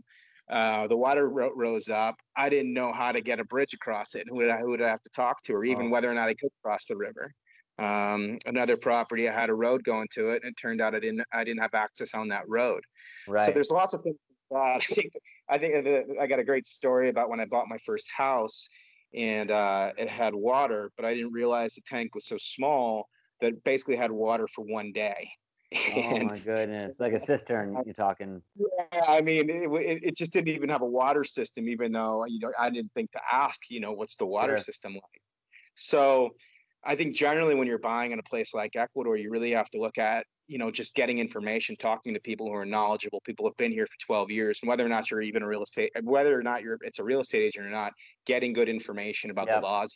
uh, 0.50 0.86
the 0.88 0.96
water 0.96 1.28
ro- 1.28 1.52
rose 1.54 1.90
up. 1.90 2.16
I 2.34 2.48
didn't 2.48 2.72
know 2.72 2.90
how 2.90 3.12
to 3.12 3.20
get 3.20 3.40
a 3.40 3.44
bridge 3.44 3.74
across 3.74 4.14
it, 4.14 4.22
and 4.22 4.30
who 4.30 4.36
would 4.36 4.48
I, 4.48 4.58
who 4.58 4.70
would 4.70 4.82
I 4.82 4.88
have 4.88 5.02
to 5.02 5.10
talk 5.10 5.42
to, 5.44 5.52
or 5.52 5.64
even 5.64 5.86
oh. 5.86 5.90
whether 5.90 6.10
or 6.10 6.14
not 6.14 6.30
I 6.30 6.34
could 6.34 6.50
cross 6.64 6.86
the 6.86 6.96
river. 6.96 7.32
Um, 7.78 8.38
another 8.46 8.78
property, 8.78 9.28
I 9.28 9.38
had 9.38 9.50
a 9.50 9.54
road 9.54 9.84
going 9.84 10.08
to 10.12 10.30
it, 10.30 10.42
and 10.42 10.52
it 10.52 10.56
turned 10.60 10.80
out 10.80 10.94
I 10.94 11.00
didn't 11.00 11.22
I 11.32 11.44
didn't 11.44 11.60
have 11.60 11.74
access 11.74 12.14
on 12.14 12.28
that 12.28 12.48
road. 12.48 12.82
Right. 13.28 13.44
So 13.44 13.52
there's 13.52 13.70
lots 13.70 13.92
of 13.92 14.02
things. 14.02 14.16
That 14.50 14.80
I 14.90 14.94
think 14.94 15.12
I 15.50 15.58
think 15.58 16.18
I 16.18 16.26
got 16.26 16.38
a 16.38 16.44
great 16.44 16.64
story 16.64 17.10
about 17.10 17.28
when 17.28 17.38
I 17.38 17.44
bought 17.44 17.68
my 17.68 17.78
first 17.84 18.06
house, 18.16 18.66
and 19.14 19.50
uh, 19.50 19.92
it 19.98 20.08
had 20.08 20.34
water, 20.34 20.90
but 20.96 21.04
I 21.04 21.12
didn't 21.12 21.32
realize 21.32 21.74
the 21.74 21.82
tank 21.86 22.14
was 22.14 22.26
so 22.26 22.38
small 22.38 23.10
that 23.40 23.64
basically 23.64 23.96
had 23.96 24.10
water 24.10 24.46
for 24.46 24.62
one 24.62 24.92
day. 24.92 25.30
oh 25.94 26.24
my 26.24 26.38
goodness, 26.38 26.94
like 26.98 27.12
a 27.12 27.20
cistern 27.20 27.76
you're 27.84 27.94
talking. 27.94 28.40
Yeah, 28.56 29.00
I 29.06 29.20
mean, 29.20 29.50
it, 29.50 29.68
it, 30.02 30.16
just 30.16 30.32
didn't 30.32 30.48
even 30.48 30.70
have 30.70 30.80
a 30.80 30.86
water 30.86 31.24
system, 31.24 31.68
even 31.68 31.92
though 31.92 32.24
you 32.26 32.38
know 32.38 32.52
I 32.58 32.70
didn't 32.70 32.92
think 32.94 33.12
to 33.12 33.20
ask, 33.30 33.60
you 33.68 33.80
know, 33.80 33.92
what's 33.92 34.16
the 34.16 34.24
water 34.24 34.56
sure. 34.56 34.64
system 34.64 34.94
like. 34.94 35.22
So, 35.74 36.30
I 36.84 36.96
think 36.96 37.14
generally 37.14 37.54
when 37.54 37.66
you're 37.66 37.78
buying 37.78 38.12
in 38.12 38.18
a 38.18 38.22
place 38.22 38.54
like 38.54 38.76
Ecuador, 38.76 39.18
you 39.18 39.30
really 39.30 39.50
have 39.50 39.68
to 39.70 39.78
look 39.78 39.98
at 39.98 40.24
you 40.46 40.56
know 40.56 40.70
just 40.70 40.94
getting 40.94 41.18
information, 41.18 41.76
talking 41.76 42.14
to 42.14 42.20
people 42.20 42.46
who 42.46 42.54
are 42.54 42.64
knowledgeable, 42.64 43.20
people 43.26 43.44
who 43.44 43.50
have 43.50 43.56
been 43.58 43.72
here 43.72 43.86
for 43.86 44.06
12 44.06 44.30
years, 44.30 44.60
and 44.62 44.70
whether 44.70 44.86
or 44.86 44.88
not 44.88 45.10
you're 45.10 45.20
even 45.20 45.42
a 45.42 45.46
real 45.46 45.62
estate, 45.62 45.92
whether 46.02 46.38
or 46.38 46.42
not 46.42 46.62
you're 46.62 46.78
it's 46.80 46.98
a 46.98 47.04
real 47.04 47.20
estate 47.20 47.42
agent 47.42 47.66
or 47.66 47.70
not, 47.70 47.92
getting 48.24 48.54
good 48.54 48.70
information 48.70 49.30
about 49.30 49.48
the 49.48 49.60
laws 49.60 49.94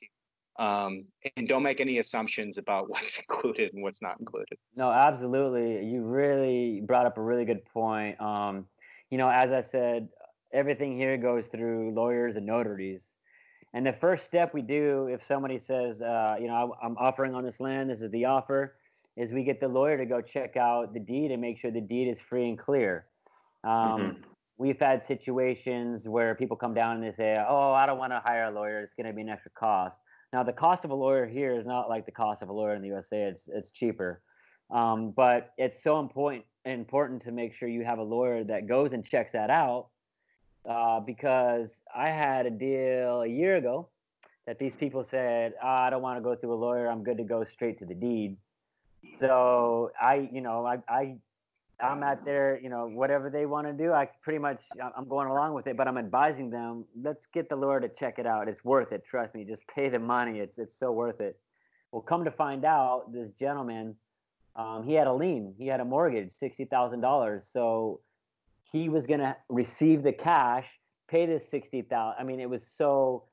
um, 0.59 1.05
and 1.37 1.49
don't 1.49 1.63
make 1.63 1.81
any 1.81 1.99
assumptions 1.99 2.59
about 2.59 2.89
what's 2.91 3.19
included 3.19 3.73
and 3.75 3.83
what's 3.83 4.03
not 4.03 4.19
included. 4.21 4.59
No, 4.77 4.91
absolutely. 4.91 5.85
You 5.87 6.03
really 6.05 6.83
brought 6.85 7.07
up 7.07 7.19
a 7.19 7.23
really 7.23 7.45
good 7.45 7.65
point. 7.67 8.21
Um, 8.21 8.67
you 9.11 9.19
know, 9.19 9.29
as 9.29 9.51
I 9.51 9.61
said, 9.61 10.09
everything 10.53 10.97
here 10.97 11.17
goes 11.17 11.47
through 11.47 11.93
lawyers 11.95 12.37
and 12.37 12.47
notaries. 12.47 13.03
And 13.75 13.87
the 13.87 13.95
first 13.95 14.27
step 14.27 14.53
we 14.53 14.61
do, 14.61 15.09
if 15.11 15.25
somebody 15.27 15.59
says, 15.59 16.03
uh, 16.03 16.37
you 16.39 16.47
know, 16.47 16.75
I'm 16.83 16.97
offering 16.99 17.35
on 17.35 17.43
this 17.43 17.59
land, 17.59 17.89
this 17.89 18.03
is 18.03 18.11
the 18.11 18.27
offer, 18.27 18.77
is 19.17 19.33
we 19.33 19.45
get 19.45 19.61
the 19.61 19.69
lawyer 19.69 19.97
to 19.97 20.05
go 20.05 20.21
check 20.21 20.57
out 20.57 20.93
the 20.93 21.01
deed 21.01 21.31
and 21.31 21.41
make 21.41 21.59
sure 21.59 21.71
the 21.71 21.81
deed 21.81 22.09
is 22.09 22.19
free 22.21 22.49
and 22.49 22.59
clear. 22.59 23.07
Um, 23.65 23.71
mm-hmm. 23.73 24.23
We've 24.59 24.79
had 24.79 25.07
situations 25.07 26.07
where 26.07 26.35
people 26.35 26.57
come 26.57 26.75
down 26.75 26.97
and 26.97 27.05
they 27.05 27.17
say, 27.17 27.43
"Oh, 27.49 27.73
I 27.73 27.87
don't 27.87 27.99
want 27.99 28.13
to 28.13 28.21
hire 28.25 28.45
a 28.45 28.51
lawyer; 28.51 28.81
it's 28.81 28.95
going 28.95 29.07
to 29.07 29.13
be 29.13 29.23
an 29.23 29.29
extra 29.29 29.51
cost." 29.53 29.97
Now, 30.33 30.43
the 30.43 30.53
cost 30.53 30.85
of 30.85 30.91
a 30.91 30.95
lawyer 30.95 31.27
here 31.27 31.59
is 31.59 31.67
not 31.67 31.89
like 31.89 32.07
the 32.07 32.13
cost 32.13 32.43
of 32.43 32.49
a 32.49 32.53
lawyer 32.53 32.75
in 32.75 32.83
the 32.83 32.89
USA; 32.89 33.25
it's 33.25 33.43
it's 33.49 33.71
cheaper. 33.71 34.23
Um, 34.71 35.11
but 35.11 35.53
it's 35.59 35.83
so 35.83 36.01
important 36.01 36.45
important 36.65 37.23
to 37.25 37.33
make 37.33 37.55
sure 37.55 37.69
you 37.69 37.85
have 37.85 37.99
a 37.99 38.03
lawyer 38.03 38.45
that 38.45 38.67
goes 38.67 38.93
and 38.93 39.05
checks 39.05 39.33
that 39.33 39.51
out 39.51 39.89
uh, 40.69 41.01
because 41.01 41.71
I 41.95 42.09
had 42.09 42.47
a 42.47 42.51
deal 42.51 43.23
a 43.23 43.27
year 43.27 43.57
ago 43.57 43.89
that 44.47 44.59
these 44.59 44.73
people 44.79 45.05
said, 45.05 45.55
oh, 45.63 45.69
I 45.69 45.91
don't 45.91 46.03
want 46.03 46.19
to 46.19 46.23
go 46.23 46.35
through 46.35 46.55
a 46.55 46.57
lawyer. 46.57 46.89
I'm 46.89 47.05
good 47.05 47.19
to 47.19 47.25
go 47.25 47.45
straight 47.53 47.79
to 47.81 47.85
the 47.85 47.95
deed. 47.95 48.37
So 49.21 49.91
I, 50.01 50.29
you 50.33 50.41
know, 50.41 50.65
I, 50.67 50.79
I, 50.89 51.17
I'm 51.81 52.03
out 52.03 52.25
there, 52.25 52.61
you 52.63 52.69
know, 52.69 52.87
whatever 52.87 53.31
they 53.31 53.47
want 53.47 53.67
to 53.67 53.73
do, 53.73 53.93
I 53.93 54.09
pretty 54.23 54.39
much, 54.39 54.61
I'm 54.97 55.09
going 55.09 55.29
along 55.29 55.55
with 55.55 55.67
it, 55.67 55.77
but 55.77 55.89
I'm 55.89 55.99
advising 55.99 56.51
them, 56.51 56.85
let's 57.01 57.27
get 57.27 57.49
the 57.49 57.57
lawyer 57.57 57.81
to 57.81 57.89
check 57.89 58.19
it 58.19 58.27
out. 58.27 58.49
It's 58.49 58.65
worth 58.65 58.93
it. 58.93 59.05
Trust 59.05 59.35
me, 59.35 59.45
just 59.45 59.63
pay 59.67 59.89
the 59.89 59.99
money. 59.99 60.39
It's, 60.39 60.59
it's 60.59 60.79
so 60.79 60.93
worth 60.93 61.21
it. 61.21 61.39
Well, 61.91 62.03
come 62.03 62.25
to 62.25 62.31
find 62.31 62.65
out, 62.65 63.13
this 63.13 63.31
gentleman, 63.39 63.97
um, 64.55 64.85
he 64.85 64.95
had 64.95 65.07
a 65.07 65.13
lien, 65.13 65.55
he 65.59 65.67
had 65.67 65.81
a 65.81 65.85
mortgage, 65.85 66.33
$60,000. 66.41 67.43
So 67.53 68.01
he 68.71 68.89
was 68.89 69.05
to 69.07 69.37
receive 69.49 70.03
the 70.03 70.13
cash, 70.13 70.67
pay 71.09 71.27
the 71.27 71.41
60,000. 71.41 72.15
I 72.19 72.23
mean, 72.25 72.41
it 72.41 72.49
was 72.49 72.63
so 72.77 73.25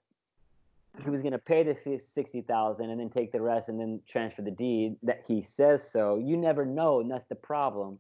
he 1.04 1.10
was 1.10 1.22
going 1.22 1.34
to 1.34 1.40
pay 1.40 1.64
the 1.64 1.76
60,000 2.14 2.90
and 2.90 3.00
then 3.00 3.10
take 3.10 3.32
the 3.32 3.42
rest 3.42 3.70
and 3.70 3.80
then 3.80 4.02
transfer 4.08 4.42
the 4.42 4.52
deed 4.52 4.98
that 5.04 5.24
he 5.28 5.42
says 5.42 5.88
so. 5.92 6.18
You 6.18 6.36
never 6.36 6.66
know, 6.66 7.00
and 7.00 7.10
that's 7.10 7.28
the 7.30 7.36
problem. 7.36 8.00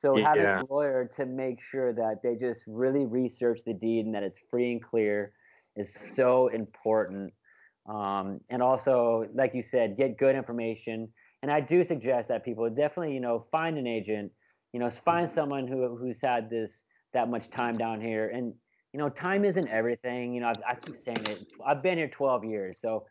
So 0.00 0.16
yeah. 0.16 0.28
having 0.28 0.46
a 0.46 0.72
lawyer 0.72 1.10
to 1.16 1.26
make 1.26 1.60
sure 1.62 1.92
that 1.92 2.16
they 2.22 2.36
just 2.36 2.60
really 2.66 3.06
research 3.06 3.60
the 3.66 3.74
deed 3.74 4.06
and 4.06 4.14
that 4.14 4.22
it's 4.22 4.38
free 4.50 4.72
and 4.72 4.82
clear 4.82 5.32
is 5.76 5.92
so 6.14 6.48
important. 6.48 7.32
Um, 7.88 8.40
and 8.50 8.62
also, 8.62 9.26
like 9.34 9.54
you 9.54 9.62
said, 9.62 9.96
get 9.96 10.18
good 10.18 10.36
information. 10.36 11.08
And 11.42 11.50
I 11.50 11.60
do 11.60 11.84
suggest 11.84 12.28
that 12.28 12.44
people 12.44 12.68
definitely, 12.68 13.14
you 13.14 13.20
know, 13.20 13.46
find 13.50 13.78
an 13.78 13.86
agent 13.86 14.32
you 14.72 14.80
know, 14.80 14.90
find 14.90 15.30
someone 15.30 15.66
who 15.66 15.96
who's 15.96 16.18
had 16.22 16.50
this 16.50 16.70
that 17.14 17.28
much 17.28 17.50
time 17.50 17.76
down 17.78 18.00
here. 18.00 18.28
And 18.28 18.54
you 18.92 18.98
know, 18.98 19.08
time 19.08 19.44
isn't 19.44 19.68
everything. 19.68 20.34
You 20.34 20.40
know, 20.40 20.48
I've, 20.48 20.62
i 20.68 20.74
keep 20.74 20.96
saying 21.04 21.26
it. 21.26 21.46
I've 21.66 21.82
been 21.82 21.98
here 21.98 22.08
12 22.08 22.44
years, 22.44 22.76
so 22.80 23.04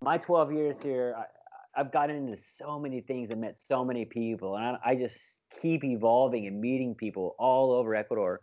my 0.00 0.18
12 0.18 0.52
years 0.52 0.76
here, 0.82 1.14
I, 1.16 1.24
have 1.80 1.92
gotten 1.92 2.16
into 2.16 2.38
so 2.58 2.78
many 2.78 3.00
things 3.00 3.30
and 3.30 3.40
met 3.40 3.56
so 3.68 3.84
many 3.84 4.04
people, 4.04 4.56
and 4.56 4.76
I, 4.84 4.90
I 4.90 4.94
just 4.94 5.16
keep 5.60 5.84
evolving 5.84 6.46
and 6.46 6.60
meeting 6.60 6.94
people 6.94 7.34
all 7.38 7.72
over 7.72 7.94
Ecuador. 7.94 8.40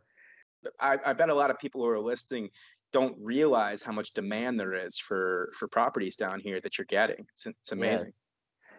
I, 0.79 0.97
I 1.05 1.13
bet 1.13 1.29
a 1.29 1.33
lot 1.33 1.49
of 1.49 1.59
people 1.59 1.81
who 1.81 1.89
are 1.89 1.99
listening 1.99 2.49
don't 2.91 3.15
realize 3.19 3.83
how 3.83 3.91
much 3.91 4.13
demand 4.13 4.59
there 4.59 4.73
is 4.73 4.99
for 4.99 5.51
for 5.57 5.67
properties 5.67 6.15
down 6.15 6.39
here 6.39 6.61
that 6.61 6.77
you're 6.77 6.85
getting. 6.85 7.25
It's, 7.33 7.45
it's 7.47 7.71
amazing. 7.71 8.07
Yes. 8.07 8.15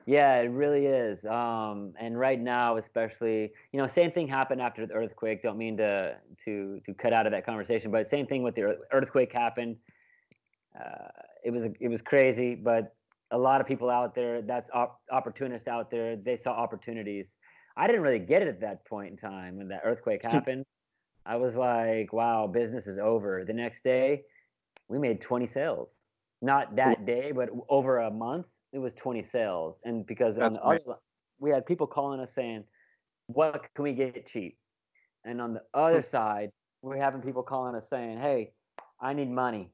Yeah, 0.07 0.37
it 0.37 0.49
really 0.49 0.85
is. 0.85 1.25
Um, 1.25 1.95
and 1.99 2.19
right 2.19 2.39
now, 2.39 2.77
especially, 2.77 3.53
you 3.73 3.81
know, 3.81 3.87
same 3.87 4.13
thing 4.13 4.29
happened 4.29 4.61
after 4.61 4.87
the 4.87 4.93
earthquake. 4.93 5.43
Don't 5.43 5.57
mean 5.57 5.77
to 5.79 6.17
to 6.45 6.81
to 6.87 6.95
cut 6.95 7.13
out 7.13 7.27
of 7.27 7.33
that 7.33 7.47
conversation, 7.47 7.91
but 7.91 8.09
same 8.09 8.27
thing 8.27 8.43
with 8.43 8.55
the 8.55 8.79
earthquake 8.93 9.33
happened. 9.33 9.77
Uh, 10.79 11.09
it 11.45 11.51
was 11.51 11.65
it 11.81 11.89
was 11.89 12.03
crazy, 12.03 12.55
but 12.55 12.95
a 13.31 13.39
lot 13.39 13.61
of 13.61 13.67
people 13.67 13.91
out 13.91 14.15
there, 14.15 14.43
that's 14.43 14.71
op- 14.73 15.01
opportunists 15.11 15.67
out 15.67 15.91
there, 15.91 16.17
they 16.17 16.37
saw 16.37 16.53
opportunities. 16.53 17.27
I 17.77 17.87
didn't 17.87 18.03
really 18.03 18.19
get 18.21 18.43
it 18.43 18.49
at 18.49 18.61
that 18.61 18.87
point 18.87 19.11
in 19.11 19.17
time 19.17 19.57
when 19.57 19.69
that 19.69 19.83
earthquake 19.85 20.23
hmm. 20.23 20.29
happened. 20.29 20.65
I 21.27 21.37
was 21.37 21.57
like, 21.57 22.13
wow, 22.13 22.47
business 22.47 22.87
is 22.87 22.99
over. 22.99 23.45
The 23.47 23.55
next 23.55 23.83
day, 23.83 24.23
we 24.89 24.99
made 24.99 25.21
20 25.21 25.47
sales. 25.47 25.89
Not 26.43 26.77
that 26.77 27.07
day, 27.07 27.33
but 27.33 27.49
over 27.69 27.99
a 27.99 28.11
month 28.11 28.47
it 28.73 28.79
was 28.79 28.93
20 28.95 29.23
sales. 29.25 29.77
And 29.85 30.07
because 30.07 30.37
That's 30.37 30.59
on 30.59 30.75
the 30.75 30.83
other, 30.83 30.99
we 31.39 31.51
had 31.51 31.65
people 31.65 31.87
calling 31.87 32.21
us 32.21 32.35
saying, 32.35 32.65
what 33.27 33.65
can 33.75 33.85
we 33.85 33.93
get 33.93 34.27
cheap? 34.27 34.59
And 35.25 35.41
on 35.41 35.55
the 35.55 35.63
other 35.73 36.03
hmm. 36.03 36.07
side, 36.07 36.51
we're 36.83 36.99
having 36.99 37.23
people 37.23 37.43
calling 37.43 37.75
us 37.75 37.89
saying, 37.89 38.19
hey, 38.19 38.53
I 39.01 39.15
need 39.15 39.31
money. 39.31 39.71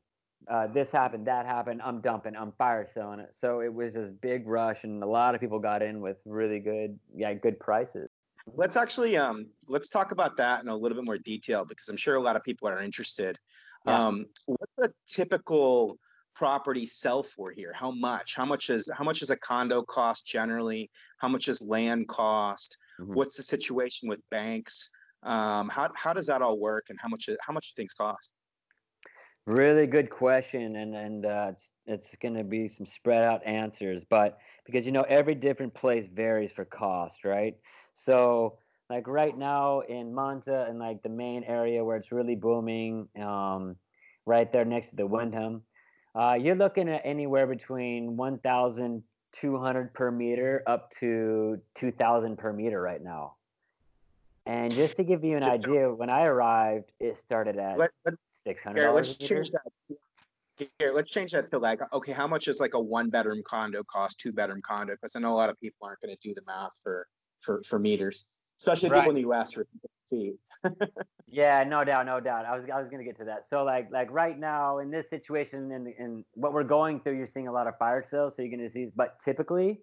Uh, 0.48 0.66
this 0.66 0.90
happened, 0.90 1.26
that 1.26 1.46
happened. 1.46 1.80
I'm 1.82 2.00
dumping, 2.00 2.34
I'm 2.34 2.52
fire 2.52 2.88
selling 2.92 3.20
it. 3.20 3.34
So 3.40 3.60
it 3.60 3.72
was 3.72 3.94
this 3.94 4.10
big 4.20 4.48
rush, 4.48 4.84
and 4.84 5.02
a 5.02 5.06
lot 5.06 5.34
of 5.34 5.40
people 5.40 5.58
got 5.58 5.82
in 5.82 6.00
with 6.00 6.16
really 6.24 6.60
good, 6.60 6.98
yeah, 7.14 7.34
good 7.34 7.60
prices. 7.60 8.08
Let's 8.54 8.76
actually 8.76 9.16
um, 9.16 9.46
let's 9.68 9.88
talk 9.88 10.12
about 10.12 10.36
that 10.38 10.62
in 10.62 10.68
a 10.68 10.76
little 10.76 10.96
bit 10.96 11.04
more 11.04 11.18
detail 11.18 11.64
because 11.64 11.88
I'm 11.88 11.96
sure 11.96 12.16
a 12.16 12.22
lot 12.22 12.36
of 12.36 12.42
people 12.42 12.68
are 12.68 12.82
interested. 12.82 13.38
Yeah. 13.86 14.06
Um, 14.06 14.26
what's 14.46 14.78
a 14.82 14.90
typical 15.06 15.98
property 16.34 16.86
sell 16.86 17.22
for 17.22 17.52
here? 17.52 17.72
How 17.74 17.90
much? 17.90 18.34
How 18.34 18.46
much 18.46 18.70
is 18.70 18.88
how 18.92 19.04
much 19.04 19.22
is 19.22 19.30
a 19.30 19.36
condo 19.36 19.82
cost 19.82 20.26
generally? 20.26 20.90
How 21.18 21.28
much 21.28 21.48
is 21.48 21.60
land 21.60 22.08
cost? 22.08 22.76
Mm-hmm. 22.98 23.14
What's 23.14 23.36
the 23.36 23.42
situation 23.42 24.08
with 24.08 24.20
banks? 24.30 24.90
Um, 25.22 25.68
how 25.68 25.90
how 25.94 26.14
does 26.14 26.26
that 26.26 26.40
all 26.40 26.58
work, 26.58 26.86
and 26.88 26.98
how 27.00 27.08
much 27.08 27.28
how 27.40 27.52
much 27.52 27.74
do 27.74 27.80
things 27.80 27.92
cost? 27.92 28.30
Really 29.46 29.86
good 29.86 30.10
question, 30.10 30.76
and 30.76 30.94
and 30.94 31.26
uh, 31.26 31.48
it's 31.50 31.70
it's 31.86 32.08
going 32.22 32.34
to 32.34 32.44
be 32.44 32.68
some 32.68 32.86
spread 32.86 33.24
out 33.24 33.44
answers, 33.44 34.04
but 34.08 34.38
because 34.64 34.86
you 34.86 34.92
know 34.92 35.04
every 35.08 35.34
different 35.34 35.74
place 35.74 36.06
varies 36.12 36.52
for 36.52 36.64
cost, 36.64 37.24
right? 37.24 37.56
So 37.94 38.58
like 38.90 39.06
right 39.06 39.36
now 39.36 39.80
in 39.80 40.14
Manta 40.14 40.66
and 40.68 40.78
like 40.78 41.02
the 41.02 41.08
main 41.08 41.44
area 41.44 41.82
where 41.84 41.96
it's 41.96 42.12
really 42.12 42.34
booming, 42.34 43.08
um, 43.20 43.76
right 44.26 44.52
there 44.52 44.64
next 44.64 44.90
to 44.90 44.96
the 44.96 45.06
Wyndham, 45.06 45.62
uh, 46.14 46.36
you're 46.40 46.56
looking 46.56 46.88
at 46.88 47.02
anywhere 47.04 47.46
between 47.46 48.16
1,200 48.16 49.94
per 49.94 50.10
meter 50.10 50.62
up 50.66 50.90
to 50.98 51.58
2,000 51.76 52.36
per 52.36 52.52
meter 52.52 52.80
right 52.80 53.02
now. 53.02 53.34
And 54.44 54.72
just 54.72 54.96
to 54.96 55.04
give 55.04 55.22
you 55.22 55.36
an 55.36 55.44
idea, 55.44 55.92
when 55.92 56.10
I 56.10 56.24
arrived, 56.24 56.90
it 56.98 57.18
started 57.18 57.58
at 57.58 57.78
let, 57.78 57.90
let, 58.04 58.14
600 58.46 58.80
here, 58.80 58.90
let's 58.90 59.16
change 59.16 59.50
that. 59.50 59.96
Here, 60.78 60.92
let's 60.92 61.10
change 61.10 61.32
that 61.32 61.50
to 61.50 61.58
like, 61.58 61.80
okay, 61.92 62.12
how 62.12 62.26
much 62.26 62.48
is 62.48 62.60
like 62.60 62.74
a 62.74 62.80
one 62.80 63.08
bedroom 63.08 63.42
condo 63.46 63.82
cost, 63.84 64.18
two 64.18 64.32
bedroom 64.32 64.60
condo? 64.62 64.94
Because 64.94 65.16
I 65.16 65.20
know 65.20 65.32
a 65.32 65.36
lot 65.36 65.50
of 65.50 65.58
people 65.60 65.86
aren't 65.86 66.00
going 66.00 66.14
to 66.14 66.28
do 66.28 66.34
the 66.34 66.42
math 66.46 66.72
for 66.82 67.06
for 67.40 67.62
for 67.66 67.78
meters, 67.78 68.26
especially 68.58 68.90
right. 68.90 69.00
people 69.00 69.10
in 69.10 69.16
the 69.16 69.22
U.S. 69.22 69.52
for 69.52 69.66
feet. 70.10 70.34
yeah, 71.28 71.64
no 71.64 71.84
doubt, 71.84 72.04
no 72.04 72.20
doubt. 72.20 72.44
I 72.44 72.58
was 72.58 72.68
I 72.72 72.80
was 72.80 72.90
gonna 72.90 73.04
get 73.04 73.16
to 73.18 73.24
that. 73.24 73.48
So 73.48 73.64
like 73.64 73.90
like 73.90 74.10
right 74.10 74.38
now 74.38 74.78
in 74.78 74.90
this 74.90 75.08
situation 75.08 75.70
and 75.72 75.86
in 75.86 76.24
what 76.34 76.52
we're 76.52 76.64
going 76.64 77.00
through, 77.00 77.16
you're 77.16 77.28
seeing 77.28 77.48
a 77.48 77.52
lot 77.52 77.66
of 77.66 77.78
fire 77.78 78.04
sales. 78.10 78.34
So 78.36 78.42
you're 78.42 78.50
gonna 78.50 78.70
see, 78.70 78.84
these, 78.84 78.92
but 78.94 79.16
typically, 79.24 79.80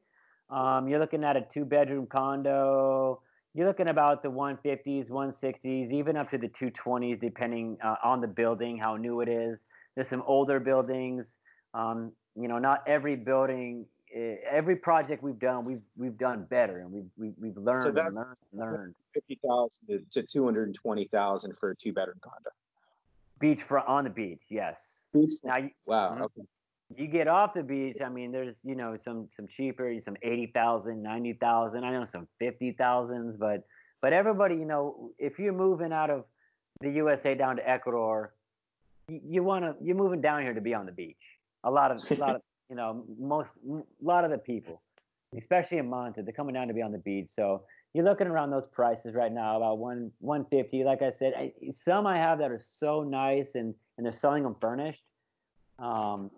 um, 0.50 0.88
you're 0.88 1.00
looking 1.00 1.24
at 1.24 1.36
a 1.36 1.42
two 1.42 1.66
bedroom 1.66 2.06
condo. 2.06 3.22
You're 3.58 3.68
looking 3.68 3.90
about 3.90 4.24
the 4.24 4.30
150s, 4.30 5.10
160s, 5.10 5.92
even 5.92 6.16
up 6.16 6.30
to 6.30 6.38
the 6.38 6.48
220s, 6.48 7.20
depending 7.20 7.78
uh, 7.84 7.96
on 8.04 8.22
the 8.22 8.28
building, 8.28 8.78
how 8.78 8.96
new 8.96 9.20
it 9.22 9.28
is. 9.28 9.58
There's 9.96 10.08
some 10.08 10.24
older 10.26 10.60
buildings. 10.60 11.26
Um, 11.74 12.14
you 12.40 12.48
know, 12.48 12.60
not 12.60 12.84
every 12.88 13.16
building 13.16 13.88
Eh, 14.16 14.36
every 14.50 14.78
project 14.78 15.22
we've 15.22 15.40
done, 15.40 15.66
we've 15.66 15.82
we've 15.98 16.18
done 16.18 16.46
better, 16.50 16.80
and 16.80 16.92
we've 16.92 17.10
we've, 17.18 17.34
we've 17.40 17.58
learned 17.58 17.84
so 17.84 17.90
and 17.90 18.16
learned 18.16 18.38
learned. 18.54 18.96
Fifty 19.14 19.38
thousand 19.46 20.06
to 20.12 20.24
two 20.24 20.46
hundred 20.46 20.74
twenty 20.74 21.06
thousand 21.06 21.58
for 21.58 21.72
a 21.72 21.76
two 21.76 21.92
bedroom 21.92 22.18
condo. 22.22 22.50
Beach 23.40 23.62
for 23.64 23.80
on 23.80 24.06
the 24.06 24.10
beach, 24.10 24.42
yes. 24.50 24.78
Beach. 25.14 25.34
Now, 25.44 25.58
wow. 25.86 26.12
Mm-hmm. 26.12 26.22
Okay. 26.24 26.42
You 26.96 27.08
get 27.08 27.28
off 27.28 27.54
the 27.54 27.64
beach. 27.64 27.98
I 28.04 28.10
mean, 28.10 28.32
there's 28.32 28.56
you 28.64 28.76
know 28.76 28.98
some 29.04 29.28
some 29.36 29.48
cheaper, 29.48 29.94
some 30.04 30.16
eighty 30.22 30.52
thousand, 30.54 31.04
ninety 31.04 31.34
thousand. 31.34 31.84
I 31.84 31.92
know 31.92 32.06
some 32.12 32.28
fifty 32.40 32.72
thousands, 32.72 33.36
but 33.38 33.66
but 34.02 34.14
everybody, 34.14 34.56
you 34.56 34.66
know, 34.66 35.12
if 35.18 35.38
you're 35.38 35.54
moving 35.54 35.92
out 35.92 36.10
of 36.10 36.24
the 36.82 36.90
USA 36.92 37.36
down 37.36 37.58
to 37.58 37.70
Ecuador, 37.70 38.34
you, 39.10 39.20
you 39.28 39.44
want 39.44 39.66
to 39.66 39.76
you're 39.84 39.98
moving 39.98 40.22
down 40.22 40.44
here 40.44 40.54
to 40.54 40.62
be 40.62 40.74
on 40.74 40.86
the 40.86 40.92
beach. 40.92 41.18
A 41.64 41.72
lot 41.72 41.92
of 41.92 42.00
a 42.10 42.16
lot 42.16 42.36
of 42.36 42.42
you 42.70 42.76
know, 42.76 43.04
most 43.20 43.50
a 43.70 43.82
lot 44.02 44.24
of 44.24 44.32
the 44.32 44.38
people, 44.38 44.82
especially 45.38 45.78
in 45.78 45.90
Manta, 45.90 46.22
they're 46.22 46.34
coming 46.34 46.54
down 46.54 46.68
to 46.68 46.74
be 46.74 46.82
on 46.82 46.92
the 46.92 47.00
beach. 47.00 47.30
So 47.36 47.64
you're 47.94 48.06
looking 48.06 48.28
around 48.28 48.52
those 48.52 48.68
prices 48.72 49.16
right 49.16 49.32
now, 49.32 49.58
about 49.58 49.78
one 49.80 50.12
150. 50.20 50.84
Like 50.84 51.02
I 51.02 51.12
said, 51.12 51.34
I, 51.36 51.54
some 51.74 52.06
I 52.06 52.18
have 52.18 52.40
that 52.40 52.52
are 52.52 52.62
so 52.80 53.04
nice, 53.04 53.56
and 53.56 53.74
and 53.98 54.06
they're 54.06 54.14
selling 54.14 54.44
them 54.44 54.56
furnished. 54.60 55.04
Um, 55.80 56.32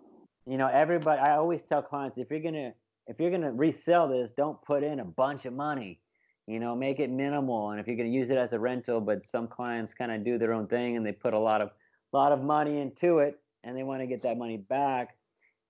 you 0.46 0.58
know, 0.58 0.66
everybody. 0.66 1.20
I 1.20 1.36
always 1.36 1.62
tell 1.62 1.82
clients 1.82 2.18
if 2.18 2.30
you're 2.30 2.40
gonna 2.40 2.72
if 3.06 3.18
you're 3.18 3.30
gonna 3.30 3.52
resell 3.52 4.08
this, 4.08 4.30
don't 4.36 4.60
put 4.62 4.82
in 4.82 5.00
a 5.00 5.04
bunch 5.04 5.44
of 5.44 5.52
money. 5.52 6.00
You 6.46 6.58
know, 6.58 6.74
make 6.74 6.98
it 6.98 7.10
minimal. 7.10 7.70
And 7.70 7.80
if 7.80 7.86
you're 7.86 7.96
gonna 7.96 8.08
use 8.08 8.30
it 8.30 8.36
as 8.36 8.52
a 8.52 8.58
rental, 8.58 9.00
but 9.00 9.24
some 9.24 9.46
clients 9.46 9.94
kind 9.94 10.10
of 10.10 10.24
do 10.24 10.38
their 10.38 10.52
own 10.52 10.66
thing 10.66 10.96
and 10.96 11.06
they 11.06 11.12
put 11.12 11.34
a 11.34 11.38
lot 11.38 11.60
of 11.60 11.70
lot 12.12 12.32
of 12.32 12.42
money 12.42 12.80
into 12.80 13.18
it 13.18 13.38
and 13.62 13.76
they 13.76 13.82
want 13.82 14.00
to 14.00 14.06
get 14.06 14.22
that 14.22 14.36
money 14.36 14.56
back 14.56 15.16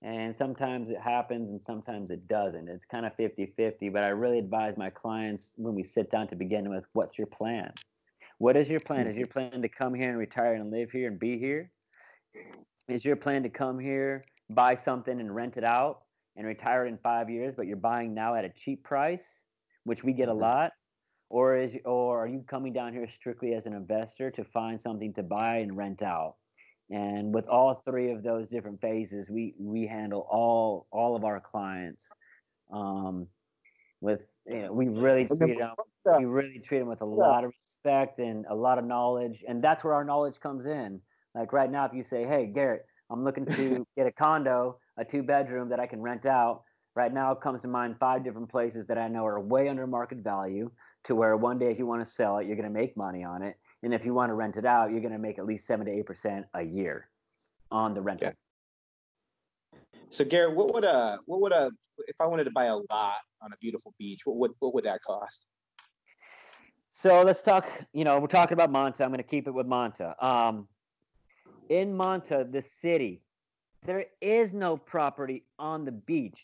and 0.03 0.35
sometimes 0.35 0.89
it 0.89 0.99
happens 0.99 1.51
and 1.51 1.61
sometimes 1.63 2.11
it 2.11 2.27
doesn't 2.29 2.69
it's 2.69 2.85
kind 2.87 3.05
of 3.05 3.15
50-50 3.17 3.93
but 3.93 4.03
i 4.03 4.09
really 4.09 4.39
advise 4.39 4.77
my 4.77 4.91
clients 4.91 5.51
when 5.57 5.75
we 5.75 5.85
sit 5.85 6.11
down 6.11 6.29
to 6.29 6.37
begin 6.37 6.71
with 6.71 6.85
what's 6.93 7.19
your 7.19 7.27
plan 7.27 7.73
what 8.39 8.57
is 8.57 8.71
your 8.71 8.81
plan 8.81 9.07
is 9.07 9.17
your 9.17 9.27
mm-hmm. 9.27 9.51
plan 9.51 9.63
to 9.63 9.69
come 9.69 9.95
here 9.95 10.09
and 10.09 10.19
retire 10.19 10.55
and 10.55 10.71
live 10.71 10.91
here 10.91 11.09
and 11.09 11.19
be 11.19 11.39
here 11.39 11.71
is 12.89 13.05
your 13.05 13.17
plan 13.17 13.43
to 13.43 13.51
come 13.51 13.79
here 13.79 14.25
buy 14.55 14.75
something 14.75 15.21
and 15.21 15.35
rent 15.35 15.57
it 15.57 15.65
out 15.65 16.03
and 16.37 16.47
retire 16.47 16.87
in 16.87 16.99
five 16.99 17.31
years 17.31 17.55
but 17.57 17.67
you're 17.67 17.77
buying 17.77 18.15
now 18.15 18.35
at 18.35 18.45
a 18.45 18.51
cheap 18.51 18.85
price 18.85 19.41
which 19.85 20.05
we 20.05 20.13
get 20.13 20.29
a 20.29 20.35
lot? 20.35 20.73
Or 21.29 21.57
is 21.57 21.73
or 21.85 22.25
are 22.25 22.27
you 22.27 22.45
coming 22.49 22.73
down 22.73 22.93
here 22.93 23.07
strictly 23.19 23.55
as 23.55 23.67
an 23.67 23.73
investor 23.73 24.31
to 24.33 24.45
find 24.45 24.81
something 24.81 25.15
to 25.15 25.23
buy 25.23 25.59
and 25.59 25.77
rent 25.77 26.03
out? 26.03 26.35
And 26.91 27.33
with 27.33 27.47
all 27.47 27.83
three 27.85 28.11
of 28.11 28.23
those 28.23 28.49
different 28.49 28.81
phases 28.81 29.31
we 29.31 29.55
we 29.59 29.87
handle 29.87 30.27
all 30.31 30.87
all 30.91 31.15
of 31.15 31.25
our 31.25 31.41
clients 31.41 32.05
um, 32.73 33.29
with 34.01 34.23
you 34.47 34.63
know, 34.63 34.73
we 34.73 34.89
really 34.89 35.27
treat 35.27 35.59
them 35.59 35.75
we 36.19 36.25
really 36.25 36.59
treat 36.59 36.81
them 36.81 36.89
with 36.89 37.03
a 37.03 37.07
lot 37.07 37.45
of 37.45 37.51
respect 37.51 38.19
and 38.19 38.45
a 38.51 38.55
lot 38.55 38.79
of 38.79 38.85
knowledge 38.85 39.45
and 39.47 39.63
that's 39.63 39.85
where 39.85 39.95
our 39.95 40.05
knowledge 40.05 40.41
comes 40.41 40.67
in. 40.67 41.01
Like 41.35 41.53
right 41.53 41.71
now 41.71 41.85
if 41.85 41.93
you 41.95 42.03
say 42.03 42.25
hey 42.25 42.47
garrett 42.47 42.87
i'm 43.11 43.25
looking 43.25 43.47
to 43.47 43.87
get 43.97 44.07
a 44.07 44.13
condo 44.13 44.79
a 44.97 45.05
two 45.05 45.23
bedroom 45.23 45.69
that 45.69 45.81
i 45.81 45.87
can 45.87 46.01
rent 46.01 46.27
out 46.27 46.63
right 46.95 47.13
now 47.13 47.33
it 47.33 47.41
comes 47.41 47.61
to 47.63 47.69
mind 47.69 47.97
five 47.99 48.25
different 48.25 48.49
places 48.49 48.87
that 48.87 48.99
i 48.99 49.09
know 49.09 49.27
are 49.27 49.41
way 49.41 49.69
under 49.69 49.87
market 49.87 50.19
value 50.19 50.71
to 51.05 51.15
where 51.15 51.37
one 51.37 51.59
day 51.59 51.71
if 51.71 51.79
you 51.79 51.87
want 51.87 52.05
to 52.05 52.11
sell 52.11 52.39
it 52.39 52.47
you're 52.47 52.57
going 52.57 52.69
to 52.69 52.79
make 52.79 52.97
money 52.97 53.25
on 53.25 53.43
it 53.43 53.57
and 53.83 53.95
if 53.95 54.05
you 54.05 54.13
want 54.13 54.31
to 54.31 54.35
rent 54.35 54.57
it 54.57 54.67
out, 54.67 54.91
you're 54.91 55.01
going 55.01 55.13
to 55.13 55.19
make 55.19 55.39
at 55.39 55.47
least 55.47 55.67
seven 55.67 55.87
to 55.87 55.93
eight 55.93 56.07
percent 56.07 56.47
a 56.55 56.63
year 56.63 57.09
on 57.71 57.95
the 57.95 58.01
rental. 58.01 58.29
Yeah. 58.29 59.79
So 60.11 60.25
Garrett, 60.25 60.57
what 60.57 60.75
would 60.75 60.85
a 60.85 61.19
what 61.27 61.41
would 61.41 61.53
a 61.53 61.71
if 62.09 62.21
I 62.21 62.27
wanted 62.27 62.45
to 62.45 62.51
buy 62.51 62.67
a 62.67 62.77
lot 62.77 63.17
on 63.43 63.53
a 63.53 63.57
beautiful 63.61 63.95
beach, 63.99 64.21
what 64.25 64.37
would 64.37 64.53
what 64.59 64.75
would 64.75 64.85
that 64.85 65.03
cost? 65.03 65.47
So 66.93 67.23
let's 67.23 67.43
talk. 67.43 67.69
You 67.93 68.05
know, 68.05 68.19
we're 68.19 68.27
talking 68.27 68.55
about 68.55 68.71
Manta. 68.71 69.05
I'm 69.05 69.11
going 69.11 69.19
to 69.19 69.29
keep 69.29 69.47
it 69.47 69.53
with 69.53 69.67
Manta. 69.67 70.15
Um, 70.25 70.69
in 71.71 71.97
Manta, 71.97 72.47
the 72.51 72.63
city, 72.83 73.23
there 73.87 74.05
is 74.21 74.53
no 74.53 74.77
property 74.77 75.45
on 75.59 75.87
the 75.87 75.93
beach. 75.93 76.43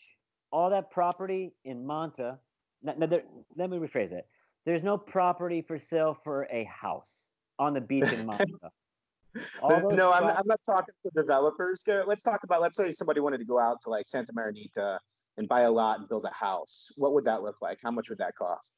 All 0.51 0.71
that 0.71 0.89
property 0.89 1.53
in 1.65 1.85
Manta. 1.85 2.39
Now, 2.81 2.95
now 2.97 3.05
there, 3.05 3.23
let 3.55 3.69
me 3.69 3.77
rephrase 3.77 4.11
it. 4.11 4.25
There's 4.65 4.83
no 4.83 4.97
property 4.97 5.61
for 5.61 5.77
sale 5.77 6.17
for 6.23 6.47
a 6.51 6.63
house 6.63 7.11
on 7.59 7.73
the 7.73 7.81
beach 7.81 8.11
in 8.11 8.25
Manta. 8.25 8.71
no, 9.93 10.11
I'm, 10.11 10.23
I'm 10.23 10.47
not 10.47 10.61
talking 10.65 10.95
to 11.03 11.11
developers. 11.13 11.83
Let's 12.07 12.23
talk 12.23 12.39
about, 12.43 12.61
let's 12.61 12.77
say 12.77 12.91
somebody 12.91 13.19
wanted 13.19 13.37
to 13.39 13.45
go 13.45 13.59
out 13.59 13.81
to 13.83 13.89
like 13.89 14.07
Santa 14.07 14.31
Marianita 14.33 14.97
and 15.37 15.47
buy 15.47 15.61
a 15.61 15.71
lot 15.71 15.99
and 15.99 16.09
build 16.09 16.25
a 16.25 16.33
house. 16.33 16.91
What 16.95 17.13
would 17.13 17.25
that 17.25 17.43
look 17.43 17.61
like? 17.61 17.79
How 17.83 17.91
much 17.91 18.09
would 18.09 18.17
that 18.17 18.33
cost? 18.35 18.73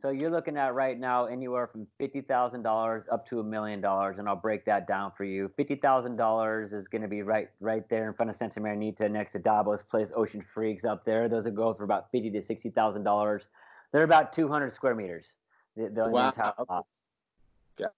So 0.00 0.08
you're 0.10 0.30
looking 0.30 0.56
at 0.56 0.74
right 0.74 0.98
now 0.98 1.26
anywhere 1.26 1.66
from 1.66 1.86
fifty 1.98 2.22
thousand 2.22 2.62
dollars 2.62 3.04
up 3.12 3.28
to 3.28 3.40
a 3.40 3.44
million 3.44 3.80
dollars, 3.82 4.18
and 4.18 4.28
I'll 4.28 4.36
break 4.36 4.64
that 4.64 4.88
down 4.88 5.12
for 5.14 5.24
you. 5.24 5.50
Fifty 5.56 5.76
thousand 5.76 6.16
dollars 6.16 6.72
is 6.72 6.88
going 6.88 7.02
to 7.02 7.08
be 7.08 7.22
right 7.22 7.48
right 7.60 7.86
there 7.90 8.08
in 8.08 8.14
front 8.14 8.30
of 8.30 8.36
Santa 8.36 8.60
Marianita, 8.60 9.10
next 9.10 9.32
to 9.32 9.38
Davos 9.38 9.82
Place, 9.82 10.08
Ocean 10.16 10.42
Freaks 10.54 10.84
up 10.84 11.04
there. 11.04 11.28
Those 11.28 11.44
will 11.44 11.52
go 11.52 11.74
for 11.74 11.84
about 11.84 12.10
fifty 12.12 12.30
to 12.30 12.42
sixty 12.42 12.70
thousand 12.70 13.04
dollars. 13.04 13.42
They're 13.92 14.04
about 14.04 14.32
two 14.32 14.48
hundred 14.48 14.72
square 14.72 14.94
meters. 14.94 15.26
The, 15.76 15.90
the 15.90 16.08
wow. 16.08 16.28
entire 16.28 16.52
lot. 16.68 16.86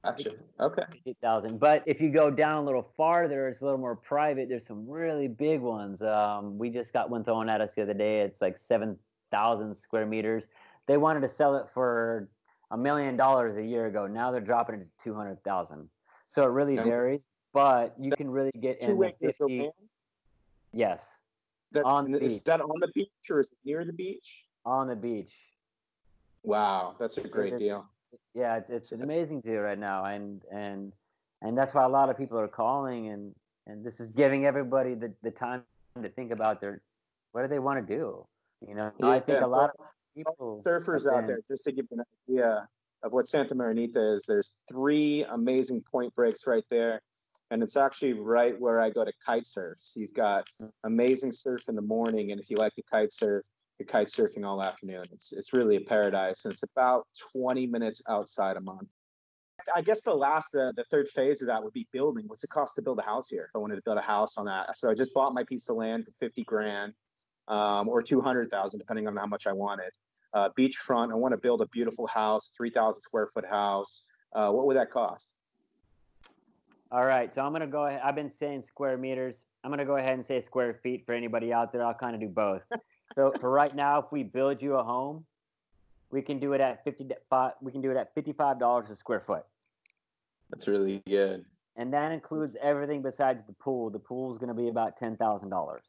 Gotcha. 0.04 0.32
Okay. 0.60 0.82
8,000. 1.06 1.58
But 1.58 1.82
if 1.86 2.00
you 2.00 2.10
go 2.10 2.30
down 2.30 2.62
a 2.62 2.64
little 2.64 2.92
farther, 2.96 3.48
it's 3.48 3.62
a 3.62 3.64
little 3.64 3.80
more 3.80 3.96
private. 3.96 4.48
There's 4.48 4.66
some 4.66 4.88
really 4.88 5.26
big 5.26 5.60
ones. 5.60 6.02
Um, 6.02 6.56
we 6.56 6.70
just 6.70 6.92
got 6.92 7.10
one 7.10 7.24
thrown 7.24 7.48
at 7.48 7.60
us 7.60 7.74
the 7.74 7.82
other 7.82 7.94
day. 7.94 8.20
It's 8.20 8.40
like 8.40 8.58
7,000 8.58 9.74
square 9.74 10.06
meters. 10.06 10.44
They 10.88 10.96
wanted 10.96 11.20
to 11.20 11.28
sell 11.28 11.56
it 11.56 11.66
for 11.72 12.28
a 12.70 12.76
million 12.76 13.16
dollars 13.16 13.56
a 13.56 13.62
year 13.62 13.86
ago. 13.86 14.06
Now 14.06 14.30
they're 14.30 14.40
dropping 14.40 14.76
it 14.76 14.88
to 14.98 15.04
200,000. 15.04 15.88
So 16.28 16.44
it 16.44 16.46
really 16.46 16.76
varies, 16.76 17.20
but 17.52 17.94
you 18.00 18.10
can 18.12 18.30
really 18.30 18.52
get 18.58 18.80
in 18.82 18.98
the 18.98 19.12
50. 19.20 19.70
Yes. 20.72 21.06
That's, 21.72 21.84
on 21.86 22.10
the 22.10 22.22
is 22.22 22.34
beach. 22.34 22.44
that 22.44 22.60
on 22.60 22.80
the 22.80 22.88
beach 22.94 23.08
or 23.30 23.40
is 23.40 23.48
it 23.48 23.58
near 23.64 23.84
the 23.84 23.92
beach? 23.92 24.44
On 24.64 24.88
the 24.88 24.96
beach. 24.96 25.32
Wow, 26.42 26.96
that's 26.98 27.18
a 27.18 27.26
great 27.28 27.58
deal 27.58 27.86
yeah, 28.34 28.56
it's, 28.56 28.70
it's, 28.70 28.92
it's 28.92 29.02
amazing 29.02 29.40
deal 29.40 29.60
right 29.60 29.78
now, 29.78 30.04
and 30.04 30.42
and 30.52 30.92
and 31.40 31.56
that's 31.56 31.74
why 31.74 31.84
a 31.84 31.88
lot 31.88 32.08
of 32.08 32.16
people 32.16 32.38
are 32.38 32.48
calling, 32.48 33.08
and 33.08 33.34
and 33.66 33.84
this 33.84 34.00
is 34.00 34.10
giving 34.10 34.46
everybody 34.46 34.94
the, 34.94 35.12
the 35.22 35.30
time 35.30 35.62
to 36.00 36.08
think 36.08 36.32
about 36.32 36.60
their 36.60 36.82
what 37.32 37.42
do 37.42 37.48
they 37.48 37.58
want 37.58 37.86
to 37.86 37.94
do. 37.94 38.26
You 38.66 38.74
know, 38.74 38.92
yeah, 38.98 39.08
I 39.08 39.20
think 39.20 39.40
yeah. 39.40 39.46
a 39.46 39.48
lot 39.48 39.70
of 39.70 39.86
people 40.14 40.62
surfers 40.64 41.10
out 41.10 41.26
there. 41.26 41.40
Just 41.48 41.64
to 41.64 41.72
give 41.72 41.86
you 41.90 41.98
an 41.98 42.04
idea 42.28 42.68
of 43.02 43.12
what 43.12 43.28
Santa 43.28 43.54
Marianita 43.54 44.14
is, 44.14 44.24
there's 44.26 44.56
three 44.70 45.24
amazing 45.30 45.82
point 45.90 46.14
breaks 46.14 46.46
right 46.46 46.64
there. 46.70 47.00
And 47.50 47.62
it's 47.62 47.76
actually 47.76 48.14
right 48.14 48.58
where 48.58 48.80
I 48.80 48.88
go 48.88 49.04
to 49.04 49.12
kite 49.26 49.44
surf. 49.44 49.76
So 49.78 50.00
you've 50.00 50.14
got 50.14 50.46
mm. 50.60 50.70
amazing 50.84 51.32
surf 51.32 51.68
in 51.68 51.74
the 51.74 51.82
morning. 51.82 52.32
And 52.32 52.40
if 52.40 52.48
you 52.48 52.56
like 52.56 52.74
to 52.74 52.82
kite 52.90 53.12
surf, 53.12 53.44
you're 53.78 53.86
kite 53.86 54.08
surfing 54.08 54.46
all 54.46 54.62
afternoon. 54.62 55.06
It's 55.12 55.32
it's 55.32 55.52
really 55.52 55.76
a 55.76 55.80
paradise, 55.80 56.44
and 56.44 56.52
it's 56.52 56.62
about 56.62 57.06
20 57.32 57.66
minutes 57.66 58.02
outside 58.08 58.56
of 58.56 58.64
Mon. 58.64 58.86
I 59.76 59.82
guess 59.82 60.02
the 60.02 60.14
last, 60.14 60.54
uh, 60.56 60.72
the 60.74 60.84
third 60.90 61.08
phase 61.08 61.40
of 61.40 61.46
that 61.46 61.62
would 61.62 61.72
be 61.72 61.86
building. 61.92 62.24
What's 62.26 62.42
it 62.42 62.50
cost 62.50 62.74
to 62.76 62.82
build 62.82 62.98
a 62.98 63.02
house 63.02 63.28
here? 63.28 63.44
If 63.44 63.50
I 63.54 63.58
wanted 63.58 63.76
to 63.76 63.82
build 63.84 63.98
a 63.98 64.02
house 64.02 64.36
on 64.36 64.46
that, 64.46 64.76
so 64.76 64.90
I 64.90 64.94
just 64.94 65.14
bought 65.14 65.34
my 65.34 65.44
piece 65.44 65.68
of 65.68 65.76
land 65.76 66.04
for 66.04 66.12
50 66.20 66.42
grand, 66.44 66.94
um, 67.48 67.88
or 67.88 68.02
200,000, 68.02 68.78
depending 68.78 69.06
on 69.06 69.16
how 69.16 69.26
much 69.26 69.46
I 69.46 69.52
wanted. 69.52 69.90
Uh, 70.34 70.48
beachfront. 70.58 71.10
I 71.12 71.14
want 71.14 71.32
to 71.32 71.38
build 71.38 71.60
a 71.60 71.66
beautiful 71.66 72.06
house, 72.06 72.50
3,000 72.56 73.02
square 73.02 73.28
foot 73.34 73.44
house. 73.46 74.04
Uh, 74.34 74.50
what 74.50 74.66
would 74.66 74.76
that 74.76 74.90
cost? 74.90 75.30
All 76.90 77.04
right, 77.04 77.34
so 77.34 77.40
I'm 77.40 77.52
gonna 77.52 77.66
go 77.66 77.86
ahead. 77.86 78.02
I've 78.04 78.14
been 78.14 78.30
saying 78.30 78.64
square 78.64 78.98
meters. 78.98 79.44
I'm 79.64 79.70
gonna 79.70 79.86
go 79.86 79.96
ahead 79.96 80.12
and 80.12 80.26
say 80.26 80.42
square 80.42 80.78
feet 80.82 81.04
for 81.06 81.14
anybody 81.14 81.50
out 81.50 81.72
there. 81.72 81.84
I'll 81.84 81.94
kind 81.94 82.14
of 82.14 82.20
do 82.20 82.28
both. 82.28 82.62
So 83.14 83.30
for 83.42 83.50
right 83.50 83.74
now, 83.74 83.98
if 83.98 84.06
we 84.10 84.22
build 84.22 84.62
you 84.62 84.76
a 84.76 84.82
home, 84.82 85.26
we 86.10 86.22
can 86.22 86.38
do 86.38 86.54
it 86.54 86.62
at 86.62 86.82
fifty 86.82 87.06
five. 87.28 87.52
We 87.60 87.70
can 87.70 87.82
do 87.82 87.90
it 87.90 87.96
at 87.98 88.14
fifty 88.14 88.32
five 88.32 88.58
dollars 88.58 88.88
a 88.90 88.94
square 88.94 89.20
foot. 89.26 89.44
That's 90.48 90.66
really 90.66 91.02
good. 91.06 91.44
And 91.76 91.92
that 91.92 92.12
includes 92.12 92.56
everything 92.62 93.02
besides 93.02 93.42
the 93.46 93.52
pool. 93.54 93.90
The 93.90 93.98
pool 93.98 94.32
is 94.32 94.38
going 94.38 94.48
to 94.48 94.54
be 94.54 94.68
about 94.68 94.96
ten 94.98 95.16
thousand 95.18 95.50
dollars. 95.50 95.84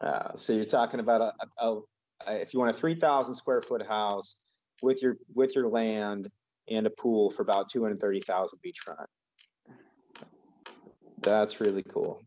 Uh, 0.00 0.34
so 0.34 0.52
you're 0.52 0.64
talking 0.64 1.00
about 1.00 1.20
a, 1.20 1.64
a, 1.64 1.80
a 2.26 2.40
if 2.40 2.54
you 2.54 2.60
want 2.60 2.74
a 2.74 2.78
three 2.78 2.94
thousand 2.94 3.34
square 3.34 3.60
foot 3.60 3.86
house 3.86 4.36
with 4.82 5.02
your 5.02 5.16
with 5.34 5.54
your 5.54 5.68
land 5.68 6.28
and 6.68 6.86
a 6.86 6.90
pool 6.90 7.30
for 7.30 7.42
about 7.42 7.68
two 7.68 7.82
hundred 7.82 7.98
thirty 7.98 8.20
thousand 8.20 8.58
beachfront. 8.64 9.06
That's 11.22 11.60
really 11.60 11.82
cool. 11.82 12.22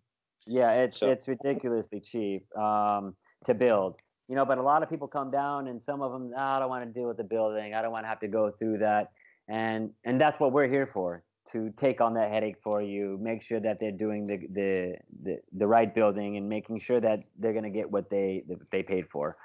Yeah, 0.45 0.71
it's 0.73 0.99
so, 0.99 1.09
it's 1.09 1.27
ridiculously 1.27 1.99
cheap. 1.99 2.45
Um, 2.57 3.15
to 3.45 3.53
build 3.53 3.95
you 4.27 4.36
know 4.36 4.45
but 4.45 4.57
a 4.57 4.62
lot 4.62 4.83
of 4.83 4.89
people 4.89 5.07
come 5.07 5.31
down 5.31 5.67
and 5.67 5.81
some 5.83 6.01
of 6.01 6.12
them 6.12 6.31
oh, 6.36 6.41
i 6.41 6.59
don't 6.59 6.69
want 6.69 6.86
to 6.86 6.99
deal 6.99 7.07
with 7.07 7.17
the 7.17 7.23
building 7.23 7.73
i 7.73 7.81
don't 7.81 7.91
want 7.91 8.03
to 8.03 8.07
have 8.07 8.19
to 8.19 8.27
go 8.27 8.51
through 8.57 8.77
that 8.77 9.09
and 9.47 9.89
and 10.05 10.19
that's 10.19 10.39
what 10.39 10.51
we're 10.51 10.67
here 10.67 10.89
for 10.91 11.23
to 11.51 11.71
take 11.77 12.01
on 12.01 12.13
that 12.13 12.32
headache 12.32 12.58
for 12.63 12.82
you 12.82 13.17
make 13.21 13.41
sure 13.41 13.60
that 13.60 13.79
they're 13.79 13.91
doing 13.91 14.25
the 14.25 14.38
the 14.53 14.95
the, 15.23 15.38
the 15.53 15.67
right 15.67 15.93
building 15.93 16.38
and 16.38 16.47
making 16.47 16.79
sure 16.79 16.99
that 16.99 17.19
they're 17.39 17.53
going 17.53 17.63
to 17.63 17.69
get 17.69 17.89
what 17.89 18.10
they 18.10 18.43
they 18.71 18.84
paid 18.84 19.08
for 19.10 19.38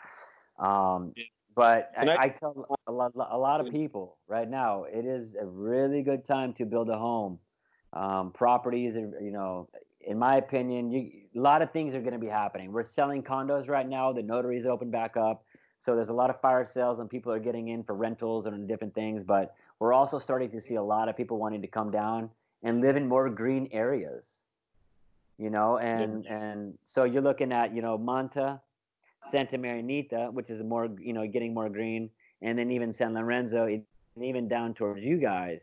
um, 0.59 1.13
but 1.55 1.91
I, 1.97 2.07
I, 2.07 2.23
I, 2.23 2.29
tell 2.29 2.67
a 2.87 2.93
lot, 2.93 3.13
a 3.15 3.39
lot 3.39 3.61
of 3.61 3.73
people 3.73 4.19
right 4.29 4.49
now 4.49 4.85
it 4.85 5.05
is 5.05 5.35
a 5.35 5.47
really 5.47 6.03
good 6.03 6.25
time 6.25 6.53
to 6.55 6.65
build 6.65 6.89
a 6.89 6.99
home 6.99 7.39
um, 7.93 8.33
properties 8.33 8.97
are 8.97 9.23
you 9.23 9.33
know 9.33 9.69
in 10.09 10.19
my 10.19 10.37
opinion, 10.37 10.91
you, 10.91 11.11
a 11.37 11.41
lot 11.41 11.61
of 11.61 11.71
things 11.71 11.95
are 11.95 12.01
going 12.01 12.15
to 12.15 12.19
be 12.19 12.29
happening. 12.29 12.73
We're 12.73 12.85
selling 12.85 13.23
condos 13.23 13.69
right 13.69 13.87
now. 13.87 14.11
The 14.13 14.23
notary's 14.23 14.65
open 14.65 14.91
back 14.91 15.17
up. 15.19 15.45
So 15.85 15.95
there's 15.95 16.09
a 16.09 16.15
lot 16.15 16.31
of 16.31 16.41
fire 16.41 16.69
sales 16.73 16.99
and 16.99 17.09
people 17.09 17.33
are 17.33 17.39
getting 17.39 17.69
in 17.69 17.83
for 17.83 17.95
rentals 17.95 18.47
and 18.47 18.69
different 18.69 18.95
things. 18.95 19.23
But 19.25 19.55
we're 19.79 19.93
also 19.93 20.19
starting 20.19 20.51
to 20.51 20.61
see 20.61 20.75
a 20.75 20.83
lot 20.83 21.09
of 21.09 21.17
people 21.17 21.39
wanting 21.39 21.63
to 21.63 21.69
come 21.69 21.91
down 21.91 22.31
and 22.63 22.81
live 22.81 22.97
in 22.97 23.09
more 23.09 23.29
green 23.31 23.69
areas. 23.73 24.25
You 25.39 25.51
know, 25.51 25.79
and 25.79 26.25
yeah. 26.25 26.37
and 26.37 26.75
so 26.85 27.05
you're 27.05 27.23
looking 27.23 27.53
at 27.53 27.73
you 27.73 27.81
know 27.81 27.97
Manta, 27.97 28.61
Santa 29.31 29.57
Marianita, 29.57 30.33
which 30.33 30.51
is 30.51 30.61
more 30.63 30.89
you 31.01 31.13
know 31.13 31.29
getting 31.29 31.55
more 31.55 31.69
green, 31.69 32.11
and 32.43 32.59
then 32.59 32.73
even 32.73 32.93
San 32.93 33.15
Lorenzo, 33.15 33.67
and 33.67 33.85
even 34.21 34.49
down 34.49 34.75
towards 34.75 35.01
you 35.01 35.19
guys. 35.19 35.61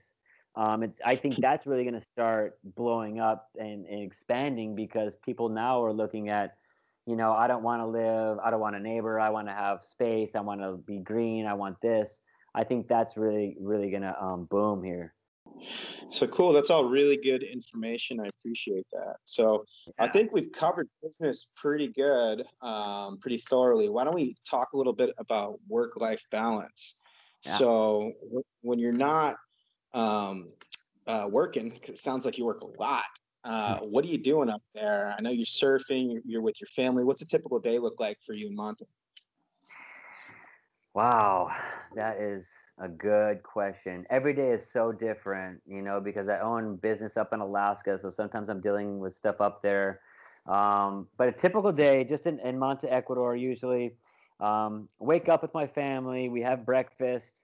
Um, 0.56 0.84
it's 0.84 1.00
I 1.04 1.18
think 1.18 1.36
that's 1.36 1.66
really 1.66 1.84
going 1.84 2.00
to 2.00 2.08
start 2.14 2.58
blowing 2.64 3.20
up 3.20 3.50
and, 3.60 3.86
and, 3.86 4.02
expanding 4.02 4.76
because 4.76 5.14
people 5.26 5.50
now 5.50 5.84
are 5.84 5.92
looking 5.92 6.30
at, 6.30 6.56
you 7.06 7.16
know, 7.16 7.32
I 7.34 7.48
don't 7.48 7.64
want 7.64 7.82
to 7.82 7.88
live, 7.88 8.40
I 8.44 8.50
don't 8.52 8.60
want 8.60 8.76
a 8.76 8.80
neighbor, 8.80 9.20
I 9.20 9.30
want 9.30 9.48
to 9.48 9.54
have 9.54 9.84
space, 9.84 10.32
I 10.36 10.42
want 10.42 10.62
to 10.62 10.78
be 10.86 11.00
green, 11.00 11.46
I 11.46 11.54
want 11.54 11.80
this. 11.82 12.20
I 12.54 12.64
think 12.64 12.88
that's 12.88 13.18
really 13.18 13.58
really 13.60 13.90
going 13.90 14.04
to 14.04 14.16
um, 14.24 14.46
boom 14.46 14.84
here. 14.84 15.14
So 16.10 16.28
cool. 16.28 16.54
That's 16.54 16.70
all 16.70 16.86
really 16.86 17.18
good 17.18 17.44
information. 17.44 18.20
I 18.20 18.28
appreciate 18.28 18.86
that. 18.94 19.16
So. 19.26 19.66
I 19.98 20.10
think 20.10 20.34
we've 20.34 20.52
covered 20.52 20.90
business 21.02 21.48
pretty 21.56 21.88
good, 21.88 22.44
um, 22.62 23.18
pretty 23.18 23.38
thoroughly. 23.38 23.88
Why 23.88 24.04
don't 24.04 24.14
we 24.14 24.36
talk 24.50 24.74
a 24.74 24.78
little 24.78 24.94
bit 24.94 25.12
about 25.18 25.60
work-life 25.70 26.22
balance? 26.32 26.96
Yeah. 27.46 27.58
So 27.58 28.12
w- 28.24 28.44
when 28.62 28.78
you're 28.78 28.92
not 28.92 29.38
um, 29.94 30.50
uh, 31.08 31.28
working, 31.30 31.70
because 31.70 31.92
it 31.92 32.00
sounds 32.00 32.26
like 32.26 32.38
you 32.38 32.46
work 32.46 32.62
a 32.62 32.82
lot. 32.82 33.06
Uh, 33.46 33.78
hmm. 33.78 33.86
what 33.86 34.04
are 34.04 34.08
you 34.08 34.18
doing 34.18 34.50
up 34.50 34.64
there? 34.74 35.14
I 35.18 35.22
know 35.22 35.30
you're 35.30 35.46
surfing. 35.46 36.20
You're 36.26 36.42
with 36.42 36.60
your 36.60 36.68
family. 36.68 37.04
What's 37.04 37.22
a 37.22 37.28
typical 37.28 37.60
day 37.60 37.78
look 37.80 38.00
like 38.00 38.18
for 38.26 38.34
you 38.34 38.48
in 38.48 38.56
Manta? 38.56 38.86
Wow, 40.96 41.52
that 41.96 42.22
is 42.22 42.48
a 42.80 42.88
good 42.88 43.44
question. 43.44 44.06
Every 44.10 44.34
day 44.34 44.52
is 44.52 44.66
so 44.72 44.94
different, 44.94 45.62
you 45.68 45.82
know, 45.82 46.00
because 46.00 46.30
I 46.30 46.40
own 46.40 46.78
business 46.78 47.18
up 47.18 47.34
in 47.34 47.42
Alaska, 47.42 48.00
so 48.02 48.10
sometimes 48.10 48.50
I'm 48.50 48.62
dealing 48.62 49.00
with 49.00 49.14
stuff 49.14 49.42
up 49.42 49.62
there. 49.62 50.00
Um, 50.48 51.08
but 51.18 51.28
a 51.28 51.32
typical 51.34 51.72
day, 51.72 52.04
just 52.06 52.28
in, 52.28 52.40
in 52.40 52.58
Manta, 52.58 52.92
Ecuador, 52.92 53.36
usually 53.36 53.96
um, 54.40 54.88
wake 55.00 55.28
up 55.28 55.42
with 55.42 55.54
my 55.54 55.68
family, 55.68 56.30
we 56.30 56.42
have 56.42 56.66
breakfast, 56.66 57.42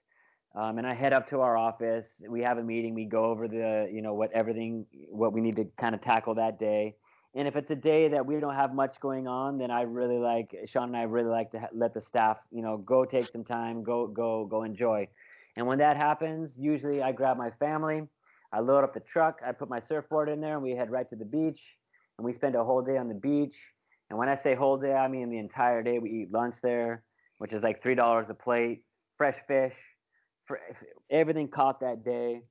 um, 0.54 0.78
and 0.78 0.86
I 0.86 0.94
head 0.94 1.12
up 1.12 1.28
to 1.30 1.40
our 1.40 1.56
office. 1.56 2.06
We 2.28 2.42
have 2.42 2.58
a 2.58 2.62
meeting. 2.62 2.94
We 2.94 3.06
go 3.06 3.24
over 3.26 3.48
the, 3.48 3.88
you 3.92 4.02
know, 4.02 4.14
what 4.14 4.32
everything, 4.32 4.86
what 5.08 5.32
we 5.32 5.40
need 5.40 5.56
to 5.56 5.66
kind 5.78 5.94
of 5.94 6.00
tackle 6.00 6.34
that 6.34 6.58
day. 6.58 6.96
And 7.34 7.48
if 7.48 7.56
it's 7.56 7.70
a 7.70 7.76
day 7.76 8.08
that 8.08 8.26
we 8.26 8.38
don't 8.40 8.54
have 8.54 8.74
much 8.74 9.00
going 9.00 9.26
on, 9.26 9.56
then 9.56 9.70
I 9.70 9.82
really 9.82 10.18
like 10.18 10.54
Sean 10.66 10.88
and 10.88 10.96
I 10.96 11.02
really 11.02 11.30
like 11.30 11.50
to 11.52 11.60
ha- 11.60 11.68
let 11.72 11.94
the 11.94 12.00
staff, 12.00 12.36
you 12.50 12.60
know, 12.60 12.76
go 12.76 13.06
take 13.06 13.26
some 13.28 13.44
time, 13.44 13.82
go 13.82 14.06
go 14.06 14.44
go 14.44 14.64
enjoy. 14.64 15.08
And 15.56 15.66
when 15.66 15.78
that 15.78 15.96
happens, 15.96 16.52
usually 16.58 17.02
I 17.02 17.12
grab 17.12 17.38
my 17.38 17.50
family, 17.52 18.02
I 18.52 18.60
load 18.60 18.84
up 18.84 18.92
the 18.92 19.00
truck, 19.00 19.40
I 19.46 19.52
put 19.52 19.70
my 19.70 19.80
surfboard 19.80 20.28
in 20.28 20.40
there, 20.42 20.54
and 20.54 20.62
we 20.62 20.72
head 20.72 20.90
right 20.90 21.08
to 21.08 21.16
the 21.16 21.24
beach. 21.24 21.62
And 22.18 22.26
we 22.26 22.34
spend 22.34 22.54
a 22.54 22.64
whole 22.64 22.82
day 22.82 22.98
on 22.98 23.08
the 23.08 23.14
beach. 23.14 23.56
And 24.10 24.18
when 24.18 24.28
I 24.28 24.34
say 24.34 24.54
whole 24.54 24.76
day, 24.76 24.92
I 24.92 25.08
mean 25.08 25.30
the 25.30 25.38
entire 25.38 25.82
day. 25.82 25.98
We 25.98 26.10
eat 26.10 26.32
lunch 26.32 26.56
there, 26.62 27.02
which 27.38 27.54
is 27.54 27.62
like 27.62 27.82
three 27.82 27.94
dollars 27.94 28.26
a 28.28 28.34
plate, 28.34 28.84
fresh 29.16 29.38
fish, 29.48 29.74
for 30.46 30.58
everything 31.10 31.48
caught 31.48 31.80
that 31.80 32.04
day. 32.04 32.42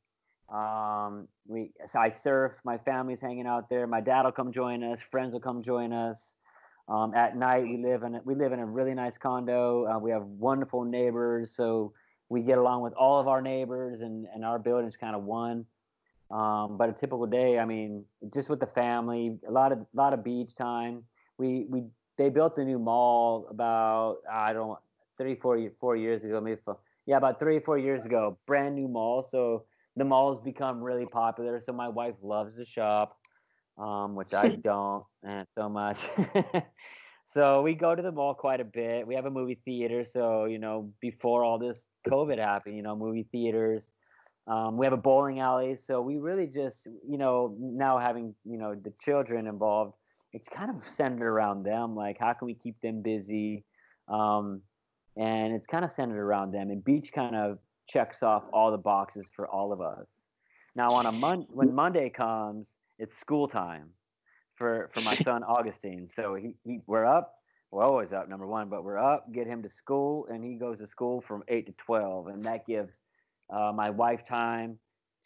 Um, 0.51 1.27
we 1.47 1.71
so 1.91 1.99
I 1.99 2.11
surf. 2.11 2.53
My 2.65 2.77
family's 2.79 3.21
hanging 3.21 3.47
out 3.47 3.69
there. 3.69 3.87
My 3.87 4.01
dad 4.01 4.23
will 4.23 4.31
come 4.31 4.51
join 4.51 4.83
us. 4.83 4.99
Friends 5.09 5.33
will 5.33 5.39
come 5.39 5.63
join 5.63 5.93
us. 5.93 6.35
Um, 6.89 7.13
at 7.15 7.37
night, 7.37 7.63
we 7.63 7.77
live 7.77 8.03
in 8.03 8.15
a, 8.15 8.21
we 8.25 8.35
live 8.35 8.51
in 8.51 8.59
a 8.59 8.65
really 8.65 8.93
nice 8.93 9.17
condo. 9.17 9.85
Uh, 9.87 9.99
we 9.99 10.11
have 10.11 10.23
wonderful 10.23 10.83
neighbors, 10.83 11.53
so 11.55 11.93
we 12.27 12.41
get 12.41 12.57
along 12.57 12.81
with 12.81 12.93
all 12.93 13.19
of 13.19 13.27
our 13.27 13.41
neighbors, 13.41 14.01
and 14.01 14.27
and 14.33 14.43
our 14.43 14.59
building's 14.59 14.97
kind 14.97 15.15
of 15.15 15.23
one. 15.23 15.65
Um, 16.31 16.77
but 16.77 16.89
a 16.89 16.93
typical 16.93 17.27
day, 17.27 17.59
I 17.59 17.65
mean, 17.65 18.05
just 18.33 18.49
with 18.49 18.59
the 18.59 18.67
family, 18.67 19.37
a 19.47 19.51
lot 19.51 19.71
of 19.71 19.79
a 19.79 19.85
lot 19.93 20.13
of 20.13 20.23
beach 20.23 20.55
time. 20.55 21.03
We 21.37 21.65
we 21.69 21.83
they 22.17 22.29
built 22.29 22.55
the 22.55 22.65
new 22.65 22.79
mall 22.79 23.47
about 23.49 24.17
I 24.29 24.51
don't 24.53 24.77
three 25.17 25.35
four 25.35 25.59
four 25.79 25.95
years 25.95 26.23
ago, 26.23 26.41
maybe 26.41 26.59
yeah 27.05 27.17
about 27.17 27.39
three 27.39 27.57
or 27.57 27.61
four 27.61 27.77
years 27.77 28.05
ago. 28.05 28.37
Brand 28.47 28.75
new 28.75 28.87
mall, 28.87 29.27
so 29.29 29.65
the 29.95 30.05
mall's 30.05 30.41
become 30.43 30.81
really 30.81 31.05
popular. 31.05 31.61
So 31.65 31.73
my 31.73 31.89
wife 31.89 32.15
loves 32.21 32.55
to 32.57 32.65
shop, 32.65 33.17
um, 33.77 34.15
which 34.15 34.33
I 34.33 34.49
don't, 34.63 35.03
and 35.23 35.47
so 35.55 35.69
much. 35.69 35.97
so 37.27 37.61
we 37.61 37.73
go 37.73 37.95
to 37.95 38.01
the 38.01 38.11
mall 38.11 38.33
quite 38.33 38.61
a 38.61 38.65
bit. 38.65 39.07
We 39.07 39.15
have 39.15 39.25
a 39.25 39.31
movie 39.31 39.59
theater, 39.65 40.05
so 40.05 40.45
you 40.45 40.59
know 40.59 40.93
before 41.01 41.43
all 41.43 41.59
this 41.59 41.79
COVID 42.07 42.37
happened, 42.37 42.77
you 42.77 42.83
know 42.83 42.95
movie 42.95 43.27
theaters. 43.31 43.91
Um, 44.47 44.77
we 44.77 44.85
have 44.85 44.93
a 44.93 44.97
bowling 44.97 45.39
alley, 45.39 45.77
so 45.77 46.01
we 46.01 46.17
really 46.17 46.47
just 46.47 46.85
you 46.85 47.17
know 47.17 47.55
now 47.59 47.99
having 47.99 48.35
you 48.45 48.57
know 48.57 48.75
the 48.75 48.93
children 49.01 49.47
involved, 49.47 49.93
it's 50.33 50.49
kind 50.49 50.71
of 50.71 50.83
centered 50.95 51.27
around 51.27 51.63
them. 51.63 51.95
Like 51.95 52.17
how 52.19 52.33
can 52.33 52.45
we 52.45 52.55
keep 52.55 52.79
them 52.81 53.01
busy? 53.01 53.65
Um, 54.07 54.61
and 55.17 55.53
it's 55.53 55.65
kind 55.65 55.85
of 55.85 55.91
centered 55.91 56.21
around 56.21 56.51
them. 56.51 56.69
And 56.69 56.83
beach 56.83 57.11
kind 57.13 57.35
of 57.35 57.59
checks 57.87 58.23
off 58.23 58.43
all 58.53 58.71
the 58.71 58.77
boxes 58.77 59.25
for 59.35 59.47
all 59.47 59.73
of 59.73 59.81
us. 59.81 60.05
Now, 60.75 60.93
on 60.93 61.05
a 61.05 61.11
mon- 61.11 61.47
when 61.49 61.73
Monday 61.73 62.09
comes, 62.09 62.67
it's 62.97 63.17
school 63.19 63.47
time 63.47 63.89
for 64.55 64.89
for 64.93 65.01
my 65.01 65.15
son 65.23 65.43
Augustine. 65.43 66.09
So 66.15 66.35
he, 66.35 66.55
he 66.63 66.79
we're 66.87 67.05
up. 67.05 67.35
We're 67.71 67.83
always 67.85 68.11
up, 68.11 68.27
number 68.27 68.45
one, 68.45 68.67
but 68.67 68.83
we're 68.83 68.99
up. 68.99 69.31
Get 69.31 69.47
him 69.47 69.63
to 69.63 69.69
school, 69.69 70.27
and 70.29 70.43
he 70.43 70.55
goes 70.55 70.79
to 70.79 70.87
school 70.87 71.21
from 71.21 71.43
eight 71.47 71.67
to 71.67 71.73
twelve, 71.73 72.27
and 72.27 72.43
that 72.45 72.65
gives 72.65 72.93
uh, 73.49 73.71
my 73.73 73.89
wife 73.89 74.25
time 74.25 74.77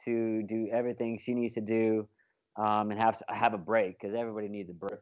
to 0.06 0.43
do 0.43 0.67
everything 0.71 1.17
she 1.17 1.34
needs 1.34 1.56
to 1.56 1.62
do, 1.62 2.08
um, 2.56 2.91
and 2.91 3.00
have 3.00 3.21
have 3.30 3.54
a 3.54 3.58
break 3.58 4.00
because 4.00 4.15
everybody 4.15 4.48
needs 4.48 4.69
a 4.69 4.74
break. 4.74 5.00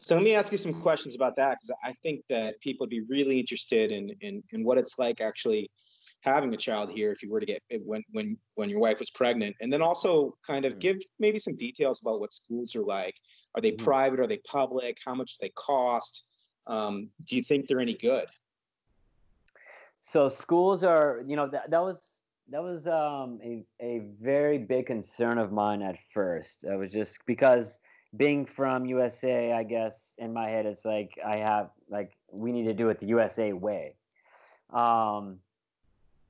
So 0.00 0.14
let 0.14 0.24
me 0.24 0.34
ask 0.34 0.52
you 0.52 0.58
some 0.58 0.80
questions 0.80 1.14
about 1.16 1.36
that 1.36 1.58
because 1.60 1.76
I 1.84 1.92
think 2.02 2.22
that 2.28 2.60
people 2.60 2.84
would 2.84 2.90
be 2.90 3.02
really 3.08 3.40
interested 3.40 3.90
in, 3.90 4.10
in 4.20 4.42
in 4.52 4.64
what 4.64 4.78
it's 4.78 4.98
like 4.98 5.20
actually 5.20 5.70
having 6.20 6.52
a 6.52 6.56
child 6.56 6.90
here 6.90 7.12
if 7.12 7.22
you 7.22 7.30
were 7.30 7.40
to 7.40 7.46
get 7.46 7.62
when 7.84 8.02
when 8.12 8.36
when 8.54 8.68
your 8.68 8.78
wife 8.78 9.00
was 9.00 9.10
pregnant. 9.10 9.56
And 9.60 9.72
then 9.72 9.82
also 9.82 10.36
kind 10.46 10.64
of 10.64 10.74
mm. 10.74 10.80
give 10.80 10.98
maybe 11.18 11.38
some 11.38 11.56
details 11.56 12.00
about 12.00 12.20
what 12.20 12.32
schools 12.32 12.74
are 12.76 12.82
like. 12.82 13.14
Are 13.54 13.60
they 13.60 13.72
mm-hmm. 13.72 13.84
private? 13.84 14.20
Are 14.20 14.26
they 14.26 14.38
public? 14.38 14.98
How 15.04 15.14
much 15.14 15.32
do 15.32 15.46
they 15.46 15.52
cost? 15.56 16.22
Um, 16.66 17.08
do 17.26 17.36
you 17.36 17.42
think 17.42 17.66
they're 17.66 17.80
any 17.80 17.94
good? 17.94 18.26
So 20.02 20.28
schools 20.28 20.84
are 20.84 21.22
you 21.26 21.34
know 21.34 21.48
that, 21.48 21.70
that 21.70 21.82
was 21.82 21.98
that 22.50 22.62
was 22.62 22.86
um, 22.86 23.40
a, 23.42 23.64
a 23.80 24.02
very 24.20 24.58
big 24.58 24.86
concern 24.86 25.38
of 25.38 25.52
mine 25.52 25.82
at 25.82 25.96
first. 26.14 26.64
It 26.64 26.78
was 26.78 26.92
just 26.92 27.18
because 27.26 27.78
being 28.16 28.46
from 28.46 28.86
usa 28.86 29.52
i 29.52 29.62
guess 29.62 30.14
in 30.18 30.32
my 30.32 30.48
head 30.48 30.66
it's 30.66 30.84
like 30.84 31.18
i 31.26 31.36
have 31.36 31.70
like 31.90 32.16
we 32.32 32.52
need 32.52 32.64
to 32.64 32.74
do 32.74 32.88
it 32.88 32.98
the 33.00 33.06
usa 33.06 33.52
way 33.52 33.94
um, 34.70 35.38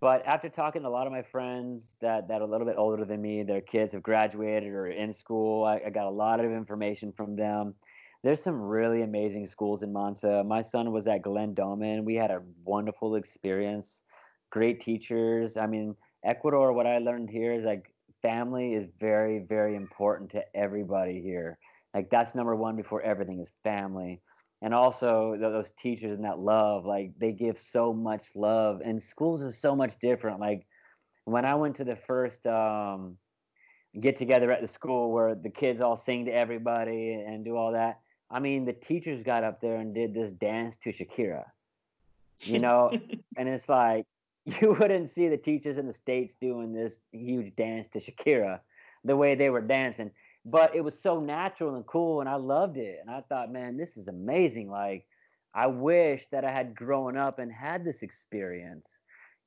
but 0.01 0.25
after 0.27 0.49
talking 0.49 0.83
to 0.83 0.89
a 0.89 0.91
lot 0.91 1.07
of 1.07 1.13
my 1.13 1.23
friends 1.23 1.97
that, 2.01 2.29
that 2.29 2.41
are 2.41 2.45
a 2.45 2.47
little 2.47 2.67
bit 2.67 2.77
older 2.79 3.05
than 3.05 3.21
me, 3.21 3.43
their 3.43 3.61
kids 3.61 3.93
have 3.93 4.03
graduated 4.03 4.73
or 4.73 4.87
in 4.87 5.13
school, 5.13 5.65
I, 5.65 5.81
I 5.87 5.91
got 5.91 6.07
a 6.07 6.11
lot 6.11 6.39
of 6.39 6.53
information 6.53 7.13
from 7.13 7.35
them. 7.35 7.75
There's 8.23 8.43
some 8.43 8.61
really 8.61 9.03
amazing 9.03 9.47
schools 9.47 9.83
in 9.83 9.93
Manta. 9.93 10.45
My 10.45 10.63
son 10.63 10.93
was 10.93 11.07
at 11.07 11.23
Glen 11.23 11.55
Doman. 11.55 12.05
We 12.05 12.15
had 12.15 12.31
a 12.31 12.43
wonderful 12.65 13.17
experience, 13.17 14.03
great 14.51 14.81
teachers. 14.81 15.57
I 15.57 15.67
mean, 15.67 15.97
Ecuador, 16.25 16.73
what 16.73 16.87
I 16.87 16.99
learned 16.99 17.31
here 17.31 17.53
is 17.53 17.65
like 17.65 17.93
family 18.23 18.75
is 18.75 18.89
very, 19.01 19.41
very 19.41 19.75
important 19.75 20.31
to 20.31 20.45
everybody 20.57 21.21
here. 21.21 21.59
Like 21.99 22.11
that's 22.11 22.35
number 22.35 22.55
one 22.55 22.77
before 22.77 23.03
everything 23.03 23.41
is 23.41 23.53
family. 23.65 24.21
And 24.63 24.73
also 24.75 25.37
those 25.39 25.71
teachers 25.77 26.13
and 26.17 26.25
that 26.25 26.39
love 26.39 26.85
like 26.85 27.13
they 27.19 27.33
give 27.33 27.59
so 27.59 27.93
much 27.93 28.25
love. 28.35 28.81
And 28.85 29.03
schools 29.03 29.43
are 29.43 29.53
so 29.53 29.75
much 29.75 29.95
different. 30.01 30.41
Like 30.41 30.67
when 31.29 31.45
i 31.45 31.55
went 31.55 31.77
to 31.77 31.85
the 31.85 31.97
first 31.97 32.47
um, 32.47 33.17
get 34.01 34.17
together 34.17 34.51
at 34.51 34.63
the 34.63 34.69
school 34.69 35.13
where 35.13 35.35
the 35.35 35.51
kids 35.51 35.81
all 35.81 35.97
sing 35.97 36.25
to 36.25 36.31
everybody 36.31 37.13
and 37.13 37.45
do 37.45 37.57
all 37.57 37.73
that 37.73 38.01
i 38.31 38.39
mean 38.41 38.65
the 38.65 38.73
teachers 38.73 39.23
got 39.23 39.45
up 39.45 39.61
there 39.61 39.77
and 39.77 39.95
did 39.95 40.15
this 40.15 40.33
dance 40.33 40.77
to 40.77 40.91
shakira 40.91 41.45
you 42.41 42.59
know? 42.59 42.91
And 43.37 43.49
it's 43.49 43.69
like 43.69 44.05
you 44.47 44.77
wouldn't 44.79 45.11
see 45.11 45.29
the 45.29 45.37
teachers 45.37 45.79
in 45.79 45.87
the 45.87 45.93
states 45.93 46.35
doing 46.41 46.73
this 46.73 46.99
huge 47.13 47.55
dance 47.55 47.87
to 47.89 48.01
shakira 48.01 48.61
the 49.05 49.17
way 49.17 49.37
they 49.37 49.51
were 49.51 49.61
dancing 49.61 50.11
but 50.51 50.75
it 50.75 50.83
was 50.83 50.95
so 51.03 51.21
natural 51.21 51.75
and 51.75 51.87
cool 51.87 52.21
and 52.21 52.29
I 52.29 52.37
loved 52.37 52.77
it. 52.77 52.99
And 53.01 53.11
I 53.11 53.23
thought, 53.29 53.53
man, 53.53 53.77
this 53.77 53.97
is 53.97 54.09
amazing. 54.09 54.71
Like, 54.71 55.07
I 55.55 55.67
wish 55.67 56.25
that 56.31 56.45
I 56.45 56.53
had 56.53 56.75
grown 56.75 57.17
up 57.17 57.39
and 57.39 57.53
had 57.53 57.85
this 57.85 58.03
experience, 58.03 58.87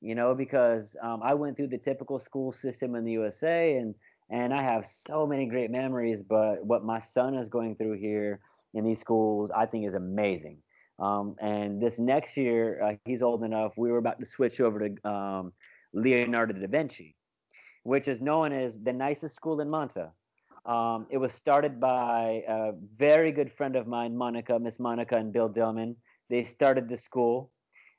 you 0.02 0.16
know, 0.16 0.36
because 0.36 0.96
um, 1.02 1.22
I 1.24 1.34
went 1.34 1.58
through 1.58 1.68
the 1.68 1.78
typical 1.78 2.20
school 2.20 2.52
system 2.52 2.96
in 2.96 3.06
the 3.06 3.14
USA 3.14 3.78
and 3.78 3.96
and 4.30 4.54
I 4.54 4.64
have 4.64 4.86
so 4.86 5.28
many 5.28 5.46
great 5.46 5.70
memories. 5.72 6.22
But 6.22 6.66
what 6.66 6.86
my 6.86 7.00
son 7.00 7.36
is 7.36 7.50
going 7.50 7.76
through 7.76 8.00
here 8.00 8.40
in 8.74 8.86
these 8.86 9.00
schools, 9.00 9.52
I 9.54 9.66
think 9.66 9.86
is 9.86 9.94
amazing. 9.94 10.60
Um, 11.00 11.36
and 11.42 11.82
this 11.82 12.00
next 12.00 12.38
year, 12.38 12.82
uh, 12.82 12.94
he's 13.04 13.22
old 13.22 13.44
enough. 13.44 13.74
We 13.76 13.92
were 13.92 13.98
about 13.98 14.20
to 14.20 14.26
switch 14.26 14.62
over 14.62 14.88
to 14.88 15.10
um, 15.10 15.52
Leonardo 15.94 16.54
da 16.54 16.68
Vinci, 16.68 17.16
which 17.84 18.08
is 18.08 18.22
known 18.22 18.54
as 18.54 18.80
the 18.80 18.94
nicest 18.94 19.36
school 19.36 19.60
in 19.60 19.70
Manta. 19.70 20.12
Um, 20.66 21.08
it 21.10 21.18
was 21.18 21.34
started 21.34 21.80
by 21.80 22.44
a 22.48 22.74
very 22.96 23.32
good 23.32 23.52
friend 23.52 23.76
of 23.76 23.88
mine, 23.88 24.16
Monica, 24.16 24.60
Miss 24.60 24.80
Monica, 24.80 25.18
and 25.18 25.34
Bill 25.34 25.50
Dillman. 25.50 25.96
They 26.30 26.44
started 26.44 26.88
the 26.88 26.98
school, 26.98 27.52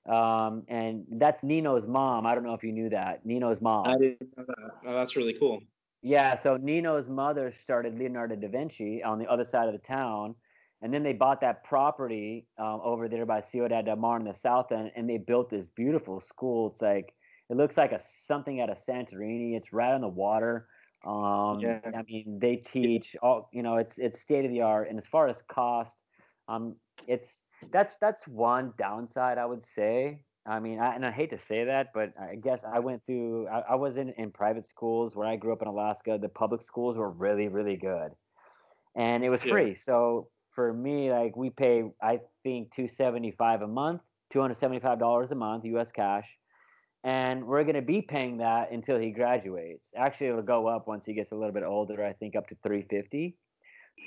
um, 0.09 0.63
and 0.69 1.05
that's 1.11 1.43
Nino's 1.43 1.87
mom. 1.87 2.25
I 2.27 2.35
don't 2.35 2.45
know 2.45 2.55
if 2.55 2.63
you 2.63 2.73
knew 2.73 2.89
that. 2.91 3.27
Nino's 3.27 3.61
mom. 3.61 3.87
I 3.87 3.99
didn't 3.99 4.29
know 4.37 4.45
that. 4.47 4.71
Oh, 4.87 4.95
that's 4.95 5.17
really 5.17 5.35
cool. 5.39 5.61
Yeah, 6.03 6.37
so 6.37 6.57
Nino's 6.57 7.09
mother 7.09 7.53
started 7.63 7.99
Leonardo 7.99 8.37
da 8.37 8.49
Vinci 8.49 9.03
on 9.03 9.19
the 9.19 9.27
other 9.27 9.45
side 9.45 9.67
of 9.67 9.73
the 9.73 9.87
town, 9.87 10.35
and 10.83 10.95
then 10.95 11.03
they 11.03 11.13
bought 11.13 11.41
that 11.41 11.65
property 11.65 12.47
um, 12.59 12.81
over 12.83 13.09
there 13.09 13.27
by 13.27 13.41
Ciudad 13.41 13.87
del 13.87 13.97
Mar 13.97 14.19
in 14.19 14.25
the 14.25 14.35
south 14.35 14.71
end, 14.71 14.93
and 14.97 15.09
they 15.09 15.19
built 15.19 15.51
this 15.51 15.67
beautiful 15.75 16.21
school. 16.21 16.71
It's 16.73 16.83
like 16.83 17.13
it 17.51 17.57
looks 17.57 17.77
like 17.77 17.93
a 17.93 18.01
something 18.27 18.61
out 18.61 18.71
of 18.71 18.79
Santorini. 18.85 19.57
It's 19.57 19.73
right 19.73 19.93
on 19.93 20.01
the 20.01 20.09
water 20.09 20.69
Um, 21.05 21.61
yeah. 21.61 21.81
I 21.85 22.03
mean, 22.03 22.39
they 22.41 22.57
teach 22.57 23.17
all. 23.23 23.49
You 23.53 23.63
know, 23.63 23.77
it's 23.77 23.99
it's 23.99 24.21
state 24.21 24.45
of 24.45 24.51
the 24.51 24.63
art. 24.63 24.89
And 24.89 24.99
as 24.99 25.07
far 25.07 25.29
as 25.29 25.43
cost, 25.49 25.91
um, 26.49 26.77
it's 27.07 27.29
that's 27.73 27.95
that's 28.01 28.27
one 28.29 28.73
downside 28.79 29.39
I 29.39 29.47
would 29.47 29.65
say. 29.75 30.23
I 30.45 30.59
mean, 30.59 30.81
I, 30.81 30.97
and 30.97 31.07
I 31.07 31.13
hate 31.13 31.31
to 31.31 31.39
say 31.49 31.65
that, 31.65 31.89
but 31.95 32.13
I 32.21 32.35
guess 32.35 32.65
I 32.65 32.81
went 32.81 33.03
through. 33.07 33.47
I, 33.49 33.61
I 33.71 33.75
was 33.77 33.97
in 33.97 34.11
in 34.11 34.31
private 34.31 34.67
schools 34.67 35.15
where 35.15 35.27
I 35.27 35.37
grew 35.37 35.53
up 35.53 35.63
in 35.63 35.69
Alaska. 35.69 36.19
The 36.21 36.29
public 36.29 36.63
schools 36.63 36.97
were 36.97 37.11
really 37.11 37.49
really 37.49 37.77
good, 37.77 38.13
and 38.97 39.25
it 39.25 39.31
was 39.31 39.41
free. 39.41 39.75
So 39.75 40.29
for 40.55 40.73
me, 40.73 41.11
like 41.11 41.37
we 41.37 41.51
pay, 41.51 41.85
I 42.03 42.21
think 42.43 42.75
two 42.75 42.89
seventy 42.89 43.31
five 43.33 43.63
a 43.63 43.69
month, 43.69 44.03
two 44.33 44.41
hundred 44.41 44.57
seventy 44.59 44.81
five 44.81 44.99
dollars 44.99 45.31
a 45.31 45.35
month, 45.37 45.65
U.S. 45.65 45.93
cash, 45.93 46.27
and 47.05 47.47
we're 47.47 47.65
going 47.65 47.75
to 47.75 47.83
be 47.83 48.03
paying 48.03 48.39
that 48.39 48.71
until 48.71 48.99
he 48.99 49.11
graduates. 49.11 49.83
Actually, 49.97 50.29
it'll 50.29 50.43
go 50.43 50.67
up 50.67 50.87
once 50.87 51.05
he 51.07 51.15
gets 51.15 51.33
a 51.33 51.35
little 51.35 51.53
bit 51.53 51.65
older. 51.65 52.05
I 52.05 52.13
think 52.13 52.37
up 52.37 52.49
to 52.49 52.57
three 52.63 52.87
fifty. 52.89 53.37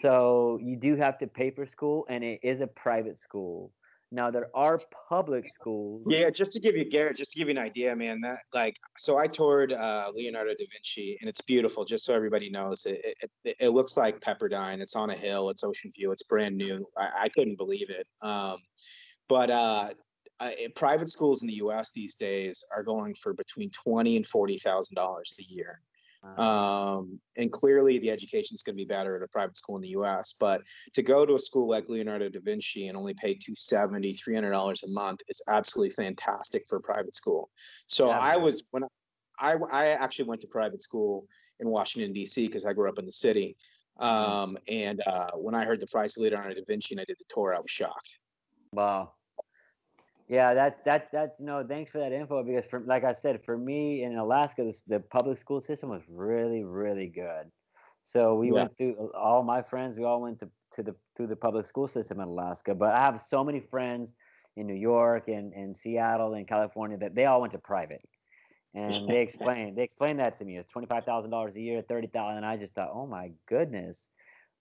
So 0.02 0.60
you 0.62 0.76
do 0.76 0.96
have 0.96 1.18
to 1.20 1.28
pay 1.28 1.52
for 1.52 1.66
school, 1.66 2.06
and 2.10 2.24
it 2.24 2.40
is 2.44 2.62
a 2.62 2.68
private 2.68 3.20
school. 3.20 3.72
Now 4.12 4.32
there 4.32 4.50
are 4.56 4.80
public 5.10 5.52
schools. 5.54 6.04
Yeah, 6.08 6.30
just 6.30 6.52
to 6.54 6.60
give 6.60 6.76
you 6.76 6.90
Garrett, 6.90 7.18
just 7.18 7.32
to 7.32 7.38
give 7.38 7.48
you 7.48 7.54
an 7.54 7.58
idea, 7.58 7.96
man. 7.96 8.22
That 8.22 8.40
like, 8.54 8.78
so 8.98 9.18
I 9.18 9.28
toured 9.28 9.74
uh, 9.74 10.12
Leonardo 10.14 10.52
da 10.52 10.66
Vinci, 10.72 11.18
and 11.20 11.30
it's 11.30 11.42
beautiful. 11.42 11.86
Just 11.86 12.06
so 12.06 12.14
everybody 12.14 12.50
knows, 12.50 12.86
it 12.86 13.18
it, 13.44 13.56
it 13.60 13.70
looks 13.70 13.98
like 13.98 14.22
Pepperdine. 14.22 14.80
It's 14.80 14.96
on 14.96 15.10
a 15.10 15.16
hill. 15.16 15.50
It's 15.50 15.64
ocean 15.64 15.92
view. 15.94 16.12
It's 16.12 16.24
brand 16.24 16.56
new. 16.56 16.86
I, 16.98 17.24
I 17.24 17.30
couldn't 17.30 17.58
believe 17.58 17.90
it. 17.90 18.08
Um, 18.22 18.58
but 19.28 19.50
uh, 19.50 19.90
private 20.76 21.10
schools 21.10 21.42
in 21.42 21.48
the 21.48 21.56
U.S. 21.56 21.92
these 21.94 22.16
days 22.16 22.64
are 22.76 22.84
going 22.84 23.16
for 23.16 23.34
between 23.34 23.70
twenty 23.72 24.16
and 24.18 24.26
forty 24.26 24.58
thousand 24.58 24.96
dollars 24.96 25.34
a 25.40 25.44
year. 25.44 25.82
Um, 26.38 27.20
and 27.38 27.52
clearly, 27.52 28.00
the 28.00 28.10
education 28.10 28.56
is 28.56 28.64
going 28.64 28.76
to 28.76 28.82
be 28.82 28.86
better 28.86 29.16
at 29.16 29.22
a 29.22 29.28
private 29.28 29.58
school 29.58 29.76
in 29.76 29.82
the 29.82 29.90
U.S. 29.90 30.34
But 30.40 30.62
to 30.94 31.04
go 31.04 31.26
to 31.26 31.36
a 31.36 31.40
school 31.40 31.70
like 31.70 31.88
Leonardo 31.88 32.30
da 32.30 32.40
Vinci 32.40 32.88
and 32.88 32.98
only 32.98 33.14
pay 33.14 33.36
270 33.36 34.14
$300 34.14 34.84
a 34.84 34.88
month 34.88 35.22
is 35.28 35.42
absolutely 35.48 35.92
fantastic 35.92 36.68
for 36.68 36.78
a 36.78 36.82
private 36.82 37.16
school. 37.16 37.50
So 37.88 38.08
yeah. 38.08 38.20
I 38.20 38.38
was 38.38 38.64
when 38.72 38.84
I 39.40 39.56
I 39.72 39.88
actually 39.90 40.26
went 40.26 40.42
to 40.42 40.48
private 40.48 40.82
school 40.82 41.28
in 41.60 41.70
Washington 41.70 42.12
D.C. 42.12 42.48
because 42.48 42.66
I 42.66 42.74
grew 42.74 42.90
up 42.90 43.00
in 43.00 43.06
the 43.06 43.12
city. 43.12 43.56
Mm-hmm. 44.00 44.32
Um, 44.32 44.58
and 44.68 45.02
uh, 45.08 45.32
when 45.36 45.56
I 45.56 45.64
heard 45.64 45.80
the 45.80 45.88
price 45.88 46.18
of 46.18 46.24
Leonardo 46.24 46.56
da 46.56 46.62
Vinci 46.68 46.96
and 46.96 47.02
I 47.02 47.06
did 47.06 47.18
the 47.20 47.26
tour, 47.34 47.56
I 47.56 47.60
was 47.60 47.72
shocked. 47.72 48.20
Wow. 48.72 49.14
Yeah, 50.28 50.54
that 50.56 50.84
that 50.86 51.10
that's 51.12 51.40
you 51.40 51.46
know, 51.46 51.64
thanks 51.68 51.92
for 51.92 52.00
that 52.00 52.12
info 52.12 52.44
because 52.44 52.66
for 52.66 52.80
like 52.80 53.04
I 53.04 53.14
said, 53.14 53.44
for 53.46 53.58
me 53.58 54.04
in 54.04 54.16
Alaska, 54.18 54.64
this, 54.64 54.82
the 54.88 55.00
public 55.00 55.38
school 55.38 55.62
system 55.62 55.90
was 55.90 56.02
really 56.10 56.64
really 56.64 57.08
good. 57.08 57.52
So 58.06 58.36
we 58.36 58.48
yeah. 58.48 58.54
went 58.54 58.78
through 58.78 59.12
all 59.18 59.44
my 59.44 59.62
friends. 59.62 59.98
We 59.98 60.04
all 60.04 60.22
went 60.22 60.40
to 60.40 60.50
to 60.76 60.84
the 60.84 60.96
through 61.16 61.28
the 61.28 61.36
public 61.36 61.66
school 61.66 61.88
system 61.88 62.20
in 62.20 62.28
Alaska. 62.28 62.74
But 62.74 62.94
I 62.94 63.02
have 63.02 63.24
so 63.30 63.44
many 63.44 63.60
friends 63.60 64.10
in 64.56 64.68
New 64.68 64.76
York 64.76 65.28
and, 65.28 65.54
and 65.54 65.76
Seattle 65.76 66.34
and 66.34 66.48
California 66.48 66.98
that 66.98 67.14
they 67.14 67.26
all 67.26 67.42
went 67.42 67.54
to 67.54 67.60
private. 67.60 68.02
And 68.74 69.08
they 69.08 69.22
explained 69.22 69.78
they 69.78 69.84
explained 69.84 70.20
that 70.20 70.38
to 70.40 70.46
me. 70.46 70.58
It's 70.58 70.70
twenty 70.70 70.88
five 70.88 71.06
thousand 71.06 71.32
dollars 71.32 71.56
a 71.56 71.62
year, 71.62 71.82
thirty 71.82 72.08
thousand. 72.08 72.38
And 72.38 72.46
I 72.46 72.58
just 72.58 72.74
thought, 72.74 72.90
oh 72.94 73.08
my 73.08 73.32
goodness. 73.48 74.00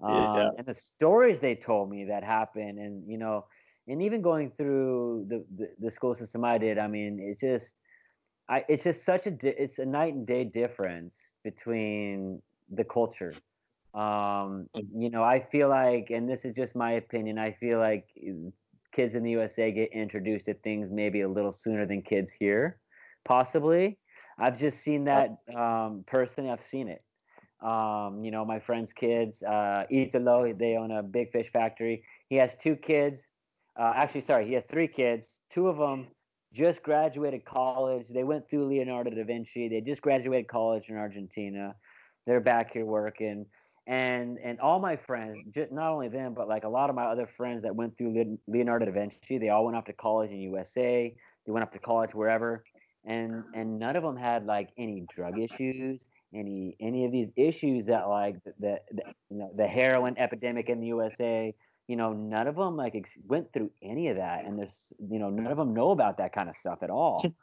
Um, 0.01 0.13
yeah. 0.13 0.51
And 0.59 0.67
the 0.67 0.75
stories 0.75 1.41
they 1.41 1.55
told 1.55 1.89
me 1.89 2.07
that 2.07 2.25
happened, 2.25 2.79
and 2.79 3.09
you 3.09 3.17
know, 3.17 3.47
and 3.89 4.03
even 4.03 4.23
going 4.23 4.51
through 4.57 5.27
the, 5.29 5.45
the, 5.57 5.69
the 5.79 5.91
school 5.91 6.15
system 6.15 6.45
I 6.45 6.59
did, 6.59 6.79
I 6.79 6.87
mean, 6.87 7.19
it's 7.21 7.41
just, 7.41 7.75
I, 8.49 8.65
it's 8.69 8.85
just 8.85 9.05
such 9.05 9.27
a, 9.27 9.31
di- 9.31 9.55
it's 9.59 9.79
a 9.79 9.85
night 9.85 10.15
and 10.15 10.27
day 10.27 10.45
difference 10.45 11.15
between 11.43 12.41
the 12.71 12.85
culture. 12.85 13.35
Um, 13.95 14.69
you 14.75 15.11
know, 15.11 15.23
I 15.23 15.41
feel 15.41 15.69
like, 15.69 16.11
and 16.11 16.29
this 16.29 16.45
is 16.45 16.55
just 16.55 16.75
my 16.75 16.93
opinion, 16.93 17.39
I 17.39 17.53
feel 17.53 17.79
like 17.79 18.07
kids 18.93 19.15
in 19.15 19.23
the 19.23 19.31
USA 19.31 19.71
get 19.71 19.93
introduced 19.93 20.47
to 20.47 20.55
things 20.55 20.89
maybe 20.91 21.21
a 21.21 21.29
little 21.29 21.53
sooner 21.53 21.87
than 21.87 22.03
kids 22.03 22.33
here, 22.33 22.79
possibly. 23.25 23.99
I've 24.39 24.59
just 24.59 24.81
seen 24.81 25.05
that 25.05 25.37
um, 25.57 26.05
personally. 26.07 26.51
I've 26.51 26.61
seen 26.61 26.89
it. 26.89 27.03
Um, 27.65 28.25
you 28.25 28.31
know, 28.31 28.45
my 28.45 28.59
friend's 28.59 28.93
kids, 28.93 29.43
uh, 29.43 29.85
Italo, 29.91 30.53
they 30.53 30.77
own 30.77 30.91
a 30.91 31.03
big 31.03 31.31
fish 31.31 31.51
factory. 31.53 32.05
He 32.29 32.37
has 32.37 32.55
two 32.57 32.77
kids 32.77 33.21
uh, 33.77 33.93
actually, 33.97 34.21
sorry, 34.21 34.47
he 34.47 34.55
has 34.55 34.65
three 34.71 34.89
kids. 34.89 35.41
Two 35.51 35.69
of 35.69 35.77
them 35.79 36.09
just 36.53 36.83
graduated 36.83 37.45
college. 37.45 38.07
They 38.09 38.25
went 38.25 38.49
through 38.49 38.67
Leonardo 38.67 39.11
da 39.11 39.25
Vinci. 39.25 39.69
They 39.69 39.81
just 39.81 40.01
graduated 40.01 40.49
college 40.49 40.85
in 40.89 40.97
Argentina. 40.97 41.75
They're 42.27 42.41
back 42.41 42.73
here 42.73 42.85
working. 42.85 43.47
And 43.87 44.39
and 44.43 44.61
all 44.61 44.79
my 44.79 44.97
friends, 44.97 45.39
just, 45.53 45.71
not 45.71 45.93
only 45.93 46.09
them, 46.09 46.33
but 46.33 46.49
like 46.49 46.65
a 46.65 46.69
lot 46.69 46.89
of 46.89 46.97
my 46.97 47.05
other 47.05 47.29
friends 47.37 47.65
that 47.65 47.75
went 47.75 47.99
through 47.99 48.39
Leonardo 48.47 48.87
da 48.87 48.93
Vinci, 48.93 49.37
they 49.39 49.51
all 49.51 49.65
went 49.65 49.77
off 49.77 49.85
to 49.87 49.93
college 49.93 50.31
in 50.31 50.39
USA. 50.39 51.15
They 51.45 51.53
went 51.53 51.67
off 51.67 51.73
to 51.73 51.79
college 51.79 52.15
wherever, 52.15 52.65
and 53.05 53.45
and 53.55 53.79
none 53.79 53.97
of 53.97 54.03
them 54.03 54.17
had 54.17 54.47
like 54.47 54.71
any 54.79 55.05
drug 55.15 55.39
issues, 55.39 56.07
any 56.33 56.77
any 56.81 57.05
of 57.05 57.13
these 57.13 57.29
issues 57.37 57.85
that 57.87 58.09
like 58.09 58.43
the, 58.45 58.55
the, 58.59 58.79
the 58.93 59.03
you 59.29 59.39
know 59.39 59.51
the 59.55 59.67
heroin 59.67 60.17
epidemic 60.17 60.71
in 60.71 60.81
the 60.81 60.87
USA 60.87 61.55
you 61.89 61.97
know, 61.97 62.13
none 62.13 62.47
of 62.47 62.57
them 62.57 62.77
like 62.77 62.95
ex- 62.95 63.19
went 63.27 63.53
through 63.53 63.71
any 63.83 64.09
of 64.09 64.17
that, 64.17 64.45
and 64.45 64.59
there's, 64.59 64.93
you 65.11 65.19
know, 65.19 65.31
none 65.31 65.49
of 65.49 65.59
them 65.59 65.75
know 65.75 65.91
about 65.91 66.19
that 66.19 66.33
kind 66.33 66.49
of 66.49 66.57
stuff 66.57 66.83
at 66.83 66.91
all. 66.91 67.25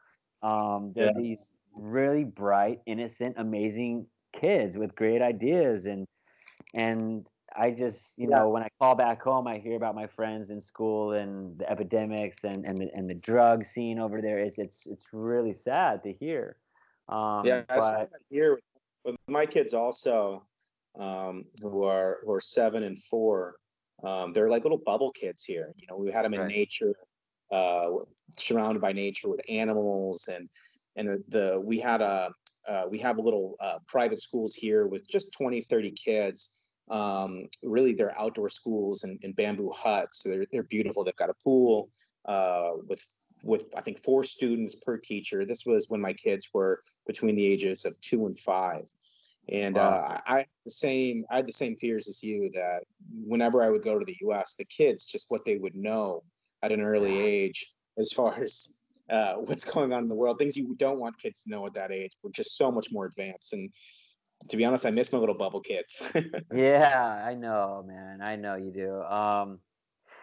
Um, 0.44 0.92
they're 0.96 1.06
yeah. 1.06 1.22
these 1.22 1.52
really 1.78 2.24
bright, 2.24 2.80
innocent, 2.88 3.36
amazing 3.38 4.08
kids 4.34 4.76
with 4.76 4.96
great 4.96 5.22
ideas, 5.22 5.86
and 5.86 6.08
and 6.74 7.28
I 7.56 7.70
just, 7.72 8.14
you 8.18 8.28
yeah. 8.30 8.40
know, 8.40 8.50
when 8.50 8.64
I 8.64 8.70
call 8.80 8.96
back 8.96 9.22
home, 9.22 9.46
I 9.46 9.60
hear 9.60 9.76
about 9.76 9.94
my 9.94 10.08
friends 10.08 10.50
in 10.50 10.62
school 10.62 11.12
and 11.12 11.60
the 11.60 11.70
epidemics 11.70 12.44
and 12.44 12.66
and 12.66 12.78
the 12.78 12.90
and 12.96 13.08
the 13.08 13.14
drug 13.14 13.66
scene 13.66 14.00
over 14.00 14.20
there. 14.20 14.40
It's 14.40 14.58
it's 14.58 14.80
it's 14.88 15.06
really 15.14 15.54
sad 15.54 16.02
to 16.06 16.14
hear. 16.14 16.58
Um, 17.08 17.46
yeah, 17.46 17.62
but, 17.68 17.84
I 17.84 18.08
here 18.32 18.60
with 19.04 19.16
my 19.28 19.46
kids 19.46 19.76
also, 19.76 20.44
um, 21.00 21.46
who 21.62 21.84
are 21.84 22.20
who 22.24 22.32
are 22.32 22.42
seven 22.42 22.82
and 22.82 22.98
four 23.04 23.58
um, 24.04 24.34
they're 24.34 24.50
like 24.50 24.64
little 24.64 24.82
bubble 24.86 25.12
kids 25.12 25.44
here. 25.44 25.74
You 25.78 25.88
know, 25.88 25.98
we 25.98 26.12
had 26.12 26.26
them 26.26 26.34
in 26.34 26.42
right. 26.42 26.50
nature, 26.50 26.96
uh, 27.52 27.90
surrounded 28.38 28.82
by 28.82 28.94
nature 28.94 29.30
with 29.30 29.42
animals, 29.50 30.28
and 30.28 30.50
and 30.96 31.08
the, 31.08 31.24
the 31.30 31.62
we 31.62 31.80
had 31.80 32.02
a 32.02 32.32
uh, 32.68 32.84
we 32.90 33.00
have 33.00 33.18
a 33.18 33.22
little 33.22 33.56
uh, 33.60 33.78
private 33.88 34.22
schools 34.22 34.54
here 34.54 34.88
with 34.88 35.08
just 35.10 35.32
20, 35.34 35.62
30 35.62 35.92
kids. 35.92 36.50
Um, 36.90 37.48
really, 37.64 37.94
they're 37.94 38.18
outdoor 38.20 38.50
schools 38.50 39.04
and, 39.04 39.20
and 39.24 39.36
bamboo 39.36 39.72
huts. 39.72 40.24
So 40.24 40.30
they're 40.30 40.46
they're 40.52 40.64
beautiful. 40.64 41.04
They've 41.04 41.16
got 41.16 41.30
a 41.30 41.36
pool 41.44 41.90
uh, 42.26 42.72
with 42.88 43.06
with 43.44 43.66
I 43.76 43.82
think 43.82 44.04
four 44.04 44.24
students 44.24 44.76
per 44.76 44.98
teacher. 44.98 45.46
This 45.46 45.66
was 45.66 45.90
when 45.90 46.02
my 46.02 46.14
kids 46.14 46.48
were 46.54 46.82
between 47.08 47.36
the 47.36 47.46
ages 47.46 47.86
of 47.86 48.00
two 48.02 48.26
and 48.26 48.38
five. 48.38 48.90
And 49.50 49.76
wow. 49.76 50.22
uh, 50.28 50.32
I 50.32 50.46
the 50.66 50.72
same 50.72 51.26
I 51.32 51.38
had 51.38 51.48
the 51.48 51.52
same 51.52 51.76
fears 51.76 52.08
as 52.08 52.22
you 52.24 52.50
that 52.54 52.82
whenever 53.26 53.64
I 53.64 53.70
would 53.70 53.84
go 53.84 53.98
to 53.98 54.06
the 54.06 54.18
U.S., 54.22 54.56
the 54.58 54.66
kids 54.66 55.06
just 55.06 55.26
what 55.30 55.44
they 55.46 55.58
would 55.58 55.76
know 55.76 56.24
at 56.64 56.72
an 56.72 56.82
early 56.82 57.18
age 57.18 57.74
as 57.98 58.12
far 58.12 58.42
as 58.42 58.68
uh, 59.10 59.34
what's 59.34 59.66
going 59.66 59.94
on 59.94 60.04
in 60.04 60.10
the 60.10 60.16
world, 60.16 60.38
things 60.38 60.56
you 60.56 60.76
don't 60.78 61.00
want 61.00 61.18
kids 61.20 61.44
to 61.44 61.50
know 61.50 61.66
at 61.66 61.74
that 61.74 61.92
age, 61.92 62.12
were 62.24 62.32
just 62.32 62.58
so 62.58 62.72
much 62.72 62.92
more 62.92 63.06
advanced. 63.06 63.54
And 63.54 63.70
to 64.50 64.58
be 64.58 64.64
honest, 64.64 64.86
I 64.86 64.92
miss 64.92 65.12
my 65.12 65.20
little 65.20 65.38
bubble 65.38 65.60
kids. 65.60 66.02
yeah, 66.54 67.22
I 67.26 67.34
know, 67.34 67.84
man. 67.86 68.22
I 68.22 68.36
know 68.36 68.56
you 68.56 68.72
do. 68.72 69.02
Um, 69.02 69.60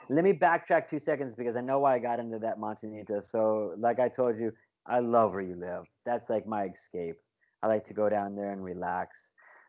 let 0.09 0.25
me 0.25 0.33
backtrack 0.33 0.89
two 0.89 0.99
seconds 0.99 1.35
because 1.37 1.55
I 1.55 1.61
know 1.61 1.81
why 1.81 1.97
I 1.97 1.99
got 1.99 2.19
into 2.19 2.39
that 2.39 2.59
Montañita. 2.59 3.29
So, 3.29 3.75
like 3.79 4.01
I 4.01 4.09
told 4.09 4.39
you, 4.39 4.53
I 4.87 5.01
love 5.01 5.33
where 5.33 5.43
you 5.43 5.55
live. 5.55 5.85
That's 6.07 6.31
like 6.31 6.47
my 6.47 6.65
escape. 6.65 7.17
I 7.63 7.67
like 7.67 7.87
to 7.87 7.95
go 7.95 8.09
down 8.09 8.35
there 8.35 8.53
and 8.53 8.63
relax. 8.63 9.17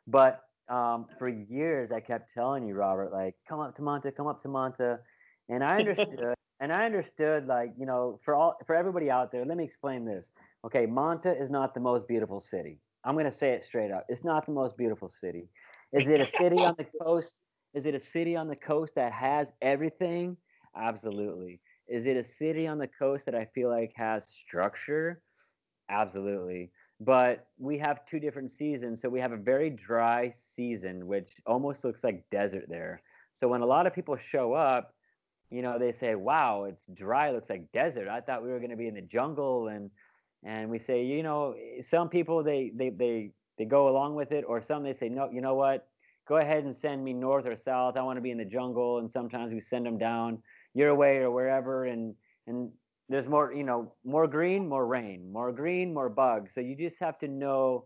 But 0.08 0.42
um, 0.70 1.08
for 1.18 1.28
years, 1.28 1.92
I 1.92 2.00
kept 2.00 2.34
telling 2.34 2.68
you, 2.68 2.76
Robert, 2.76 3.12
like, 3.12 3.36
come 3.48 3.60
up 3.60 3.76
to 3.78 3.82
Manta, 3.82 4.12
come 4.12 4.28
up 4.28 4.42
to 4.44 4.50
Manta, 4.50 5.00
and 5.50 5.64
I 5.64 5.80
understood. 5.80 6.36
and 6.60 6.72
I 6.72 6.86
understood, 6.86 7.48
like, 7.48 7.74
you 7.78 7.86
know, 7.86 8.20
for 8.24 8.36
all 8.36 8.56
for 8.68 8.76
everybody 8.76 9.10
out 9.10 9.32
there, 9.32 9.46
let 9.46 9.58
me 9.58 9.64
explain 9.64 10.06
this. 10.06 10.30
Okay, 10.66 10.86
Manta 10.86 11.32
is 11.32 11.50
not 11.50 11.74
the 11.74 11.80
most 11.80 12.08
beautiful 12.08 12.40
city. 12.40 12.80
I'm 13.04 13.16
gonna 13.16 13.32
say 13.32 13.52
it 13.52 13.64
straight 13.64 13.92
up. 13.92 14.06
It's 14.10 14.24
not 14.24 14.46
the 14.46 14.52
most 14.52 14.78
beautiful 14.78 15.10
city. 15.10 15.48
Is 15.92 16.08
it 16.08 16.22
a 16.22 16.26
city 16.26 16.58
on 16.58 16.76
the 16.78 16.86
coast? 17.02 17.32
Is 17.74 17.86
it 17.86 17.96
a 17.96 18.00
city 18.00 18.36
on 18.36 18.48
the 18.48 18.56
coast 18.56 18.94
that 18.96 19.12
has 19.12 19.48
everything? 19.62 20.38
Absolutely. 20.76 21.62
Is 21.88 22.06
it 22.06 22.18
a 22.18 22.24
city 22.24 22.68
on 22.68 22.78
the 22.78 22.88
coast 22.88 23.26
that 23.26 23.34
I 23.34 23.46
feel 23.56 23.70
like 23.70 23.92
has 23.96 24.28
structure? 24.28 25.22
Absolutely 25.90 26.72
but 27.00 27.48
we 27.58 27.78
have 27.78 28.06
two 28.06 28.20
different 28.20 28.52
seasons. 28.52 29.02
So 29.02 29.10
we 29.10 29.20
have 29.20 29.32
a 29.32 29.38
very 29.38 29.70
dry 29.70 30.36
season, 30.56 31.08
which 31.08 31.30
almost 31.46 31.84
looks 31.84 32.04
like 32.04 32.30
desert 32.30 32.66
there. 32.68 33.02
So 33.34 33.48
when 33.48 33.62
a 33.62 33.66
lot 33.66 33.88
of 33.88 33.94
people 33.94 34.18
show 34.18 34.54
up, 34.54 34.94
you 35.50 35.62
know, 35.62 35.80
they 35.80 35.94
say, 35.94 36.16
"Wow, 36.16 36.66
it's 36.66 36.86
dry. 36.88 37.30
It 37.30 37.34
looks 37.34 37.50
like 37.50 37.72
desert. 37.72 38.08
I 38.08 38.22
thought 38.22 38.44
we 38.44 38.50
were 38.50 38.60
going 38.60 38.72
to 38.72 38.78
be 38.78 38.88
in 38.88 38.96
the 38.96 39.02
jungle." 39.02 39.70
And 39.70 39.90
and 40.44 40.70
we 40.70 40.80
say, 40.80 41.04
you 41.04 41.24
know, 41.24 41.56
some 41.82 42.10
people 42.10 42.44
they 42.44 42.72
they 42.76 42.90
they 42.90 43.32
they 43.58 43.66
go 43.66 43.90
along 43.90 44.16
with 44.16 44.32
it, 44.32 44.46
or 44.48 44.62
some 44.62 44.84
they 44.84 44.94
say, 44.94 45.10
no, 45.10 45.30
you 45.32 45.42
know 45.42 45.56
what? 45.56 45.88
Go 46.28 46.38
ahead 46.38 46.64
and 46.64 46.76
send 46.76 47.04
me 47.04 47.14
north 47.14 47.46
or 47.46 47.58
south. 47.58 47.98
I 47.98 48.02
want 48.04 48.18
to 48.18 48.22
be 48.22 48.32
in 48.32 48.38
the 48.38 48.46
jungle, 48.46 49.00
and 49.00 49.12
sometimes 49.12 49.52
we 49.54 49.62
send 49.62 49.86
them 49.86 49.98
down 49.98 50.42
your 50.74 50.96
way 50.96 51.18
or 51.18 51.32
wherever, 51.32 51.86
and 51.86 52.16
and 52.48 52.72
there's 53.10 53.28
more, 53.28 53.52
you 53.52 53.64
know, 53.64 53.92
more 54.06 54.28
green, 54.28 54.70
more 54.70 54.86
rain, 54.86 55.32
more 55.34 55.52
green, 55.52 55.94
more 55.94 56.10
bugs. 56.10 56.52
So 56.54 56.62
you 56.62 56.76
just 56.76 56.96
have 57.00 57.18
to 57.20 57.28
know 57.28 57.86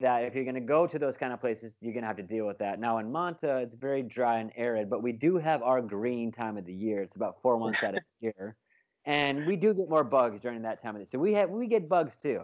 that 0.00 0.24
if 0.24 0.34
you're 0.34 0.44
going 0.44 0.56
to 0.56 0.60
go 0.60 0.86
to 0.86 0.98
those 0.98 1.16
kind 1.16 1.32
of 1.32 1.40
places, 1.40 1.72
you're 1.80 1.92
going 1.92 2.02
to 2.02 2.08
have 2.08 2.16
to 2.16 2.22
deal 2.24 2.46
with 2.46 2.58
that. 2.58 2.80
Now 2.80 2.98
in 2.98 3.10
Manta, 3.12 3.58
it's 3.58 3.74
very 3.74 4.02
dry 4.02 4.40
and 4.40 4.50
arid, 4.56 4.90
but 4.90 5.02
we 5.02 5.12
do 5.12 5.38
have 5.38 5.62
our 5.62 5.80
green 5.80 6.32
time 6.32 6.56
of 6.56 6.66
the 6.66 6.74
year. 6.74 7.02
It's 7.02 7.14
about 7.16 7.36
four 7.40 7.58
months 7.58 7.78
out 7.84 7.94
of 7.94 8.02
the 8.20 8.32
year, 8.36 8.56
and 9.04 9.46
we 9.46 9.54
do 9.54 9.72
get 9.72 9.88
more 9.88 10.04
bugs 10.04 10.40
during 10.42 10.62
that 10.62 10.82
time 10.82 10.90
of 10.90 10.94
the 10.96 11.00
year. 11.00 11.08
So 11.12 11.18
we 11.18 11.32
have 11.34 11.50
we 11.50 11.68
get 11.68 11.88
bugs 11.88 12.16
too, 12.20 12.42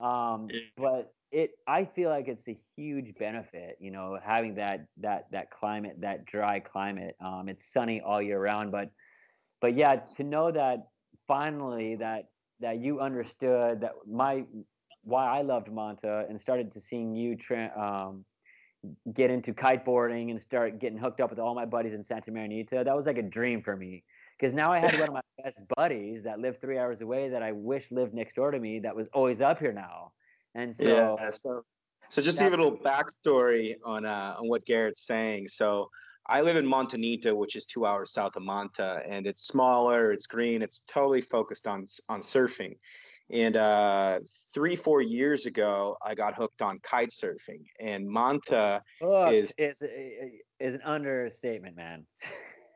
um, 0.00 0.48
but 0.76 1.14
it 1.30 1.52
I 1.66 1.86
feel 1.86 2.10
like 2.10 2.28
it's 2.28 2.46
a 2.46 2.58
huge 2.76 3.14
benefit, 3.18 3.78
you 3.80 3.90
know, 3.90 4.18
having 4.22 4.56
that 4.56 4.86
that 4.98 5.28
that 5.32 5.50
climate, 5.50 5.96
that 6.00 6.26
dry 6.26 6.60
climate. 6.60 7.16
Um, 7.24 7.48
it's 7.48 7.64
sunny 7.72 8.02
all 8.02 8.20
year 8.20 8.38
round, 8.38 8.70
but 8.70 8.90
but 9.62 9.74
yeah, 9.74 9.96
to 10.18 10.22
know 10.22 10.52
that 10.52 10.88
finally 11.32 11.96
that 11.96 12.28
that 12.60 12.78
you 12.78 13.00
understood 13.00 13.80
that 13.80 13.92
my 14.06 14.44
why 15.02 15.38
I 15.38 15.42
loved 15.42 15.72
Manta 15.72 16.26
and 16.28 16.38
started 16.38 16.74
to 16.74 16.80
seeing 16.80 17.16
you 17.16 17.36
tra- 17.36 17.72
um, 17.74 18.24
get 19.14 19.30
into 19.30 19.52
kiteboarding 19.52 20.30
and 20.30 20.40
start 20.40 20.78
getting 20.78 20.98
hooked 20.98 21.20
up 21.20 21.30
with 21.30 21.38
all 21.38 21.54
my 21.54 21.64
buddies 21.64 21.94
in 21.94 22.04
Santa 22.04 22.30
Marianita. 22.30 22.84
That 22.84 22.94
was 22.94 23.06
like 23.06 23.16
a 23.16 23.22
dream 23.22 23.62
for 23.62 23.74
me 23.74 24.04
because 24.38 24.52
now 24.52 24.72
I 24.72 24.78
had 24.78 24.98
one 24.98 25.08
of 25.08 25.14
my 25.14 25.22
best 25.42 25.56
buddies 25.74 26.24
that 26.24 26.38
lived 26.38 26.60
three 26.60 26.78
hours 26.78 27.00
away 27.00 27.30
that 27.30 27.42
I 27.42 27.52
wish 27.52 27.84
lived 27.90 28.12
next 28.12 28.36
door 28.36 28.50
to 28.50 28.58
me 28.58 28.80
that 28.80 28.94
was 28.94 29.08
always 29.14 29.40
up 29.40 29.58
here 29.58 29.72
now. 29.72 30.12
And 30.54 30.76
so, 30.76 30.84
yeah, 30.84 31.30
so, 31.30 31.64
so 32.10 32.20
just 32.20 32.36
to 32.36 32.44
give 32.44 32.52
a 32.52 32.56
little 32.56 32.76
backstory 32.76 33.76
on 33.84 34.04
uh, 34.04 34.34
on 34.38 34.48
what 34.48 34.66
Garrett's 34.66 35.06
saying. 35.06 35.48
So 35.48 35.88
I 36.26 36.40
live 36.40 36.56
in 36.56 36.66
Montañita, 36.66 37.34
which 37.34 37.56
is 37.56 37.66
two 37.66 37.84
hours 37.84 38.12
south 38.12 38.36
of 38.36 38.42
Manta, 38.42 39.02
and 39.06 39.26
it's 39.26 39.46
smaller, 39.46 40.12
it's 40.12 40.26
green, 40.26 40.62
it's 40.62 40.80
totally 40.88 41.20
focused 41.20 41.66
on 41.66 41.86
on 42.08 42.20
surfing. 42.20 42.76
And 43.30 43.56
uh, 43.56 44.20
three, 44.52 44.76
four 44.76 45.00
years 45.00 45.46
ago, 45.46 45.96
I 46.04 46.14
got 46.14 46.34
hooked 46.34 46.60
on 46.60 46.78
kite 46.82 47.10
surfing. 47.10 47.64
And 47.80 48.08
Manta 48.08 48.82
is 49.00 49.52
is 49.58 49.82
is 50.60 50.74
an 50.74 50.82
understatement, 50.84 51.76
man. 51.76 52.06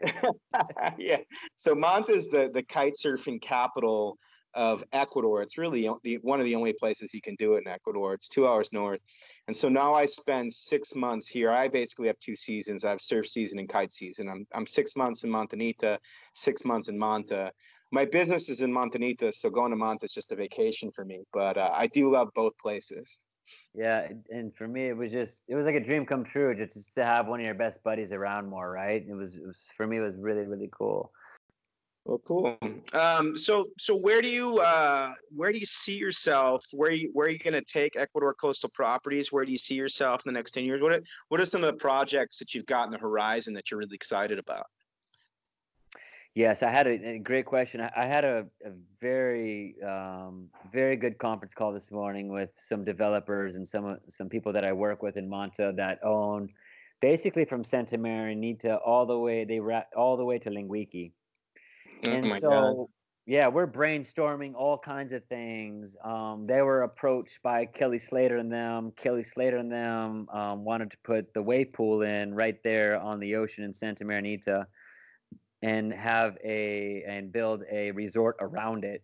yeah. 0.99 1.19
So 1.57 1.75
Manta 1.75 2.13
is 2.13 2.29
the 2.29 2.51
the 2.53 2.63
kite 2.63 2.95
surfing 3.03 3.41
capital 3.41 4.19
of 4.55 4.83
Ecuador. 4.93 5.43
It's 5.43 5.59
really 5.59 5.89
the, 6.03 6.17
one 6.23 6.41
of 6.41 6.47
the 6.47 6.55
only 6.55 6.73
places 6.73 7.13
you 7.13 7.21
can 7.21 7.37
do 7.37 7.55
it 7.55 7.65
in 7.67 7.69
Ecuador. 7.69 8.15
It's 8.15 8.29
two 8.29 8.49
hours 8.49 8.71
north. 8.73 9.01
And 9.49 9.57
so 9.57 9.69
now 9.69 9.95
I 9.95 10.07
spend 10.07 10.53
six 10.53 10.95
months 10.95 11.29
here. 11.29 11.51
I 11.51 11.69
basically 11.69 12.09
have 12.09 12.19
two 12.19 12.35
seasons. 12.35 12.85
I 12.85 12.91
have 12.91 13.01
surf 13.01 13.29
season 13.29 13.59
and 13.61 13.69
kite 13.69 13.93
season. 13.93 14.29
I'm, 14.29 14.47
I'm 14.53 14.67
six 14.67 14.97
months 14.97 15.23
in 15.23 15.31
Montañita, 15.31 15.99
six 16.35 16.65
months 16.65 16.89
in 16.89 16.99
Manta 16.99 17.53
my 17.93 18.05
business 18.05 18.49
is 18.49 18.61
in 18.61 18.73
Montañita, 18.73 19.33
so 19.35 19.51
going 19.51 19.71
to 19.71 19.77
Manta 19.77 20.05
is 20.05 20.13
just 20.13 20.33
a 20.33 20.37
vacation 20.37 20.91
for 20.91 21.05
me. 21.05 21.21
But 21.33 21.57
uh, 21.57 21.71
I 21.73 21.87
do 21.87 22.13
love 22.13 22.29
both 22.35 22.53
places. 22.59 23.19
Yeah, 23.75 24.09
and 24.31 24.53
for 24.57 24.67
me, 24.67 24.89
it 24.89 24.97
was 24.97 25.13
just 25.13 25.43
it 25.47 25.55
was 25.55 25.67
like 25.67 25.77
a 25.77 25.81
dream 25.81 26.05
come 26.05 26.25
true, 26.25 26.55
just 26.55 26.77
to 26.97 27.05
have 27.05 27.29
one 27.29 27.39
of 27.39 27.47
your 27.47 27.55
best 27.55 27.83
buddies 27.85 28.11
around 28.11 28.49
more, 28.49 28.71
right? 28.71 29.05
It 29.09 29.15
was, 29.15 29.37
it 29.37 29.47
was 29.47 29.61
for 29.77 29.87
me, 29.87 29.99
it 29.99 30.01
was 30.01 30.17
really 30.19 30.47
really 30.47 30.69
cool. 30.77 31.13
Well, 32.07 32.21
cool. 32.25 32.57
Um, 32.93 33.37
so 33.37 33.67
so 33.79 33.97
where 33.97 34.23
do 34.23 34.29
you 34.29 34.59
uh, 34.59 35.13
where 35.35 35.51
do 35.51 35.59
you 35.59 35.67
see 35.67 35.97
yourself? 35.97 36.65
Where 36.71 36.93
you, 36.93 37.11
where 37.13 37.27
are 37.27 37.31
you 37.31 37.39
going 37.41 37.55
to 37.55 37.65
take 37.65 37.97
Ecuador 37.97 38.33
Coastal 38.33 38.71
Properties? 38.73 39.33
Where 39.33 39.45
do 39.45 39.51
you 39.51 39.59
see 39.59 39.75
yourself 39.75 40.23
in 40.25 40.33
the 40.33 40.39
next 40.39 40.53
ten 40.53 40.65
years? 40.65 40.81
What 40.81 40.93
are, 40.93 41.01
what 41.31 41.41
are 41.41 41.47
some 41.47 41.65
of 41.65 41.67
the 41.67 41.81
projects 41.81 42.39
that 42.39 42.55
you've 42.55 42.67
got 42.67 42.85
in 42.85 42.93
the 42.93 42.99
horizon 42.99 43.55
that 43.55 43.71
you're 43.71 43.79
really 43.79 43.97
excited 43.97 44.39
about? 44.39 44.67
Yes, 46.37 46.63
I 46.63 46.71
had 46.71 46.87
a, 46.87 47.15
a 47.15 47.19
great 47.19 47.45
question. 47.45 47.81
I, 47.81 47.91
I 47.97 48.07
had 48.07 48.25
a, 48.25 48.47
a 48.65 48.71
very, 49.01 49.75
um, 49.83 50.49
very 50.73 50.95
good 50.95 51.19
conference 51.19 51.55
call 51.55 51.73
this 51.73 51.91
morning 51.91 52.29
with 52.29 52.51
some 52.69 52.85
developers 52.85 53.57
and 53.57 53.67
some 53.67 53.99
some 54.13 54.29
people 54.29 54.53
that 54.53 54.65
I 54.65 54.73
work 54.73 55.03
with 55.03 55.17
in 55.17 55.29
Manta 55.29 55.73
that 55.77 56.05
own 56.05 56.51
basically 57.01 57.47
from 57.47 57.65
Santa 57.65 57.99
Marianita 57.99 58.79
all 58.87 59.07
the 59.07 59.19
way 59.19 59.45
they 59.45 59.59
ra- 59.59 59.91
all 59.97 60.17
the 60.17 60.25
way 60.25 60.39
to 60.39 60.51
Oh 62.05 62.11
and 62.11 62.41
so, 62.41 62.49
God. 62.49 62.87
yeah, 63.27 63.49
we're 63.49 63.67
brainstorming 63.67 64.55
all 64.55 64.79
kinds 64.79 65.13
of 65.13 65.25
things. 65.25 65.97
Um, 66.05 66.47
they 66.47 66.63
were 66.63 66.83
approached 66.83 67.43
by 67.43 67.67
Kelly 67.67 67.99
Slater 67.99 68.37
and 68.37 68.51
them. 68.53 68.93
Kelly 68.97 69.25
Slater 69.25 69.57
and 69.59 69.71
them 69.71 70.29
um, 70.31 70.65
wanted 70.65 70.91
to 70.91 70.97
put 71.05 71.33
the 71.35 71.43
wave 71.43 71.73
pool 71.73 72.03
in 72.03 72.35
right 72.35 72.63
there 72.63 73.01
on 73.01 73.21
the 73.21 73.37
ocean 73.37 73.65
in 73.65 73.73
Santa 73.73 74.05
Marianita 74.05 74.67
and 75.63 75.93
have 75.93 76.37
a 76.45 77.03
and 77.07 77.33
build 77.33 77.63
a 77.71 77.91
resort 77.93 78.37
around 78.41 78.85
it. 78.85 79.03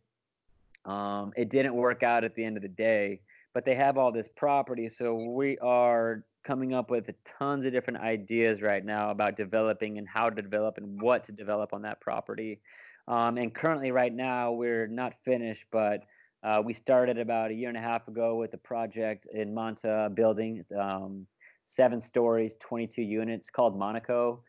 Um, 0.85 1.33
it 1.37 1.49
didn't 1.49 1.75
work 1.75 2.03
out 2.03 2.25
at 2.25 2.35
the 2.35 2.45
end 2.45 2.57
of 2.57 2.63
the 2.63 2.69
day, 2.69 3.21
but 3.55 3.65
they 3.65 3.75
have 3.75 3.97
all 3.97 4.13
this 4.13 4.29
property, 4.37 4.89
so 4.89 5.15
we 5.15 5.59
are 5.59 6.25
coming 6.43 6.75
up 6.75 6.91
with 6.91 7.11
tons 7.39 7.65
of 7.65 7.73
different 7.73 8.01
ideas 8.01 8.63
right 8.63 8.85
now 8.85 9.11
about 9.11 9.37
developing 9.37 9.99
and 9.99 10.09
how 10.09 10.29
to 10.29 10.43
develop 10.43 10.79
and 10.79 11.01
what 11.01 11.25
to 11.25 11.33
develop 11.33 11.73
on 11.73 11.83
that 11.83 12.01
property. 12.01 12.61
Um, 13.09 13.37
and 13.37 13.55
currently, 13.55 13.91
right 13.91 14.13
now, 14.13 14.53
we're 14.53 14.87
not 14.87 15.15
finished, 15.25 15.65
but 15.71 16.05
uh, 16.43 16.63
we 16.65 16.73
started 16.75 17.19
about 17.19 17.51
a 17.51 17.55
year 17.55 17.69
and 17.69 17.79
a 17.79 17.81
half 17.81 18.09
ago 18.09 18.37
with 18.37 18.53
a 18.55 18.59
project 18.59 19.27
in 19.33 19.55
Manta 19.55 20.11
building, 20.15 20.65
um, 20.79 21.27
seven 21.67 22.01
stories, 22.01 22.53
22 22.61 23.03
units 23.03 23.51
called 23.51 23.79
Monaco. 23.79 24.43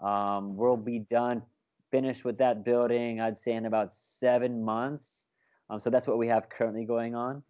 Um, 0.00 0.56
we'll 0.56 0.76
be 0.76 1.00
done, 1.00 1.42
finished 1.90 2.24
with 2.24 2.38
that 2.38 2.64
building, 2.64 3.20
I'd 3.20 3.38
say 3.38 3.52
in 3.52 3.66
about 3.66 3.92
seven 3.92 4.64
months. 4.64 5.26
Um, 5.68 5.80
so 5.80 5.90
that's 5.90 6.06
what 6.06 6.18
we 6.18 6.28
have 6.28 6.48
currently 6.48 6.84
going 6.84 7.14
on. 7.14 7.42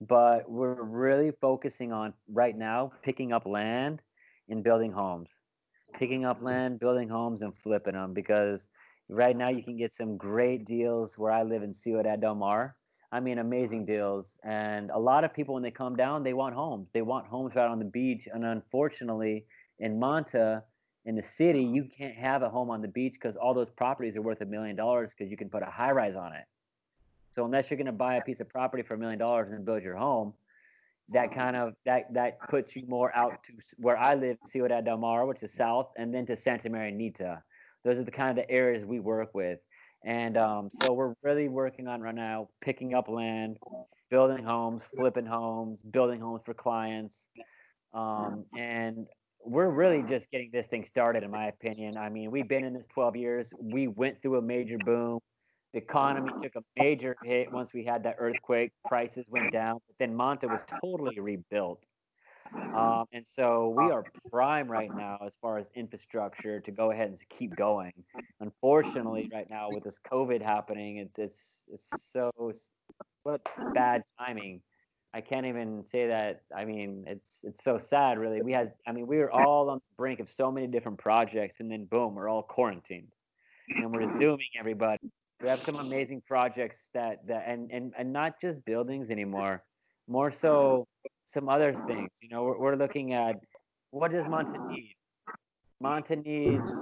But 0.00 0.50
we're 0.50 0.82
really 0.82 1.32
focusing 1.40 1.92
on 1.92 2.12
right 2.28 2.56
now 2.56 2.92
picking 3.02 3.32
up 3.32 3.46
land 3.46 4.02
and 4.48 4.62
building 4.62 4.92
homes, 4.92 5.30
picking 5.98 6.24
up 6.24 6.42
land, 6.42 6.78
building 6.78 7.08
homes, 7.08 7.42
and 7.42 7.52
flipping 7.62 7.94
them 7.94 8.12
because 8.12 8.68
right 9.08 9.36
now 9.36 9.48
you 9.48 9.62
can 9.62 9.76
get 9.76 9.94
some 9.94 10.16
great 10.16 10.64
deals 10.66 11.16
where 11.16 11.32
I 11.32 11.42
live 11.42 11.62
in 11.62 11.72
Ciudad 11.72 12.20
del 12.20 12.34
Mar. 12.34 12.76
I 13.12 13.20
mean, 13.20 13.38
amazing 13.38 13.86
deals. 13.86 14.26
And 14.44 14.90
a 14.90 14.98
lot 14.98 15.24
of 15.24 15.32
people, 15.32 15.54
when 15.54 15.62
they 15.62 15.70
come 15.70 15.96
down, 15.96 16.22
they 16.22 16.34
want 16.34 16.54
homes. 16.54 16.88
They 16.92 17.02
want 17.02 17.26
homes 17.26 17.54
right 17.54 17.68
on 17.68 17.78
the 17.78 17.84
beach. 17.84 18.28
And 18.32 18.44
unfortunately, 18.44 19.46
in 19.78 19.98
Manta, 19.98 20.64
in 21.04 21.14
the 21.14 21.22
city, 21.22 21.62
you 21.62 21.84
can't 21.96 22.16
have 22.16 22.42
a 22.42 22.50
home 22.50 22.68
on 22.68 22.82
the 22.82 22.88
beach 22.88 23.14
because 23.14 23.36
all 23.36 23.54
those 23.54 23.70
properties 23.70 24.16
are 24.16 24.22
worth 24.22 24.40
a 24.40 24.46
million 24.46 24.74
dollars 24.74 25.12
because 25.16 25.30
you 25.30 25.36
can 25.36 25.48
put 25.48 25.62
a 25.62 25.70
high 25.70 25.92
rise 25.92 26.16
on 26.16 26.32
it. 26.34 26.44
So 27.36 27.44
unless 27.44 27.70
you're 27.70 27.76
going 27.76 27.86
to 27.86 27.92
buy 27.92 28.16
a 28.16 28.22
piece 28.22 28.40
of 28.40 28.48
property 28.48 28.82
for 28.82 28.94
a 28.94 28.98
million 28.98 29.18
dollars 29.18 29.52
and 29.52 29.64
build 29.64 29.82
your 29.82 29.94
home, 29.96 30.32
that 31.10 31.34
kind 31.34 31.54
of 31.54 31.74
that 31.84 32.12
that 32.14 32.40
puts 32.48 32.74
you 32.74 32.84
more 32.88 33.14
out 33.14 33.44
to 33.44 33.52
where 33.76 33.96
I 33.96 34.14
live, 34.14 34.38
Ciudad 34.50 34.86
del 34.86 34.96
Mar, 34.96 35.26
which 35.26 35.42
is 35.42 35.52
south, 35.52 35.90
and 35.98 36.12
then 36.12 36.26
to 36.26 36.36
Santa 36.36 36.70
Marianita. 36.70 37.42
Those 37.84 37.98
are 37.98 38.04
the 38.04 38.10
kind 38.10 38.30
of 38.30 38.36
the 38.36 38.50
areas 38.50 38.84
we 38.86 39.00
work 39.00 39.34
with, 39.34 39.60
and 40.04 40.36
um, 40.38 40.70
so 40.80 40.94
we're 40.94 41.14
really 41.22 41.48
working 41.48 41.86
on 41.86 42.00
right 42.00 42.14
now 42.14 42.48
picking 42.62 42.94
up 42.94 43.06
land, 43.08 43.58
building 44.10 44.42
homes, 44.42 44.82
flipping 44.96 45.26
homes, 45.26 45.80
building 45.82 46.20
homes 46.20 46.40
for 46.44 46.54
clients, 46.54 47.16
um, 47.92 48.46
and 48.56 49.06
we're 49.44 49.68
really 49.68 50.02
just 50.08 50.28
getting 50.30 50.50
this 50.52 50.66
thing 50.66 50.84
started, 50.84 51.22
in 51.22 51.30
my 51.30 51.46
opinion. 51.48 51.96
I 51.98 52.08
mean, 52.08 52.30
we've 52.30 52.48
been 52.48 52.64
in 52.64 52.72
this 52.72 52.86
12 52.94 53.14
years. 53.14 53.52
We 53.60 53.86
went 53.86 54.20
through 54.22 54.38
a 54.38 54.42
major 54.42 54.78
boom. 54.78 55.20
The 55.76 55.82
economy 55.82 56.32
took 56.42 56.54
a 56.56 56.62
major 56.82 57.14
hit 57.22 57.52
once 57.52 57.74
we 57.74 57.84
had 57.84 58.04
that 58.04 58.16
earthquake. 58.18 58.72
Prices 58.88 59.26
went 59.28 59.52
down. 59.52 59.74
But 59.86 59.96
then 59.98 60.16
Manta 60.16 60.48
was 60.48 60.62
totally 60.80 61.20
rebuilt. 61.20 61.84
Um, 62.74 63.04
and 63.12 63.26
so 63.26 63.74
we 63.76 63.92
are 63.92 64.02
prime 64.30 64.72
right 64.72 64.88
now 64.96 65.18
as 65.26 65.34
far 65.42 65.58
as 65.58 65.66
infrastructure 65.74 66.60
to 66.60 66.70
go 66.70 66.92
ahead 66.92 67.08
and 67.08 67.18
keep 67.28 67.54
going. 67.56 67.92
Unfortunately, 68.40 69.28
right 69.30 69.50
now 69.50 69.68
with 69.70 69.84
this 69.84 69.98
COVID 70.10 70.40
happening, 70.40 70.96
it's 70.96 71.18
it's 71.18 71.42
it's 71.70 72.10
so 72.10 72.30
what 73.24 73.42
bad 73.74 74.02
timing 74.18 74.62
I 75.12 75.20
can't 75.20 75.44
even 75.44 75.84
say 75.92 76.06
that. 76.06 76.40
I 76.56 76.64
mean, 76.64 77.04
it's 77.06 77.30
it's 77.42 77.62
so 77.62 77.78
sad, 77.90 78.18
really. 78.18 78.40
We 78.40 78.52
had, 78.52 78.72
I 78.86 78.92
mean, 78.92 79.06
we 79.06 79.18
were 79.18 79.30
all 79.30 79.68
on 79.68 79.76
the 79.76 79.94
brink 79.98 80.20
of 80.20 80.28
so 80.38 80.50
many 80.50 80.68
different 80.68 80.96
projects, 80.96 81.60
and 81.60 81.70
then 81.70 81.84
boom, 81.84 82.14
we're 82.14 82.30
all 82.30 82.42
quarantined, 82.42 83.12
and 83.68 83.92
we're 83.92 84.06
zooming 84.18 84.48
everybody. 84.58 85.10
We 85.40 85.48
have 85.48 85.62
some 85.62 85.76
amazing 85.76 86.22
projects 86.26 86.78
that 86.94 87.26
that 87.26 87.44
and 87.46 87.70
and 87.70 87.92
and 87.98 88.12
not 88.12 88.40
just 88.40 88.64
buildings 88.64 89.10
anymore, 89.10 89.62
more 90.08 90.32
so 90.32 90.86
some 91.26 91.48
other 91.48 91.72
things. 91.86 92.10
You 92.22 92.30
know, 92.30 92.44
we're, 92.44 92.58
we're 92.58 92.76
looking 92.76 93.12
at 93.12 93.36
what 93.90 94.12
does 94.12 94.26
Manta 94.28 94.58
need? 94.68 94.94
Manta 95.80 96.16
needs 96.16 96.72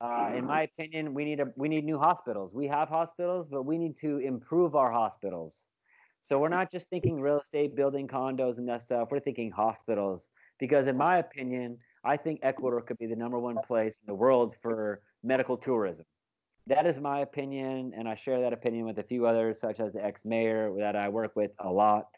uh, 0.00 0.30
in 0.34 0.46
my 0.46 0.62
opinion, 0.62 1.12
we 1.12 1.24
need 1.24 1.40
a 1.40 1.46
we 1.56 1.68
need 1.68 1.84
new 1.84 1.98
hospitals. 1.98 2.54
We 2.54 2.66
have 2.68 2.88
hospitals, 2.88 3.46
but 3.50 3.64
we 3.64 3.76
need 3.76 3.98
to 3.98 4.18
improve 4.18 4.74
our 4.74 4.90
hospitals. 4.90 5.54
So 6.22 6.38
we're 6.38 6.48
not 6.48 6.72
just 6.72 6.88
thinking 6.88 7.20
real 7.20 7.40
estate, 7.40 7.76
building 7.76 8.08
condos 8.08 8.56
and 8.58 8.68
that 8.68 8.82
stuff. 8.82 9.08
We're 9.10 9.20
thinking 9.20 9.50
hospitals 9.50 10.22
because, 10.58 10.86
in 10.86 10.96
my 10.96 11.18
opinion, 11.18 11.78
I 12.02 12.16
think 12.16 12.40
Ecuador 12.42 12.80
could 12.80 12.98
be 12.98 13.06
the 13.06 13.16
number 13.16 13.38
one 13.38 13.56
place 13.66 13.98
in 14.00 14.06
the 14.06 14.14
world 14.14 14.54
for 14.62 15.02
medical 15.22 15.58
tourism. 15.58 16.06
That 16.66 16.86
is 16.86 17.00
my 17.00 17.20
opinion, 17.20 17.92
and 17.96 18.08
I 18.08 18.14
share 18.14 18.40
that 18.42 18.52
opinion 18.52 18.86
with 18.86 18.98
a 18.98 19.02
few 19.02 19.26
others, 19.26 19.58
such 19.60 19.80
as 19.80 19.92
the 19.92 20.04
ex-mayor 20.04 20.74
that 20.78 20.94
I 20.94 21.08
work 21.08 21.34
with 21.34 21.50
a 21.58 21.68
lot. 21.68 22.08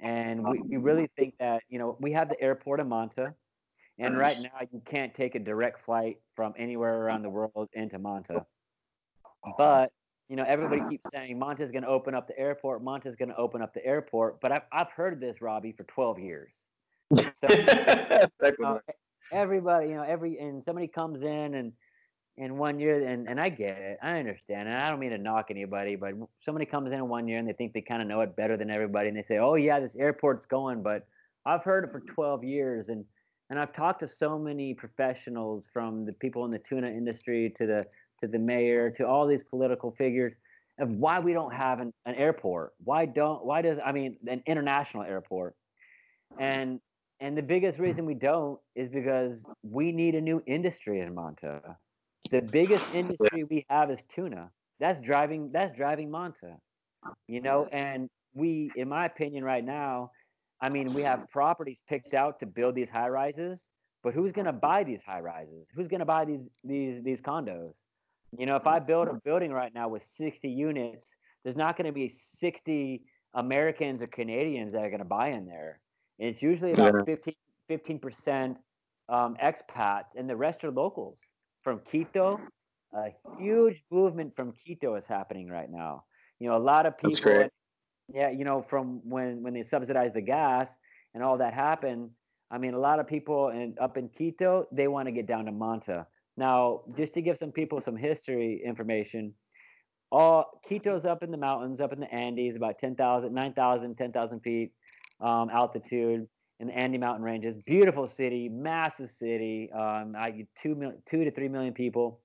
And 0.00 0.46
we, 0.46 0.60
we 0.60 0.76
really 0.76 1.08
think 1.16 1.34
that 1.38 1.62
you 1.68 1.78
know 1.78 1.96
we 2.00 2.12
have 2.12 2.28
the 2.28 2.40
airport 2.40 2.80
in 2.80 2.88
Manta, 2.88 3.34
and 3.98 4.18
right 4.18 4.38
now 4.40 4.66
you 4.72 4.82
can't 4.84 5.14
take 5.14 5.34
a 5.34 5.38
direct 5.38 5.84
flight 5.84 6.18
from 6.34 6.52
anywhere 6.58 7.02
around 7.02 7.22
the 7.22 7.30
world 7.30 7.68
into 7.72 7.98
Manta. 7.98 8.44
But 9.56 9.92
you 10.28 10.36
know 10.36 10.44
everybody 10.44 10.82
keeps 10.90 11.04
saying 11.12 11.38
Manta's 11.38 11.70
going 11.70 11.84
to 11.84 11.88
open 11.88 12.14
up 12.14 12.26
the 12.26 12.38
airport. 12.38 12.82
Manta's 12.84 13.14
going 13.16 13.28
to 13.28 13.36
open 13.36 13.62
up 13.62 13.72
the 13.72 13.84
airport. 13.86 14.40
But 14.40 14.52
I've 14.52 14.62
I've 14.72 14.90
heard 14.90 15.20
this, 15.20 15.40
Robbie, 15.40 15.72
for 15.72 15.84
12 15.84 16.18
years. 16.18 16.52
So, 17.40 17.48
uh, 18.64 18.78
everybody, 19.32 19.88
you 19.88 19.94
know, 19.94 20.02
every 20.02 20.38
and 20.38 20.64
somebody 20.64 20.88
comes 20.88 21.22
in 21.22 21.54
and 21.54 21.72
in 22.36 22.56
one 22.56 22.80
year, 22.80 23.06
and 23.06 23.28
and 23.28 23.40
I 23.40 23.48
get 23.48 23.78
it, 23.78 23.98
I 24.02 24.18
understand, 24.18 24.68
and 24.68 24.76
I 24.76 24.90
don't 24.90 24.98
mean 24.98 25.10
to 25.10 25.18
knock 25.18 25.46
anybody, 25.50 25.96
but 25.96 26.14
somebody 26.44 26.66
comes 26.66 26.92
in 26.92 27.08
one 27.08 27.28
year 27.28 27.38
and 27.38 27.48
they 27.48 27.52
think 27.52 27.72
they 27.72 27.80
kind 27.80 28.02
of 28.02 28.08
know 28.08 28.20
it 28.22 28.34
better 28.36 28.56
than 28.56 28.70
everybody, 28.70 29.08
and 29.08 29.16
they 29.16 29.22
say, 29.22 29.38
oh 29.38 29.54
yeah, 29.54 29.78
this 29.80 29.94
airport's 29.96 30.46
going, 30.46 30.82
but 30.82 31.06
I've 31.46 31.62
heard 31.62 31.84
it 31.84 31.92
for 31.92 32.00
12 32.00 32.44
years, 32.44 32.88
and 32.88 33.04
and 33.50 33.58
I've 33.58 33.74
talked 33.74 34.00
to 34.00 34.08
so 34.08 34.38
many 34.38 34.74
professionals 34.74 35.68
from 35.72 36.06
the 36.06 36.12
people 36.14 36.44
in 36.44 36.50
the 36.50 36.58
tuna 36.58 36.88
industry 36.88 37.52
to 37.56 37.66
the 37.66 37.86
to 38.20 38.26
the 38.26 38.38
mayor 38.38 38.90
to 38.92 39.06
all 39.06 39.26
these 39.26 39.42
political 39.42 39.92
figures 39.92 40.32
of 40.80 40.92
why 40.92 41.20
we 41.20 41.32
don't 41.32 41.54
have 41.54 41.80
an, 41.80 41.92
an 42.06 42.14
airport. 42.14 42.72
Why 42.82 43.06
don't 43.06 43.44
why 43.44 43.62
does 43.62 43.78
I 43.84 43.92
mean 43.92 44.16
an 44.26 44.42
international 44.46 45.04
airport? 45.04 45.54
And 46.40 46.80
and 47.20 47.38
the 47.38 47.42
biggest 47.42 47.78
reason 47.78 48.06
we 48.06 48.14
don't 48.14 48.58
is 48.74 48.90
because 48.90 49.38
we 49.62 49.92
need 49.92 50.14
a 50.14 50.20
new 50.20 50.42
industry 50.46 51.00
in 51.00 51.14
Manta. 51.14 51.76
The 52.30 52.40
biggest 52.40 52.84
industry 52.94 53.44
we 53.44 53.66
have 53.68 53.90
is 53.90 54.00
tuna. 54.14 54.50
That's 54.80 55.00
driving 55.04 55.50
that's 55.52 55.76
driving 55.76 56.10
Manta. 56.10 56.56
You 57.28 57.40
know, 57.40 57.68
and 57.70 58.08
we 58.34 58.70
in 58.76 58.88
my 58.88 59.06
opinion 59.06 59.44
right 59.44 59.64
now, 59.64 60.10
I 60.60 60.68
mean, 60.68 60.94
we 60.94 61.02
have 61.02 61.28
properties 61.30 61.82
picked 61.88 62.14
out 62.14 62.40
to 62.40 62.46
build 62.46 62.74
these 62.74 62.88
high 62.88 63.08
rises, 63.08 63.60
but 64.02 64.14
who's 64.14 64.32
going 64.32 64.46
to 64.46 64.52
buy 64.52 64.84
these 64.84 65.00
high 65.06 65.20
rises? 65.20 65.66
Who's 65.74 65.88
going 65.88 66.00
to 66.00 66.06
buy 66.06 66.24
these 66.24 66.48
these 66.64 67.02
these 67.04 67.20
condos? 67.20 67.72
You 68.36 68.46
know, 68.46 68.56
if 68.56 68.66
I 68.66 68.78
build 68.78 69.08
a 69.08 69.14
building 69.24 69.52
right 69.52 69.72
now 69.72 69.88
with 69.88 70.02
60 70.16 70.48
units, 70.48 71.08
there's 71.44 71.56
not 71.56 71.76
going 71.76 71.86
to 71.86 71.92
be 71.92 72.12
60 72.38 73.02
Americans 73.34 74.02
or 74.02 74.08
Canadians 74.08 74.72
that 74.72 74.82
are 74.82 74.88
going 74.88 74.98
to 74.98 75.04
buy 75.04 75.28
in 75.28 75.46
there. 75.46 75.78
And 76.18 76.30
it's 76.30 76.42
usually 76.42 76.72
about 76.72 76.94
yeah. 77.06 77.16
15 77.68 77.98
percent 77.98 78.56
um, 79.08 79.36
expats, 79.42 80.16
and 80.16 80.28
the 80.28 80.36
rest 80.36 80.64
are 80.64 80.70
locals 80.70 81.18
from 81.64 81.80
Quito. 81.90 82.40
A 82.92 83.08
huge 83.40 83.82
movement 83.90 84.36
from 84.36 84.52
Quito 84.52 84.94
is 84.94 85.06
happening 85.06 85.48
right 85.48 85.68
now. 85.68 86.04
You 86.38 86.48
know, 86.48 86.56
a 86.56 86.58
lot 86.58 86.86
of 86.86 86.96
people. 86.96 87.48
Yeah, 88.12 88.30
you 88.30 88.44
know, 88.44 88.62
from 88.68 89.00
when 89.08 89.42
when 89.42 89.54
they 89.54 89.64
subsidized 89.64 90.14
the 90.14 90.20
gas 90.20 90.70
and 91.14 91.22
all 91.22 91.38
that 91.38 91.54
happened. 91.54 92.10
I 92.50 92.58
mean, 92.58 92.74
a 92.74 92.78
lot 92.78 93.00
of 93.00 93.08
people 93.08 93.48
in, 93.48 93.74
up 93.80 93.96
in 93.96 94.08
Quito, 94.10 94.66
they 94.70 94.86
want 94.86 95.06
to 95.06 95.12
get 95.12 95.26
down 95.26 95.46
to 95.46 95.52
Manta. 95.52 96.06
Now, 96.36 96.82
just 96.96 97.14
to 97.14 97.22
give 97.22 97.38
some 97.38 97.50
people 97.50 97.80
some 97.80 97.96
history 97.96 98.62
information, 98.64 99.34
all 100.12 100.60
Quito's 100.66 101.04
up 101.04 101.22
in 101.22 101.30
the 101.30 101.36
mountains, 101.38 101.80
up 101.80 101.92
in 101.92 102.00
the 102.00 102.12
Andes, 102.12 102.56
about 102.56 102.78
10,000, 102.78 103.32
9,000, 103.32 103.96
10,000 103.96 104.40
feet 104.40 104.72
um, 105.20 105.48
altitude 105.50 106.28
in 106.64 106.74
the 106.74 106.78
Andes 106.78 107.00
mountain 107.00 107.24
ranges. 107.24 107.56
Beautiful 107.66 108.06
city, 108.06 108.48
massive 108.48 109.10
city, 109.10 109.70
um, 109.72 110.14
I, 110.16 110.46
two, 110.62 110.74
mil, 110.74 110.92
two 111.08 111.24
to 111.24 111.30
three 111.30 111.48
million 111.48 111.74
people. 111.74 112.20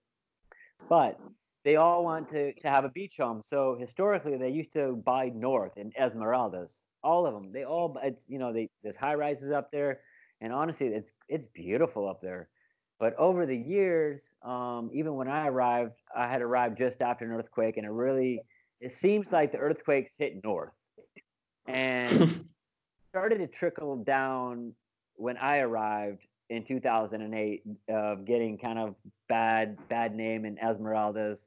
But 0.87 1.19
they 1.65 1.75
all 1.75 2.03
want 2.03 2.29
to, 2.31 2.53
to 2.53 2.69
have 2.69 2.85
a 2.85 2.89
beach 2.89 3.15
home. 3.19 3.41
So 3.45 3.77
historically, 3.79 4.37
they 4.37 4.49
used 4.49 4.73
to 4.73 5.01
buy 5.05 5.31
north 5.35 5.73
in 5.77 5.91
Esmeraldas. 5.99 6.69
All 7.03 7.25
of 7.25 7.33
them. 7.33 7.51
They 7.51 7.63
all, 7.63 7.97
you 8.27 8.39
know, 8.39 8.53
they, 8.53 8.69
there's 8.83 8.95
high 8.95 9.15
rises 9.15 9.51
up 9.51 9.71
there, 9.71 9.99
and 10.41 10.51
honestly, 10.51 10.87
it's 10.87 11.09
it's 11.29 11.47
beautiful 11.53 12.09
up 12.09 12.21
there. 12.21 12.49
But 12.99 13.15
over 13.17 13.45
the 13.45 13.55
years, 13.55 14.21
um, 14.43 14.89
even 14.93 15.15
when 15.15 15.29
I 15.29 15.47
arrived, 15.47 15.93
I 16.15 16.27
had 16.27 16.41
arrived 16.41 16.77
just 16.77 17.01
after 17.01 17.23
an 17.23 17.31
earthquake, 17.31 17.77
and 17.77 17.85
it 17.85 17.91
really, 17.91 18.41
it 18.81 18.93
seems 18.93 19.27
like 19.31 19.53
the 19.53 19.59
earthquakes 19.59 20.11
hit 20.17 20.43
north, 20.43 20.73
and 21.65 22.43
started 23.09 23.39
to 23.39 23.47
trickle 23.47 23.97
down 23.97 24.73
when 25.15 25.37
I 25.37 25.59
arrived 25.59 26.21
in 26.49 26.63
2008 26.65 27.63
of 27.89 28.25
getting 28.25 28.57
kind 28.57 28.79
of 28.79 28.95
bad 29.27 29.77
bad 29.89 30.15
name 30.15 30.45
in 30.45 30.57
Esmeraldas. 30.57 31.39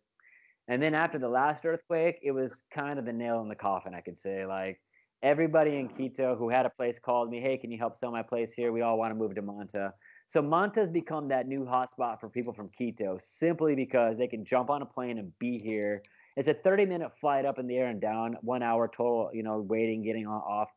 And 0.69 0.83
then 0.83 0.95
after 0.95 1.19
the 1.19 1.29
last 1.29 1.65
earthquake, 1.65 2.19
it 2.23 2.33
was 2.33 2.53
kind 2.73 2.99
of 2.99 3.05
the 3.05 3.13
nail 3.13 3.41
in 3.43 3.49
the 3.49 3.55
coffin, 3.55 3.95
I 3.95 4.01
could 4.01 4.21
say. 4.21 4.47
Like 4.47 4.81
everybody 5.23 5.77
in 5.77 5.89
Quito 5.89 6.37
who 6.37 6.49
had 6.49 6.67
a 6.67 6.71
place 6.71 6.97
called 7.03 7.31
me, 7.31 7.41
hey, 7.41 7.57
can 7.59 7.71
you 7.71 7.79
help 7.79 7.99
sell 7.99 8.13
my 8.13 8.23
place 8.23 8.53
here? 8.55 8.73
We 8.73 8.83
all 8.83 8.99
want 8.99 9.13
to 9.13 9.15
move 9.15 9.35
to 9.35 9.43
Manta. 9.43 9.95
So 10.33 10.41
Manta's 10.41 10.91
become 10.91 11.29
that 11.29 11.47
new 11.47 11.61
hotspot 11.61 12.21
for 12.21 12.29
people 12.29 12.53
from 12.53 12.71
Quito 12.77 13.19
simply 13.39 13.75
because 13.75 14.17
they 14.19 14.29
can 14.29 14.45
jump 14.45 14.71
on 14.71 14.83
a 14.83 14.87
plane 14.87 15.19
and 15.19 15.37
be 15.39 15.59
here. 15.59 16.03
It's 16.37 16.49
a 16.49 16.55
30 16.55 16.87
minute 16.87 17.13
flight 17.21 17.45
up 17.45 17.59
in 17.59 17.67
the 17.67 17.77
air 17.77 17.89
and 17.89 18.01
down, 18.01 18.37
one 18.41 18.63
hour 18.63 18.89
total, 18.89 19.31
you 19.35 19.43
know, 19.43 19.61
waiting, 19.61 20.03
getting 20.03 20.27
off. 20.27 20.71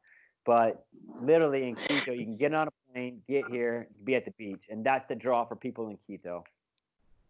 But 0.45 0.85
literally 1.21 1.67
in 1.67 1.75
Quito, 1.75 2.11
you 2.11 2.25
can 2.25 2.37
get 2.39 2.53
on 2.53 2.67
a 2.67 2.71
plane, 2.91 3.21
get 3.27 3.45
here, 3.49 3.87
be 4.03 4.15
at 4.15 4.25
the 4.25 4.31
beach. 4.37 4.63
And 4.69 4.85
that's 4.85 5.07
the 5.07 5.15
draw 5.15 5.45
for 5.45 5.55
people 5.55 5.89
in 5.89 5.97
Quito. 6.05 6.43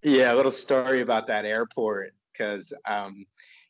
Yeah, 0.03 0.33
a 0.33 0.35
little 0.35 0.51
story 0.51 1.01
about 1.01 1.27
that 1.27 1.45
airport 1.45 2.13
because 2.31 2.71
um, 2.87 3.25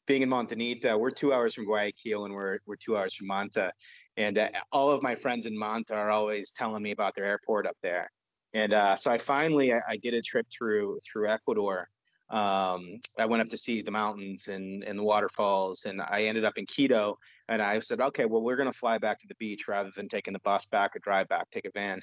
being 0.05 0.21
in 0.21 0.29
Montañita, 0.29 0.99
we're 0.99 1.11
two 1.11 1.33
hours 1.33 1.53
from 1.53 1.65
Guayaquil 1.65 2.25
and 2.25 2.33
we're, 2.33 2.59
we're 2.65 2.75
two 2.75 2.97
hours 2.97 3.13
from 3.13 3.27
Manta. 3.27 3.71
And 4.17 4.37
uh, 4.37 4.49
all 4.71 4.91
of 4.91 5.01
my 5.01 5.15
friends 5.15 5.45
in 5.45 5.57
Manta 5.57 5.93
are 5.93 6.09
always 6.09 6.51
telling 6.51 6.83
me 6.83 6.91
about 6.91 7.15
their 7.15 7.25
airport 7.25 7.67
up 7.67 7.77
there. 7.81 8.09
And 8.53 8.73
uh, 8.73 8.95
so 8.95 9.11
I 9.11 9.17
finally 9.17 9.73
I, 9.73 9.81
I, 9.89 9.97
did 9.97 10.13
a 10.13 10.21
trip 10.21 10.47
through 10.49 10.99
through 11.05 11.29
Ecuador. 11.29 11.89
Um, 12.29 13.01
I 13.19 13.25
went 13.25 13.41
up 13.41 13.49
to 13.49 13.57
see 13.57 13.81
the 13.81 13.91
mountains 13.91 14.47
and, 14.47 14.83
and 14.83 14.97
the 14.97 15.03
waterfalls, 15.03 15.83
and 15.83 16.01
I 16.01 16.23
ended 16.23 16.45
up 16.45 16.57
in 16.57 16.65
Quito. 16.65 17.17
And 17.47 17.61
I 17.61 17.79
said, 17.79 18.01
okay, 18.01 18.25
well, 18.25 18.41
we're 18.41 18.55
going 18.55 18.71
to 18.71 18.77
fly 18.77 18.97
back 18.97 19.19
to 19.19 19.27
the 19.27 19.35
beach 19.35 19.67
rather 19.67 19.91
than 19.95 20.09
taking 20.09 20.33
the 20.33 20.39
bus 20.39 20.65
back 20.65 20.95
or 20.95 20.99
drive 20.99 21.27
back, 21.27 21.49
take 21.51 21.65
a 21.65 21.71
van. 21.71 22.01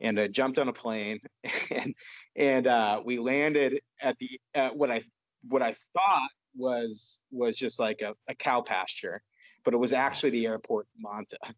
And 0.00 0.20
I 0.20 0.28
jumped 0.28 0.58
on 0.58 0.68
a 0.68 0.72
plane, 0.72 1.20
and 1.70 1.94
and 2.36 2.66
uh, 2.66 3.00
we 3.04 3.18
landed 3.18 3.80
at 4.00 4.18
the 4.18 4.28
at 4.54 4.76
what 4.76 4.90
I 4.90 5.02
what 5.48 5.62
I 5.62 5.74
thought 5.92 6.30
was 6.56 7.20
was 7.30 7.56
just 7.56 7.78
like 7.78 8.02
a, 8.02 8.14
a 8.28 8.34
cow 8.34 8.60
pasture, 8.60 9.22
but 9.64 9.74
it 9.74 9.78
was 9.78 9.92
actually 9.92 10.30
the 10.30 10.46
airport 10.46 10.86
in 10.96 11.02
Manta. 11.02 11.38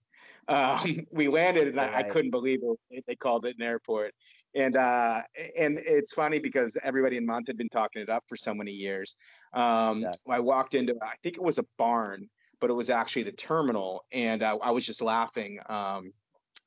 Um, 0.47 1.07
we 1.11 1.28
landed, 1.28 1.68
and 1.68 1.80
I, 1.80 2.01
I, 2.01 2.03
couldn't 2.03 2.30
believe 2.30 2.61
it. 2.91 3.05
They 3.07 3.16
called 3.16 3.47
it 3.47 3.57
an 3.59 3.64
airport 3.64 4.12
and 4.55 4.76
uh, 4.76 5.22
and 5.59 5.78
it's 5.78 6.12
funny 6.12 6.39
because 6.39 6.76
everybody 6.82 7.16
in 7.16 7.26
Mont 7.26 7.47
had 7.49 7.57
been 7.57 7.68
talking 7.68 8.03
it 8.03 8.09
up 8.09 8.24
for 8.28 8.37
so 8.37 8.55
many 8.55 8.70
years. 8.70 9.16
Um, 9.53 10.03
yeah. 10.03 10.12
I 10.28 10.41
walked 10.41 10.74
into, 10.74 10.95
I 11.03 11.14
think 11.22 11.37
it 11.37 11.43
was 11.43 11.59
a 11.59 11.64
barn, 11.76 12.28
but 12.64 12.70
it 12.70 12.74
was 12.74 12.88
actually 12.88 13.24
the 13.24 13.32
terminal, 13.32 14.06
and 14.10 14.42
uh, 14.42 14.56
I 14.62 14.70
was 14.70 14.86
just 14.86 15.02
laughing. 15.02 15.58
Um, 15.68 16.14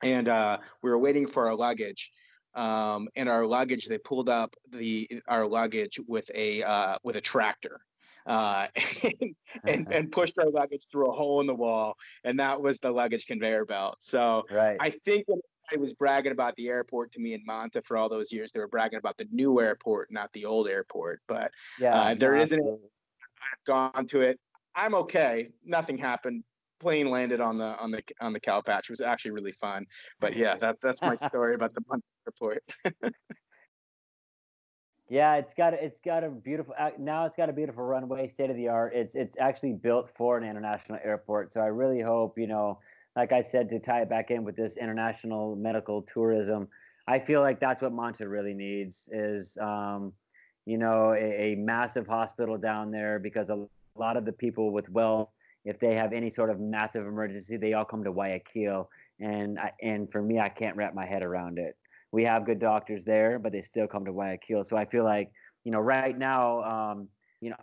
and 0.03 0.29
uh, 0.29 0.59
we 0.83 0.91
were 0.91 0.99
waiting 0.99 1.25
for 1.25 1.47
our 1.47 1.55
luggage, 1.55 2.11
um, 2.53 3.07
and 3.15 3.27
our 3.27 3.47
luggage 3.47 3.87
they 3.87 3.97
pulled 3.97 4.29
up 4.29 4.55
the 4.71 5.09
our 5.27 5.47
luggage 5.47 5.99
with 6.07 6.29
a 6.35 6.61
uh, 6.61 6.99
with 7.03 7.15
a 7.15 7.21
tractor. 7.21 7.81
Uh, 8.27 8.67
and, 9.01 9.35
and, 9.65 9.87
and 9.91 10.11
pushed 10.11 10.37
our 10.37 10.51
luggage 10.51 10.85
through 10.91 11.09
a 11.09 11.15
hole 11.15 11.41
in 11.41 11.47
the 11.47 11.55
wall, 11.55 11.95
and 12.23 12.39
that 12.39 12.61
was 12.61 12.77
the 12.77 12.91
luggage 12.91 13.25
conveyor 13.25 13.65
belt. 13.65 13.97
So 13.99 14.43
right. 14.51 14.77
I 14.79 14.91
think 15.03 15.23
when 15.27 15.39
was 15.79 15.95
bragging 15.95 16.31
about 16.31 16.55
the 16.57 16.67
airport 16.67 17.11
to 17.13 17.19
me 17.19 17.33
in 17.33 17.41
Manta 17.43 17.81
for 17.81 17.97
all 17.97 18.07
those 18.07 18.31
years. 18.31 18.51
They 18.51 18.59
were 18.59 18.67
bragging 18.67 18.99
about 18.99 19.17
the 19.17 19.27
new 19.31 19.59
airport, 19.59 20.11
not 20.11 20.31
the 20.33 20.45
old 20.45 20.67
airport. 20.67 21.21
But 21.27 21.49
yeah, 21.79 21.99
uh, 21.99 22.13
there 22.13 22.35
not 22.35 22.51
I've 22.51 23.65
gone 23.65 24.07
to 24.07 24.21
it. 24.21 24.39
I'm 24.77 24.95
okay. 24.95 25.49
Nothing 25.65 25.97
happened. 25.97 26.43
Plane 26.79 27.09
landed 27.09 27.41
on 27.41 27.57
the 27.57 27.75
on 27.79 27.91
the 27.91 28.01
on 28.21 28.31
the 28.31 28.39
cow 28.39 28.61
patch. 28.61 28.89
It 28.89 28.91
was 28.91 29.01
actually 29.01 29.31
really 29.31 29.51
fun. 29.51 29.85
But 30.19 30.37
yeah, 30.37 30.55
that 30.57 30.77
that's 30.81 31.01
my 31.01 31.15
story 31.27 31.55
about 31.55 31.73
the 31.73 31.81
Manta 31.89 32.05
airport. 32.27 32.63
yeah, 35.09 35.35
it's 35.35 35.55
got 35.55 35.73
a, 35.73 35.83
it's 35.83 35.99
got 36.05 36.23
a 36.23 36.29
beautiful 36.29 36.75
uh, 36.79 36.91
now. 36.99 37.25
It's 37.25 37.35
got 37.35 37.49
a 37.49 37.53
beautiful 37.53 37.83
runway, 37.83 38.29
state 38.29 38.51
of 38.51 38.55
the 38.55 38.67
art. 38.67 38.93
It's 38.95 39.15
it's 39.15 39.35
actually 39.39 39.73
built 39.73 40.09
for 40.15 40.37
an 40.37 40.43
international 40.43 40.99
airport. 41.03 41.51
So 41.51 41.59
I 41.61 41.67
really 41.67 42.01
hope 42.01 42.37
you 42.37 42.47
know 42.47 42.79
like 43.17 43.31
I 43.31 43.41
said, 43.41 43.67
to 43.69 43.79
tie 43.79 44.03
it 44.03 44.09
back 44.09 44.29
in 44.29 44.43
with 44.43 44.55
this 44.55 44.77
international 44.77 45.55
medical 45.55 46.03
tourism, 46.03 46.67
I 47.07 47.17
feel 47.17 47.41
like 47.41 47.59
that's 47.59 47.81
what 47.81 47.91
Manta 47.91 48.29
really 48.29 48.53
needs 48.53 49.09
is, 49.11 49.57
um, 49.59 50.13
you 50.65 50.77
know, 50.77 51.13
a, 51.13 51.53
a, 51.53 51.55
massive 51.55 52.05
hospital 52.05 52.59
down 52.59 52.91
there 52.91 53.17
because 53.17 53.49
a 53.49 53.65
lot 53.99 54.17
of 54.17 54.25
the 54.25 54.31
people 54.31 54.71
with 54.71 54.89
wealth 54.89 55.29
if 55.67 55.79
they 55.81 55.95
have 55.95 56.13
any 56.13 56.29
sort 56.29 56.49
of 56.49 56.61
massive 56.61 57.05
emergency, 57.05 57.57
they 57.57 57.73
all 57.73 57.83
come 57.83 58.01
to 58.05 58.11
Guayaquil. 58.11 58.89
And 59.19 59.59
I, 59.59 59.73
and 59.81 60.09
for 60.09 60.21
me, 60.21 60.39
I 60.39 60.47
can't 60.47 60.77
wrap 60.77 60.95
my 60.95 61.05
head 61.05 61.23
around 61.23 61.59
it. 61.59 61.75
We 62.13 62.23
have 62.23 62.45
good 62.45 62.59
doctors 62.59 63.03
there, 63.03 63.37
but 63.37 63.51
they 63.51 63.61
still 63.61 63.85
come 63.85 64.05
to 64.05 64.13
Guayaquil. 64.13 64.63
So 64.63 64.77
I 64.77 64.85
feel 64.85 65.03
like 65.03 65.29
you 65.65 65.73
know 65.73 65.81
right 65.81 66.17
now, 66.17 66.63
um, 66.63 67.09
you 67.41 67.49
know, 67.49 67.57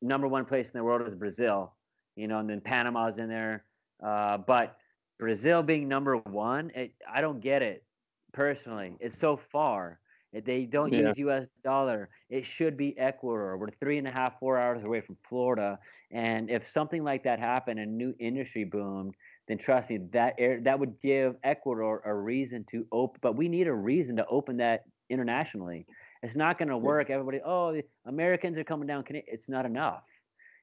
number 0.00 0.28
one 0.28 0.44
place 0.44 0.66
in 0.66 0.78
the 0.78 0.84
world 0.84 1.06
is 1.08 1.16
Brazil. 1.16 1.74
You 2.14 2.28
know, 2.28 2.38
and 2.38 2.48
then 2.48 2.60
Panama's 2.60 3.18
in 3.18 3.28
there. 3.28 3.64
Uh, 4.00 4.38
but 4.38 4.76
Brazil 5.18 5.64
being 5.64 5.88
number 5.88 6.16
one, 6.16 6.70
it, 6.76 6.92
I 7.12 7.20
don't 7.20 7.40
get 7.40 7.62
it 7.62 7.84
personally. 8.32 8.94
It's 9.00 9.18
so 9.18 9.36
far. 9.36 9.98
They 10.32 10.66
don't 10.66 10.92
yeah. 10.92 11.08
use 11.08 11.18
U.S. 11.18 11.46
dollar. 11.64 12.10
It 12.28 12.44
should 12.44 12.76
be 12.76 12.98
Ecuador. 12.98 13.56
We're 13.56 13.70
three 13.80 13.98
and 13.98 14.06
a 14.06 14.10
half, 14.10 14.38
four 14.38 14.58
hours 14.58 14.84
away 14.84 15.00
from 15.00 15.16
Florida, 15.28 15.78
and 16.10 16.50
if 16.50 16.70
something 16.70 17.02
like 17.02 17.24
that 17.24 17.38
happened 17.38 17.78
and 17.78 17.96
new 17.96 18.14
industry 18.18 18.64
boomed, 18.64 19.14
then 19.46 19.58
trust 19.58 19.90
me, 19.90 19.98
that 20.12 20.34
air, 20.38 20.60
that 20.62 20.78
would 20.78 21.00
give 21.00 21.36
Ecuador 21.42 22.02
a 22.04 22.14
reason 22.14 22.64
to 22.70 22.86
open. 22.92 23.18
But 23.22 23.36
we 23.36 23.48
need 23.48 23.66
a 23.66 23.74
reason 23.74 24.16
to 24.16 24.26
open 24.26 24.58
that 24.58 24.84
internationally. 25.08 25.86
It's 26.22 26.36
not 26.36 26.58
going 26.58 26.68
to 26.68 26.76
work. 26.76 27.10
Everybody, 27.10 27.40
oh, 27.44 27.80
Americans 28.06 28.58
are 28.58 28.64
coming 28.64 28.86
down. 28.86 29.04
It's 29.08 29.48
not 29.48 29.64
enough. 29.64 30.02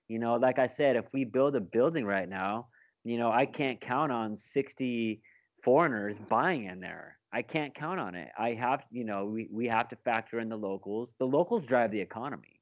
You 0.08 0.20
know, 0.20 0.36
like 0.36 0.60
I 0.60 0.68
said, 0.68 0.96
if 0.96 1.06
we 1.14 1.26
build 1.26 1.56
a 1.56 1.62
building 1.62 2.06
right 2.06 2.30
now, 2.30 2.68
you 3.04 3.18
know, 3.18 3.32
I 3.32 3.46
can't 3.46 3.80
count 3.82 4.12
on 4.12 4.38
60 4.38 5.22
foreigners 5.66 6.16
buying 6.30 6.66
in 6.66 6.80
there. 6.80 7.18
I 7.34 7.42
can't 7.42 7.74
count 7.74 8.00
on 8.00 8.14
it. 8.16 8.30
I 8.38 8.54
have, 8.54 8.84
you 8.92 9.04
know, 9.04 9.26
we, 9.26 9.50
we 9.52 9.68
have 9.68 9.90
to 9.90 9.98
factor 9.98 10.40
in 10.40 10.48
the 10.48 10.56
locals. 10.56 11.10
The 11.20 11.26
locals 11.26 11.66
drive 11.66 11.92
the 11.92 12.00
economy. 12.00 12.62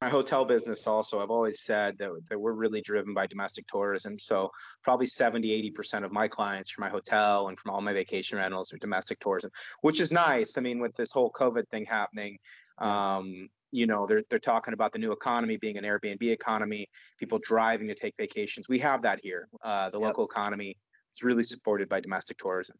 My 0.00 0.08
hotel 0.08 0.44
business 0.44 0.86
also, 0.86 1.20
I've 1.20 1.30
always 1.30 1.62
said 1.62 1.96
that, 1.98 2.10
that 2.30 2.38
we're 2.38 2.52
really 2.52 2.80
driven 2.82 3.14
by 3.14 3.26
domestic 3.26 3.66
tourism. 3.66 4.18
So 4.18 4.50
probably 4.82 5.06
70, 5.06 5.72
80% 5.76 6.04
of 6.04 6.12
my 6.12 6.28
clients 6.28 6.70
from 6.70 6.82
my 6.82 6.90
hotel 6.90 7.48
and 7.48 7.58
from 7.58 7.72
all 7.72 7.80
my 7.80 7.92
vacation 7.92 8.38
rentals 8.38 8.72
are 8.72 8.78
domestic 8.78 9.18
tourism, 9.20 9.50
which 9.80 9.98
is 9.98 10.12
nice. 10.12 10.56
I 10.56 10.60
mean, 10.60 10.80
with 10.80 10.94
this 10.96 11.10
whole 11.10 11.32
COVID 11.32 11.68
thing 11.70 11.86
happening, 11.86 12.38
um, 12.78 13.48
you 13.72 13.88
know 13.88 14.06
they're 14.06 14.22
they're 14.30 14.38
talking 14.38 14.72
about 14.72 14.92
the 14.92 15.00
new 15.00 15.10
economy 15.10 15.56
being 15.56 15.76
an 15.76 15.82
Airbnb 15.82 16.22
economy, 16.22 16.86
people 17.18 17.40
driving 17.42 17.88
to 17.88 17.94
take 17.94 18.14
vacations. 18.16 18.68
We 18.68 18.78
have 18.78 19.02
that 19.02 19.18
here. 19.20 19.48
Uh, 19.64 19.90
the 19.90 19.98
yep. 19.98 20.06
local 20.06 20.24
economy 20.24 20.76
is 21.14 21.22
really 21.22 21.44
supported 21.44 21.88
by 21.88 22.00
domestic 22.00 22.38
tourism. 22.38 22.76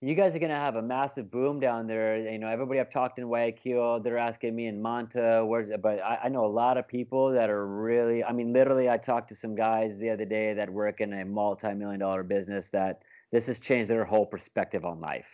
You 0.00 0.14
guys 0.14 0.34
are 0.34 0.38
gonna 0.38 0.56
have 0.56 0.76
a 0.76 0.82
massive 0.82 1.30
boom 1.30 1.60
down 1.60 1.86
there. 1.86 2.18
You 2.30 2.38
know, 2.38 2.48
everybody 2.48 2.78
I've 2.78 2.92
talked 2.92 3.18
in 3.18 3.24
Guayaquil, 3.24 4.00
they're 4.00 4.18
asking 4.18 4.54
me 4.54 4.66
in 4.66 4.82
Manta, 4.82 5.42
where, 5.46 5.78
but 5.78 5.98
I, 6.02 6.20
I 6.24 6.28
know 6.28 6.44
a 6.44 6.46
lot 6.46 6.76
of 6.76 6.86
people 6.86 7.32
that 7.32 7.48
are 7.48 7.66
really. 7.66 8.22
I 8.22 8.32
mean, 8.32 8.52
literally, 8.52 8.90
I 8.90 8.98
talked 8.98 9.28
to 9.30 9.34
some 9.34 9.54
guys 9.54 9.96
the 9.98 10.10
other 10.10 10.26
day 10.26 10.52
that 10.52 10.68
work 10.68 11.00
in 11.00 11.12
a 11.14 11.24
multi-million 11.24 12.00
dollar 12.00 12.22
business 12.22 12.68
that 12.72 13.02
this 13.32 13.46
has 13.46 13.60
changed 13.60 13.88
their 13.88 14.04
whole 14.04 14.26
perspective 14.26 14.84
on 14.84 15.00
life. 15.00 15.26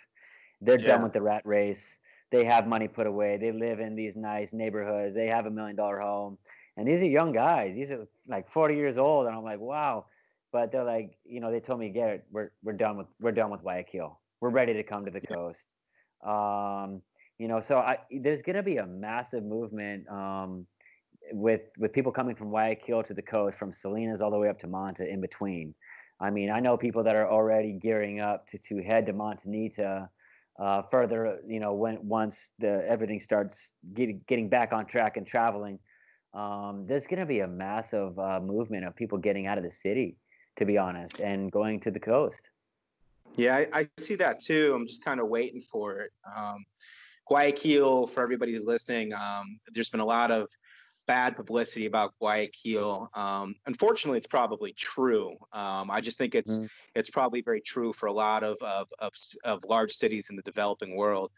They're 0.60 0.78
yeah. 0.78 0.88
done 0.88 1.02
with 1.02 1.14
the 1.14 1.22
rat 1.22 1.42
race 1.44 1.98
they 2.30 2.44
have 2.44 2.66
money 2.66 2.88
put 2.88 3.06
away. 3.06 3.38
They 3.38 3.52
live 3.52 3.80
in 3.80 3.96
these 3.96 4.16
nice 4.16 4.52
neighborhoods. 4.52 5.14
They 5.14 5.26
have 5.26 5.46
a 5.46 5.50
million 5.50 5.76
dollar 5.76 6.00
home. 6.00 6.38
And 6.76 6.86
these 6.86 7.02
are 7.02 7.06
young 7.06 7.32
guys. 7.32 7.74
These 7.74 7.90
are 7.90 8.06
like 8.28 8.50
40 8.52 8.76
years 8.76 8.96
old. 8.96 9.26
And 9.26 9.34
I'm 9.34 9.42
like, 9.42 9.58
wow. 9.58 10.06
But 10.52 10.72
they're 10.72 10.84
like, 10.84 11.18
you 11.24 11.40
know, 11.40 11.50
they 11.50 11.60
told 11.60 11.80
me, 11.80 11.90
Garrett, 11.90 12.24
we're 12.30 12.50
we're 12.62 12.72
done 12.72 12.96
with 12.96 13.06
we're 13.20 13.32
done 13.32 13.50
with 13.50 13.60
Guayaquil. 13.62 14.18
We're 14.40 14.50
ready 14.50 14.74
to 14.74 14.82
come 14.82 15.04
to 15.04 15.10
the 15.10 15.20
coast. 15.20 15.60
Um, 16.26 17.02
you 17.38 17.48
know, 17.48 17.60
so 17.60 17.78
I, 17.78 17.98
there's 18.10 18.42
going 18.42 18.56
to 18.56 18.62
be 18.62 18.76
a 18.78 18.86
massive 18.86 19.44
movement 19.44 20.08
um, 20.08 20.66
with 21.32 21.62
with 21.78 21.92
people 21.92 22.12
coming 22.12 22.36
from 22.36 22.48
Guayaquil 22.48 23.04
to 23.04 23.14
the 23.14 23.22
coast, 23.22 23.58
from 23.58 23.72
Salinas 23.72 24.20
all 24.20 24.30
the 24.30 24.38
way 24.38 24.48
up 24.48 24.58
to 24.60 24.66
Manta, 24.66 25.08
in 25.08 25.20
between. 25.20 25.74
I 26.20 26.30
mean, 26.30 26.50
I 26.50 26.60
know 26.60 26.76
people 26.76 27.04
that 27.04 27.16
are 27.16 27.30
already 27.30 27.72
gearing 27.72 28.20
up 28.20 28.46
to 28.48 28.58
to 28.58 28.82
head 28.82 29.06
to 29.06 29.12
Montañita 29.12 30.08
uh, 30.60 30.82
further, 30.90 31.38
you 31.48 31.60
know, 31.60 31.72
when 31.72 32.06
once 32.06 32.50
the 32.58 32.84
everything 32.86 33.20
starts 33.20 33.70
getting 33.94 34.20
getting 34.28 34.48
back 34.48 34.72
on 34.72 34.84
track 34.84 35.16
and 35.16 35.26
traveling, 35.26 35.78
um, 36.34 36.84
there's 36.86 37.06
going 37.06 37.20
to 37.20 37.26
be 37.26 37.40
a 37.40 37.48
massive 37.48 38.18
uh, 38.18 38.40
movement 38.40 38.84
of 38.84 38.94
people 38.94 39.16
getting 39.16 39.46
out 39.46 39.56
of 39.56 39.64
the 39.64 39.72
city, 39.72 40.18
to 40.60 40.66
be 40.66 40.78
honest, 40.78 41.18
and 41.18 41.50
going 41.50 41.80
to 41.80 41.90
the 41.90 41.98
coast. 41.98 42.40
Yeah, 43.36 43.56
I, 43.56 43.66
I 43.72 43.88
see 43.98 44.14
that 44.16 44.40
too. 44.40 44.74
I'm 44.76 44.86
just 44.86 45.02
kind 45.02 45.18
of 45.18 45.28
waiting 45.28 45.62
for 45.62 46.00
it. 46.00 46.12
Um, 46.36 46.64
Guayaquil, 47.26 48.08
for 48.08 48.22
everybody 48.22 48.58
listening, 48.58 49.14
um, 49.14 49.58
there's 49.72 49.88
been 49.88 50.00
a 50.00 50.04
lot 50.04 50.30
of 50.30 50.48
bad 51.06 51.34
publicity 51.34 51.86
about 51.86 52.12
Guayaquil. 52.20 53.08
Um, 53.14 53.54
unfortunately, 53.66 54.18
it's 54.18 54.26
probably 54.26 54.74
true. 54.74 55.30
Um, 55.52 55.90
I 55.90 56.02
just 56.02 56.18
think 56.18 56.34
it's 56.34 56.58
mm. 56.58 56.68
it's 56.94 57.08
probably 57.08 57.40
very 57.40 57.62
true 57.62 57.94
for 57.94 58.06
a 58.06 58.12
lot 58.12 58.44
of, 58.44 58.58
of, 58.60 58.86
of 58.98 59.12
of 59.44 59.64
large 59.66 59.92
cities 59.92 60.26
in 60.28 60.36
the 60.36 60.42
developing 60.42 60.94
world. 60.94 61.30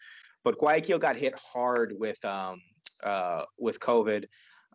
But 0.43 0.59
Guayaquil 0.59 0.99
got 0.99 1.15
hit 1.15 1.35
hard 1.39 1.93
with 1.97 2.23
um, 2.25 2.61
uh, 3.05 3.45
with 3.57 3.79
COVID. 3.79 4.25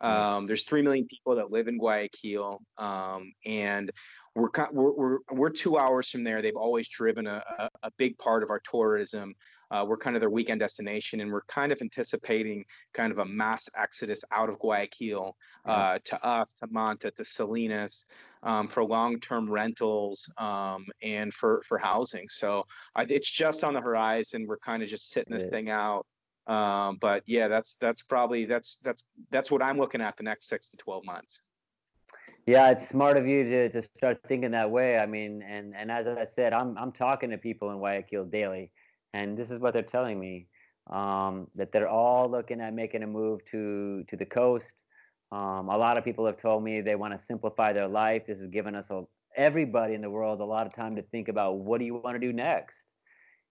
Um, 0.02 0.46
there's 0.46 0.64
three 0.64 0.82
million 0.82 1.08
people 1.08 1.36
that 1.36 1.52
live 1.52 1.68
in 1.68 1.78
Guayaquil, 1.78 2.62
um, 2.78 3.32
and 3.46 3.92
we're, 4.36 4.50
we're 4.72 5.18
we're 5.32 5.50
two 5.50 5.78
hours 5.78 6.10
from 6.10 6.24
there. 6.24 6.42
They've 6.42 6.56
always 6.56 6.88
driven 6.88 7.26
a, 7.26 7.44
a, 7.60 7.70
a 7.84 7.92
big 7.98 8.18
part 8.18 8.44
of 8.44 8.50
our 8.50 8.62
tourism 8.70 9.36
uh, 9.70 9.86
we're 9.88 9.98
kind 9.98 10.16
of 10.16 10.22
their 10.22 10.30
weekend 10.30 10.60
destination, 10.60 11.20
and 11.20 11.32
we're 11.32 11.42
kind 11.44 11.72
of 11.72 11.82
anticipating 11.82 12.64
kind 12.94 13.12
of 13.12 13.18
a 13.20 13.26
mass 13.26 13.70
exodus 13.76 14.24
out 14.32 14.50
of 14.50 14.58
Guayaquil 14.60 15.36
uh, 15.66 15.76
mm-hmm. 15.76 15.98
to 16.06 16.26
us, 16.26 16.54
to 16.62 16.68
Manta, 16.72 17.12
to 17.12 17.26
Salinas. 17.26 18.06
Um, 18.44 18.68
for 18.68 18.84
long-term 18.84 19.50
rentals 19.50 20.32
um, 20.38 20.86
and 21.02 21.34
for 21.34 21.64
for 21.68 21.80
housing. 21.80 22.28
So 22.30 22.68
I, 22.96 23.02
it's 23.10 23.30
just 23.30 23.64
on 23.64 23.74
the 23.74 23.82
horizon. 23.82 24.46
We're 24.48 24.60
kind 24.60 24.84
of 24.84 24.90
just 24.90 25.10
sitting 25.10 25.34
this 25.34 25.46
yeah. 25.46 25.50
thing 25.50 25.70
out. 25.72 26.06
Um, 26.48 26.98
but 27.02 27.24
yeah, 27.26 27.48
that's 27.48 27.76
that's 27.82 28.02
probably 28.02 28.46
that's 28.46 28.78
that's 28.84 29.06
that's 29.32 29.52
what 29.52 29.62
I'm 29.62 29.78
looking 29.78 30.02
at 30.02 30.16
the 30.18 30.24
next 30.24 30.48
six 30.48 30.70
to 30.70 30.78
twelve 30.78 31.06
months. 31.06 31.42
Yeah, 32.46 32.70
it's 32.70 32.88
smart 32.88 33.18
of 33.18 33.28
you 33.28 33.44
to, 33.44 33.70
to 33.70 33.84
start 33.98 34.22
thinking 34.26 34.52
that 34.52 34.72
way. 34.72 34.98
I 34.98 35.06
mean, 35.06 35.44
and 35.44 35.76
and 35.76 35.92
as 35.92 36.08
I 36.08 36.26
said, 36.26 36.54
I'm 36.54 36.78
I'm 36.78 36.94
talking 36.94 37.32
to 37.32 37.38
people 37.38 37.72
in 37.72 37.78
Guayaquil 37.78 38.26
daily, 38.26 38.72
and 39.14 39.38
this 39.38 39.52
is 39.52 39.60
what 39.60 39.74
they're 39.74 39.84
telling 39.84 40.18
me 40.18 40.48
um, 40.90 41.48
that 41.56 41.74
they're 41.74 41.90
all 41.90 42.32
looking 42.32 42.62
at 42.62 42.74
making 42.74 43.04
a 43.04 43.08
move 43.08 43.42
to 43.52 44.06
to 44.10 44.16
the 44.16 44.26
coast. 44.26 44.72
Um, 45.34 45.68
a 45.68 45.78
lot 45.78 45.98
of 45.98 46.06
people 46.06 46.26
have 46.26 46.40
told 46.42 46.64
me 46.64 46.80
they 46.80 46.96
want 46.96 47.14
to 47.14 47.20
simplify 47.28 47.74
their 47.74 47.90
life. 47.90 48.28
This 48.28 48.40
has 48.40 48.48
given 48.48 48.76
us 48.76 48.86
a, 48.90 49.04
everybody 49.36 49.94
in 49.94 50.02
the 50.02 50.10
world 50.10 50.40
a 50.40 50.46
lot 50.46 50.66
of 50.66 50.74
time 50.74 50.96
to 50.96 51.02
think 51.02 51.28
about 51.28 51.58
what 51.58 51.80
do 51.80 51.86
you 51.86 51.96
want 51.96 52.16
to 52.16 52.20
do 52.20 52.32
next, 52.32 52.78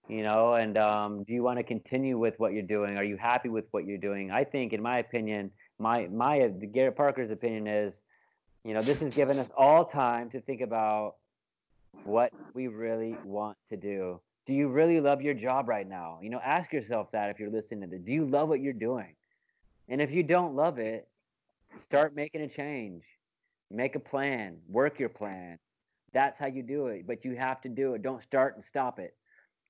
you 0.09 0.23
know, 0.23 0.55
and 0.55 0.79
um, 0.79 1.25
do 1.25 1.33
you 1.33 1.43
want 1.43 1.59
to 1.59 1.65
continue 1.65 2.19
with 2.19 2.35
what 2.39 2.53
you're 2.53 2.63
doing? 2.63 2.97
Are 2.97 3.05
you 3.05 3.17
happy 3.17 3.49
with 3.49 3.65
what 3.73 3.87
you're 3.87 3.99
doing? 3.99 4.31
I 4.31 4.45
think, 4.45 4.73
in 4.73 4.83
my 4.83 4.99
opinion, 4.99 5.51
my 5.79 6.09
my 6.09 6.49
Garrett 6.73 6.97
Parker's 6.97 7.31
opinion 7.31 7.67
is, 7.67 8.03
you 8.65 8.75
know, 8.75 8.83
this 8.83 9.01
has 9.01 9.13
given 9.13 9.39
us 9.39 9.51
all 9.57 9.85
time 9.85 10.31
to 10.31 10.41
think 10.41 10.61
about 10.61 11.17
what 12.05 12.33
we 12.55 12.69
really 12.69 13.17
want 13.25 13.57
to 13.71 13.77
do 13.77 14.21
do 14.47 14.53
you 14.53 14.69
really 14.69 15.01
love 15.01 15.21
your 15.21 15.35
job 15.35 15.69
right 15.69 15.87
now? 15.87 16.21
You 16.23 16.31
know, 16.31 16.41
ask 16.43 16.73
yourself 16.73 17.11
that 17.13 17.31
if 17.31 17.41
you're 17.41 17.51
listening 17.51 17.83
to 17.83 17.87
this. 17.89 18.01
Do 18.07 18.13
you 18.13 18.25
love 18.25 18.49
what 18.49 18.61
you're 18.61 18.73
doing? 18.73 19.17
And 19.89 20.01
if 20.01 20.13
you 20.13 20.23
don't 20.23 20.55
love 20.55 20.79
it, 20.79 21.09
start 21.83 22.15
making 22.15 22.41
a 22.43 22.49
change. 22.49 23.03
Make 23.71 23.97
a 23.97 24.01
plan, 24.01 24.59
work 24.69 25.01
your 25.01 25.09
plan. 25.09 25.59
That's 26.13 26.39
how 26.39 26.47
you 26.47 26.63
do 26.63 26.87
it. 26.87 27.07
But 27.07 27.25
you 27.25 27.35
have 27.35 27.61
to 27.63 27.69
do 27.69 27.95
it. 27.95 28.03
Don't 28.03 28.23
start 28.23 28.55
and 28.55 28.65
stop 28.65 29.01
it. 29.01 29.15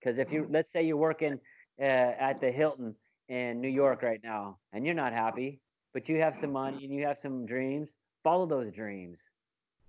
Because 0.07 0.20
if 0.20 0.32
you, 0.32 0.42
mm. 0.44 0.52
let's 0.52 0.70
say 0.70 0.84
you're 0.84 0.96
working 0.96 1.40
uh, 1.80 1.82
at 1.82 2.40
the 2.40 2.52
Hilton 2.52 2.94
in 3.28 3.61
New 3.61 3.68
York 3.68 4.02
right 4.02 4.20
now 4.22 4.59
and 4.72 4.86
you're 4.86 4.94
not 4.94 5.12
happy, 5.12 5.59
but 5.92 6.09
you 6.09 6.20
have 6.20 6.36
some 6.36 6.52
money 6.52 6.84
and 6.84 6.94
you 6.94 7.04
have 7.04 7.18
some 7.18 7.44
dreams, 7.44 7.88
follow 8.22 8.46
those 8.46 8.72
dreams. 8.72 9.18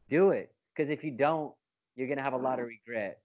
Do 0.10 0.32
it. 0.32 0.52
Because 0.76 0.90
if 0.90 1.04
you 1.04 1.12
don't, 1.12 1.54
you're 1.96 2.08
going 2.08 2.18
to 2.18 2.24
have 2.24 2.34
a 2.34 2.38
lot 2.38 2.60
of 2.60 2.66
mm. 2.66 2.70
regret 2.70 3.20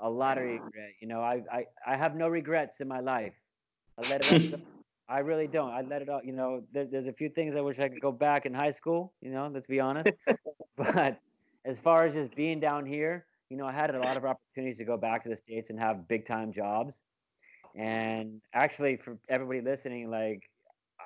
a 0.00 0.10
lot 0.10 0.36
of 0.36 0.44
mm. 0.44 0.62
regret. 0.62 0.90
You 1.00 1.08
know, 1.08 1.20
I, 1.20 1.42
I, 1.50 1.64
I 1.86 1.96
have 1.96 2.14
no 2.14 2.28
regrets 2.28 2.80
in 2.80 2.86
my 2.86 3.00
life. 3.00 3.32
I 3.98 4.08
let 4.08 4.30
it 4.30 4.60
I 5.08 5.20
really 5.20 5.46
don't. 5.46 5.70
I 5.70 5.82
let 5.82 6.02
it 6.02 6.08
all, 6.08 6.20
you 6.22 6.32
know, 6.32 6.62
there, 6.72 6.84
there's 6.84 7.06
a 7.06 7.12
few 7.12 7.28
things 7.28 7.54
I 7.56 7.60
wish 7.60 7.78
I 7.78 7.88
could 7.88 8.00
go 8.00 8.12
back 8.12 8.44
in 8.44 8.52
high 8.52 8.72
school, 8.72 9.12
you 9.22 9.30
know, 9.30 9.48
let's 9.52 9.66
be 9.66 9.80
honest. 9.80 10.10
but 10.76 11.18
as 11.64 11.78
far 11.78 12.06
as 12.06 12.12
just 12.12 12.34
being 12.34 12.60
down 12.60 12.84
here, 12.84 13.24
you 13.50 13.56
know, 13.56 13.66
I 13.66 13.72
had 13.72 13.94
a 13.94 13.98
lot 14.00 14.16
of 14.16 14.24
opportunities 14.24 14.78
to 14.78 14.84
go 14.84 14.96
back 14.96 15.22
to 15.24 15.28
the 15.28 15.36
States 15.36 15.70
and 15.70 15.78
have 15.78 16.08
big 16.08 16.26
time 16.26 16.52
jobs. 16.52 16.94
And 17.76 18.40
actually, 18.54 18.96
for 18.96 19.18
everybody 19.28 19.60
listening, 19.60 20.10
like, 20.10 20.48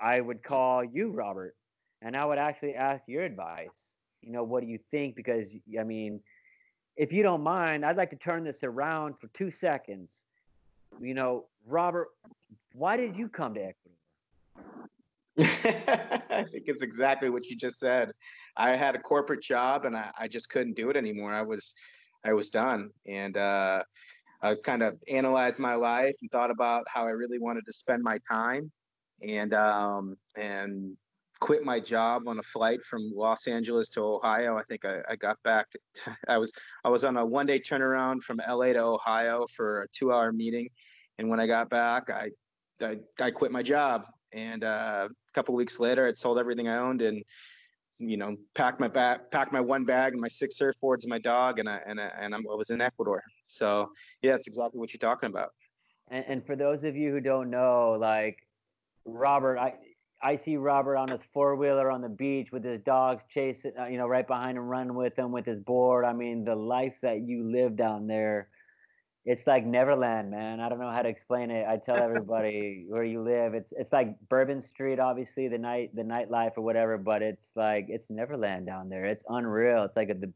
I 0.01 0.21
would 0.21 0.43
call 0.43 0.85
you, 0.85 1.11
Robert, 1.11 1.57
and 2.01 2.17
I 2.17 2.25
would 2.25 2.39
actually 2.39 2.75
ask 2.75 3.03
your 3.07 3.25
advice. 3.25 3.69
You 4.23 4.33
know, 4.33 4.45
what 4.45 4.63
do 4.63 4.69
you 4.69 4.79
think? 4.91 5.17
Because, 5.17 5.49
I 5.79 5.83
mean, 5.83 6.21
if 6.97 7.13
you 7.13 7.23
don't 7.23 7.43
mind, 7.43 7.85
I'd 7.85 7.97
like 7.97 8.11
to 8.11 8.17
turn 8.17 8.45
this 8.45 8.63
around 8.63 9.19
for 9.19 9.29
two 9.29 9.51
seconds. 9.51 10.11
You 11.01 11.15
know, 11.15 11.47
Robert, 11.67 12.09
why 12.73 12.97
did 12.97 13.17
you 13.17 13.29
come 13.29 13.55
to 13.55 13.61
Ecuador? 13.61 13.97
I 15.39 16.45
think 16.51 16.65
it's 16.67 16.83
exactly 16.83 17.31
what 17.31 17.47
you 17.47 17.57
just 17.57 17.79
said. 17.79 18.13
I 18.57 18.77
had 18.77 18.95
a 18.95 18.99
corporate 18.99 19.43
job 19.43 19.85
and 19.85 19.97
I, 19.97 20.11
I 20.19 20.29
just 20.29 20.51
couldn't 20.51 20.77
do 20.77 20.91
it 20.91 20.97
anymore. 20.97 21.33
I 21.33 21.43
was 21.43 21.75
I 22.25 22.33
was 22.33 22.51
done. 22.51 22.91
And 23.07 23.37
uh, 23.37 23.83
I 24.43 24.55
kind 24.65 24.83
of 24.83 24.97
analyzed 25.09 25.59
my 25.59 25.75
life 25.75 26.15
and 26.21 26.31
thought 26.31 26.51
about 26.51 26.85
how 26.89 27.07
I 27.07 27.11
really 27.11 27.39
wanted 27.39 27.65
to 27.67 27.73
spend 27.73 28.03
my 28.03 28.19
time 28.31 28.71
and 29.23 29.53
um, 29.55 30.17
and 30.37 30.97
quit 31.41 31.65
my 31.65 31.81
job 31.81 32.29
on 32.29 32.39
a 32.39 32.43
flight 32.43 32.83
from 32.85 33.11
Los 33.15 33.47
Angeles 33.47 33.89
to 33.91 34.01
Ohio. 34.03 34.59
I 34.59 34.63
think 34.65 34.85
I, 34.85 34.99
I 35.09 35.17
got 35.17 35.39
back 35.43 35.67
to, 35.71 36.17
was 36.39 36.53
I 36.85 36.89
was 36.89 37.05
on 37.05 37.17
a 37.17 37.25
one 37.25 37.47
day 37.47 37.61
turnaround 37.61 38.23
from 38.23 38.41
LA 38.47 38.73
to 38.75 38.81
Ohio 38.81 39.47
for 39.55 39.83
a 39.83 39.87
two 39.89 40.13
hour 40.13 40.33
meeting. 40.33 40.69
And 41.19 41.29
when 41.29 41.41
I 41.41 41.47
got 41.47 41.69
back, 41.71 42.11
I 42.11 42.31
I, 42.83 42.97
I 43.21 43.31
quit 43.31 43.53
my 43.53 43.63
job. 43.63 44.05
And 44.33 44.65
uh, 44.65 45.09
a 45.11 45.33
couple 45.35 45.55
weeks 45.55 45.81
later, 45.81 46.07
I'd 46.07 46.17
sold 46.17 46.39
everything 46.39 46.69
I 46.69 46.79
owned 46.79 47.03
and 47.03 47.23
you 48.01 48.17
know, 48.17 48.37
packed 48.55 48.81
my 48.81 48.89
bag, 48.89 49.21
packed 49.31 49.53
my 49.53 49.61
one 49.61 49.85
bag 49.85 50.13
and 50.13 50.21
my 50.21 50.29
six 50.29 50.59
surfboards 50.59 51.03
and 51.03 51.11
my 51.11 51.19
dog, 51.19 51.59
and 51.59 51.69
I 51.69 51.81
and 51.87 52.01
I, 52.01 52.11
and 52.19 52.35
I'm, 52.35 52.45
I 52.51 52.55
was 52.55 52.71
in 52.71 52.81
Ecuador. 52.81 53.23
So 53.45 53.91
yeah, 54.23 54.35
it's 54.35 54.47
exactly 54.47 54.81
what 54.81 54.93
you're 54.93 54.99
talking 54.99 55.29
about. 55.29 55.51
And, 56.09 56.25
and 56.27 56.47
for 56.47 56.57
those 56.57 56.83
of 56.83 56.97
you 56.97 57.13
who 57.13 57.21
don't 57.21 57.51
know, 57.51 57.97
like 58.01 58.39
Robert, 59.05 59.59
I 59.59 59.75
I 60.23 60.37
see 60.37 60.57
Robert 60.57 60.97
on 60.97 61.09
his 61.09 61.21
four 61.33 61.57
wheeler 61.57 61.91
on 61.91 62.01
the 62.01 62.09
beach 62.09 62.53
with 62.53 62.65
his 62.65 62.81
dogs 62.83 63.23
chasing, 63.33 63.73
uh, 63.79 63.87
you 63.87 63.99
know, 63.99 64.07
right 64.07 64.27
behind 64.27 64.59
him, 64.59 64.65
running 64.65 64.95
with 64.95 65.17
him 65.17 65.33
with 65.33 65.47
his 65.47 65.61
board. 65.61 66.05
I 66.05 66.13
mean, 66.13 66.45
the 66.45 66.55
life 66.55 66.95
that 67.03 67.21
you 67.21 67.51
live 67.51 67.77
down 67.77 68.07
there, 68.07 68.49
it's 69.25 69.47
like 69.47 69.67
Neverland, 69.67 70.31
man. 70.31 70.61
I 70.61 70.69
don't 70.69 70.81
know 70.81 70.91
how 70.91 71.03
to 71.03 71.09
explain 71.09 71.51
it. 71.51 71.67
I 71.67 71.77
tell 71.77 71.97
everybody 71.97 72.87
where 72.89 73.05
you 73.05 73.23
live, 73.23 73.55
it's 73.55 73.73
it's 73.77 73.93
like 73.93 74.17
Bourbon 74.29 74.63
Street, 74.63 74.99
obviously 74.99 75.49
the 75.49 75.59
night 75.59 75.95
the 75.95 76.03
nightlife 76.03 76.53
or 76.57 76.63
whatever, 76.63 76.97
but 76.97 77.23
it's 77.23 77.47
like 77.55 77.87
it's 77.89 78.09
Neverland 78.09 78.67
down 78.67 78.89
there. 78.89 79.05
It's 79.05 79.25
unreal. 79.29 79.85
It's 79.85 79.97
like 79.97 80.09
a 80.09 80.15
the, 80.15 80.33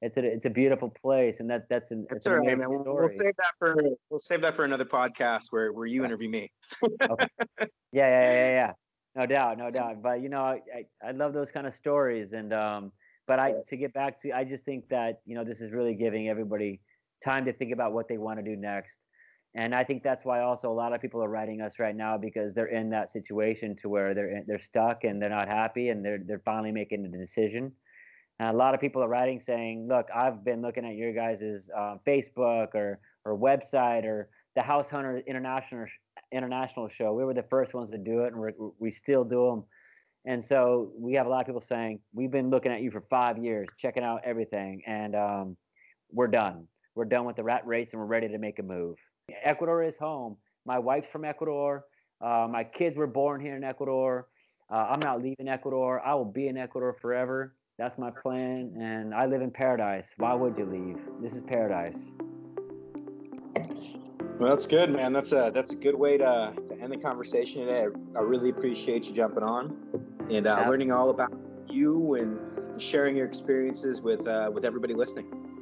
it's 0.00 0.16
a 0.16 0.24
it's 0.24 0.46
a 0.46 0.50
beautiful 0.50 0.90
place, 1.02 1.40
and 1.40 1.50
that 1.50 1.68
that's 1.68 1.90
an 1.90 2.06
that's 2.08 2.26
all 2.26 2.36
right, 2.36 2.56
man. 2.56 2.70
We'll, 2.70 2.84
we'll, 2.84 3.08
save 3.08 3.36
that 3.36 3.52
for 3.58 3.76
we'll 4.08 4.18
save 4.18 4.40
that 4.40 4.54
for 4.54 4.64
another 4.64 4.86
podcast 4.86 5.44
where 5.50 5.72
where 5.72 5.86
you 5.86 6.04
interview 6.04 6.28
me. 6.28 6.50
okay. 6.82 7.28
Yeah, 7.92 8.08
yeah, 8.08 8.32
yeah, 8.32 8.48
yeah. 8.50 8.72
No 9.14 9.24
doubt, 9.24 9.56
no 9.56 9.70
doubt. 9.70 10.02
But 10.02 10.20
you 10.20 10.28
know, 10.28 10.42
I, 10.42 10.60
I 11.02 11.12
love 11.12 11.32
those 11.32 11.50
kind 11.50 11.66
of 11.66 11.74
stories, 11.74 12.34
and 12.34 12.52
um, 12.52 12.92
but 13.26 13.38
I 13.38 13.54
to 13.68 13.76
get 13.78 13.94
back 13.94 14.20
to, 14.22 14.32
I 14.32 14.44
just 14.44 14.64
think 14.64 14.88
that 14.90 15.20
you 15.24 15.34
know 15.34 15.44
this 15.44 15.62
is 15.62 15.72
really 15.72 15.94
giving 15.94 16.28
everybody 16.28 16.80
time 17.22 17.44
to 17.46 17.52
think 17.52 17.72
about 17.72 17.92
what 17.92 18.08
they 18.08 18.18
want 18.18 18.38
to 18.38 18.44
do 18.44 18.56
next, 18.56 18.98
and 19.56 19.74
I 19.74 19.84
think 19.84 20.02
that's 20.02 20.24
why 20.24 20.40
also 20.40 20.70
a 20.70 20.74
lot 20.74 20.92
of 20.92 21.00
people 21.00 21.24
are 21.24 21.30
writing 21.30 21.62
us 21.62 21.78
right 21.78 21.96
now 21.96 22.18
because 22.18 22.52
they're 22.52 22.66
in 22.66 22.90
that 22.90 23.10
situation 23.10 23.74
to 23.76 23.88
where 23.88 24.12
they're 24.12 24.42
they're 24.46 24.60
stuck 24.60 25.04
and 25.04 25.20
they're 25.20 25.30
not 25.30 25.48
happy 25.48 25.88
and 25.88 26.04
they're 26.04 26.18
they're 26.24 26.42
finally 26.44 26.72
making 26.72 27.06
a 27.06 27.18
decision. 27.18 27.72
And 28.38 28.50
a 28.50 28.52
lot 28.52 28.74
of 28.74 28.82
people 28.82 29.02
are 29.02 29.08
writing 29.08 29.40
saying, 29.40 29.88
"Look, 29.88 30.08
I've 30.14 30.44
been 30.44 30.60
looking 30.60 30.84
at 30.84 30.94
your 30.94 31.14
guys's 31.14 31.70
uh, 31.74 31.96
Facebook 32.06 32.74
or 32.74 33.00
or 33.24 33.38
website 33.38 34.04
or 34.04 34.28
the 34.56 34.62
House 34.62 34.90
Hunter 34.90 35.22
International 35.26 35.86
international 36.32 36.88
show. 36.90 37.14
We 37.14 37.24
were 37.24 37.32
the 37.32 37.42
first 37.44 37.72
ones 37.72 37.90
to 37.92 37.98
do 37.98 38.24
it, 38.24 38.34
and 38.34 38.42
we 38.42 38.50
we 38.78 38.92
still 38.92 39.24
do 39.24 39.46
them. 39.46 39.64
And 40.26 40.44
so 40.44 40.92
we 40.98 41.14
have 41.14 41.26
a 41.26 41.30
lot 41.30 41.40
of 41.40 41.46
people 41.46 41.62
saying, 41.62 42.00
"We've 42.12 42.30
been 42.30 42.50
looking 42.50 42.72
at 42.72 42.82
you 42.82 42.90
for 42.90 43.00
five 43.08 43.38
years, 43.38 43.68
checking 43.78 44.04
out 44.04 44.20
everything, 44.22 44.82
and 44.86 45.16
um, 45.16 45.56
we're 46.10 46.28
done. 46.28 46.68
We're 46.96 47.04
done 47.04 47.24
with 47.26 47.36
the 47.36 47.44
rat 47.44 47.64
race, 47.64 47.90
and 47.92 48.00
we're 48.00 48.06
ready 48.06 48.28
to 48.28 48.38
make 48.38 48.58
a 48.58 48.64
move." 48.64 48.96
Ecuador 49.44 49.84
is 49.84 49.96
home. 49.96 50.36
My 50.64 50.78
wife's 50.80 51.08
from 51.12 51.24
Ecuador. 51.24 51.84
Uh, 52.20 52.48
my 52.50 52.64
kids 52.64 52.96
were 52.96 53.06
born 53.06 53.40
here 53.40 53.54
in 53.54 53.62
Ecuador. 53.62 54.26
Uh, 54.70 54.88
I'm 54.90 55.00
not 55.00 55.22
leaving 55.22 55.46
Ecuador. 55.46 56.00
I 56.04 56.14
will 56.14 56.24
be 56.24 56.48
in 56.48 56.56
Ecuador 56.56 56.96
forever. 57.00 57.54
That's 57.78 57.98
my 57.98 58.10
plan, 58.10 58.72
and 58.80 59.14
I 59.14 59.26
live 59.26 59.42
in 59.42 59.50
paradise. 59.50 60.06
Why 60.16 60.34
would 60.34 60.56
you 60.56 60.64
leave? 60.64 60.98
This 61.20 61.36
is 61.36 61.42
paradise. 61.42 61.98
Well, 64.38 64.50
that's 64.50 64.66
good, 64.66 64.90
man. 64.90 65.12
That's 65.12 65.32
a 65.32 65.50
that's 65.54 65.72
a 65.72 65.76
good 65.76 65.94
way 65.94 66.18
to, 66.18 66.54
to 66.68 66.80
end 66.80 66.92
the 66.92 66.98
conversation 66.98 67.66
today. 67.66 67.86
I, 68.14 68.18
I 68.18 68.22
really 68.22 68.50
appreciate 68.50 69.06
you 69.06 69.14
jumping 69.14 69.42
on 69.42 69.76
and 70.30 70.46
uh, 70.46 70.64
learning 70.68 70.92
all 70.92 71.10
about 71.10 71.32
you 71.68 72.14
and 72.14 72.80
sharing 72.80 73.16
your 73.16 73.26
experiences 73.26 74.00
with 74.00 74.26
uh, 74.26 74.50
with 74.52 74.64
everybody 74.64 74.94
listening. 74.94 75.55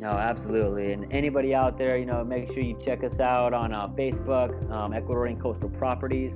No, 0.00 0.10
absolutely. 0.10 0.92
And 0.92 1.12
anybody 1.12 1.54
out 1.54 1.76
there, 1.76 1.98
you 1.98 2.06
know, 2.06 2.24
make 2.24 2.46
sure 2.48 2.60
you 2.60 2.78
check 2.84 3.02
us 3.02 3.18
out 3.18 3.52
on 3.52 3.72
uh, 3.72 3.88
Facebook, 3.88 4.50
um, 4.70 4.92
Ecuadorian 4.92 5.40
Coastal 5.40 5.68
Properties, 5.70 6.34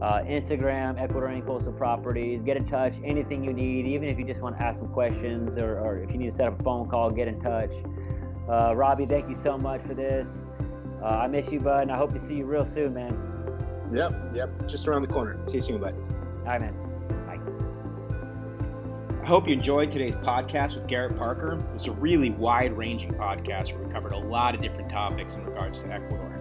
uh, 0.00 0.20
Instagram, 0.20 0.98
Ecuadorian 0.98 1.44
Coastal 1.44 1.72
Properties. 1.72 2.42
Get 2.42 2.56
in 2.56 2.66
touch. 2.66 2.94
Anything 3.04 3.44
you 3.44 3.52
need, 3.52 3.86
even 3.86 4.08
if 4.08 4.18
you 4.18 4.24
just 4.24 4.40
want 4.40 4.56
to 4.56 4.62
ask 4.62 4.78
some 4.78 4.88
questions 4.88 5.58
or, 5.58 5.78
or 5.78 5.98
if 5.98 6.10
you 6.10 6.16
need 6.16 6.30
to 6.30 6.36
set 6.36 6.46
up 6.48 6.58
a 6.58 6.62
phone 6.62 6.88
call, 6.88 7.10
get 7.10 7.28
in 7.28 7.38
touch. 7.40 7.72
Uh, 8.48 8.74
Robbie, 8.74 9.06
thank 9.06 9.28
you 9.28 9.36
so 9.42 9.58
much 9.58 9.82
for 9.82 9.92
this. 9.92 10.28
Uh, 11.02 11.06
I 11.06 11.26
miss 11.26 11.52
you, 11.52 11.60
bud, 11.60 11.82
and 11.82 11.92
I 11.92 11.98
hope 11.98 12.14
to 12.14 12.20
see 12.20 12.36
you 12.36 12.46
real 12.46 12.64
soon, 12.64 12.94
man. 12.94 13.14
Yep, 13.92 14.34
yep. 14.34 14.66
Just 14.66 14.88
around 14.88 15.02
the 15.02 15.08
corner. 15.08 15.38
See 15.46 15.56
you 15.56 15.60
soon, 15.60 15.80
bud. 15.80 15.94
All 16.40 16.46
right, 16.46 16.60
man. 16.60 16.85
I 19.26 19.28
hope 19.28 19.48
you 19.48 19.54
enjoyed 19.54 19.90
today's 19.90 20.14
podcast 20.14 20.76
with 20.76 20.86
Garrett 20.86 21.18
Parker. 21.18 21.54
It 21.54 21.74
was 21.74 21.86
a 21.88 21.90
really 21.90 22.30
wide 22.30 22.76
ranging 22.76 23.12
podcast 23.14 23.74
where 23.74 23.84
we 23.84 23.92
covered 23.92 24.12
a 24.12 24.18
lot 24.18 24.54
of 24.54 24.62
different 24.62 24.88
topics 24.88 25.34
in 25.34 25.44
regards 25.44 25.80
to 25.80 25.92
Ecuador, 25.92 26.32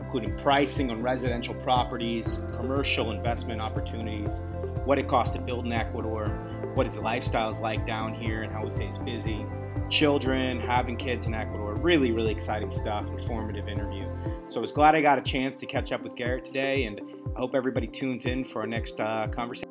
including 0.00 0.36
pricing 0.38 0.90
on 0.90 1.02
residential 1.02 1.54
properties, 1.54 2.40
commercial 2.56 3.12
investment 3.12 3.60
opportunities, 3.60 4.40
what 4.84 4.98
it 4.98 5.06
costs 5.06 5.36
to 5.36 5.40
build 5.40 5.66
in 5.66 5.72
Ecuador, 5.72 6.30
what 6.74 6.84
its 6.84 6.98
lifestyle 6.98 7.48
is 7.48 7.60
like 7.60 7.86
down 7.86 8.12
here, 8.12 8.42
and 8.42 8.52
how 8.52 8.64
he 8.64 8.72
stays 8.72 8.98
busy, 8.98 9.46
children, 9.88 10.58
having 10.58 10.96
kids 10.96 11.26
in 11.26 11.34
Ecuador. 11.34 11.76
Really, 11.76 12.10
really 12.10 12.32
exciting 12.32 12.72
stuff, 12.72 13.06
informative 13.06 13.68
interview. 13.68 14.04
So 14.48 14.58
I 14.58 14.62
was 14.62 14.72
glad 14.72 14.96
I 14.96 15.00
got 15.00 15.16
a 15.16 15.22
chance 15.22 15.56
to 15.58 15.66
catch 15.66 15.92
up 15.92 16.02
with 16.02 16.16
Garrett 16.16 16.44
today, 16.44 16.86
and 16.86 17.00
I 17.36 17.38
hope 17.38 17.54
everybody 17.54 17.86
tunes 17.86 18.26
in 18.26 18.44
for 18.44 18.62
our 18.62 18.66
next 18.66 18.98
uh, 18.98 19.28
conversation. 19.28 19.68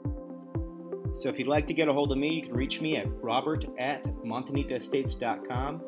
So 1.14 1.30
if 1.30 1.38
you'd 1.38 1.48
like 1.48 1.68
to 1.68 1.74
get 1.74 1.88
a 1.88 1.94
hold 1.94 2.12
of 2.12 2.18
me, 2.18 2.34
you 2.36 2.44
can 2.44 2.54
reach 2.54 2.82
me 2.82 2.98
at 2.98 3.08
robert 3.22 3.66
at 3.78 4.04
montanitaestates.com 4.04 5.82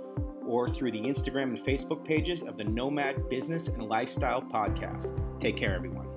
or 0.46 0.70
through 0.70 0.92
the 0.92 1.00
Instagram 1.00 1.56
and 1.56 1.60
Facebook 1.60 2.04
pages 2.06 2.44
of 2.44 2.58
the 2.58 2.64
Nomad 2.64 3.30
Business 3.30 3.68
and 3.68 3.84
Lifestyle 3.84 4.42
Podcast. 4.42 5.18
Take 5.40 5.56
care, 5.58 5.74
everyone. 5.74 6.13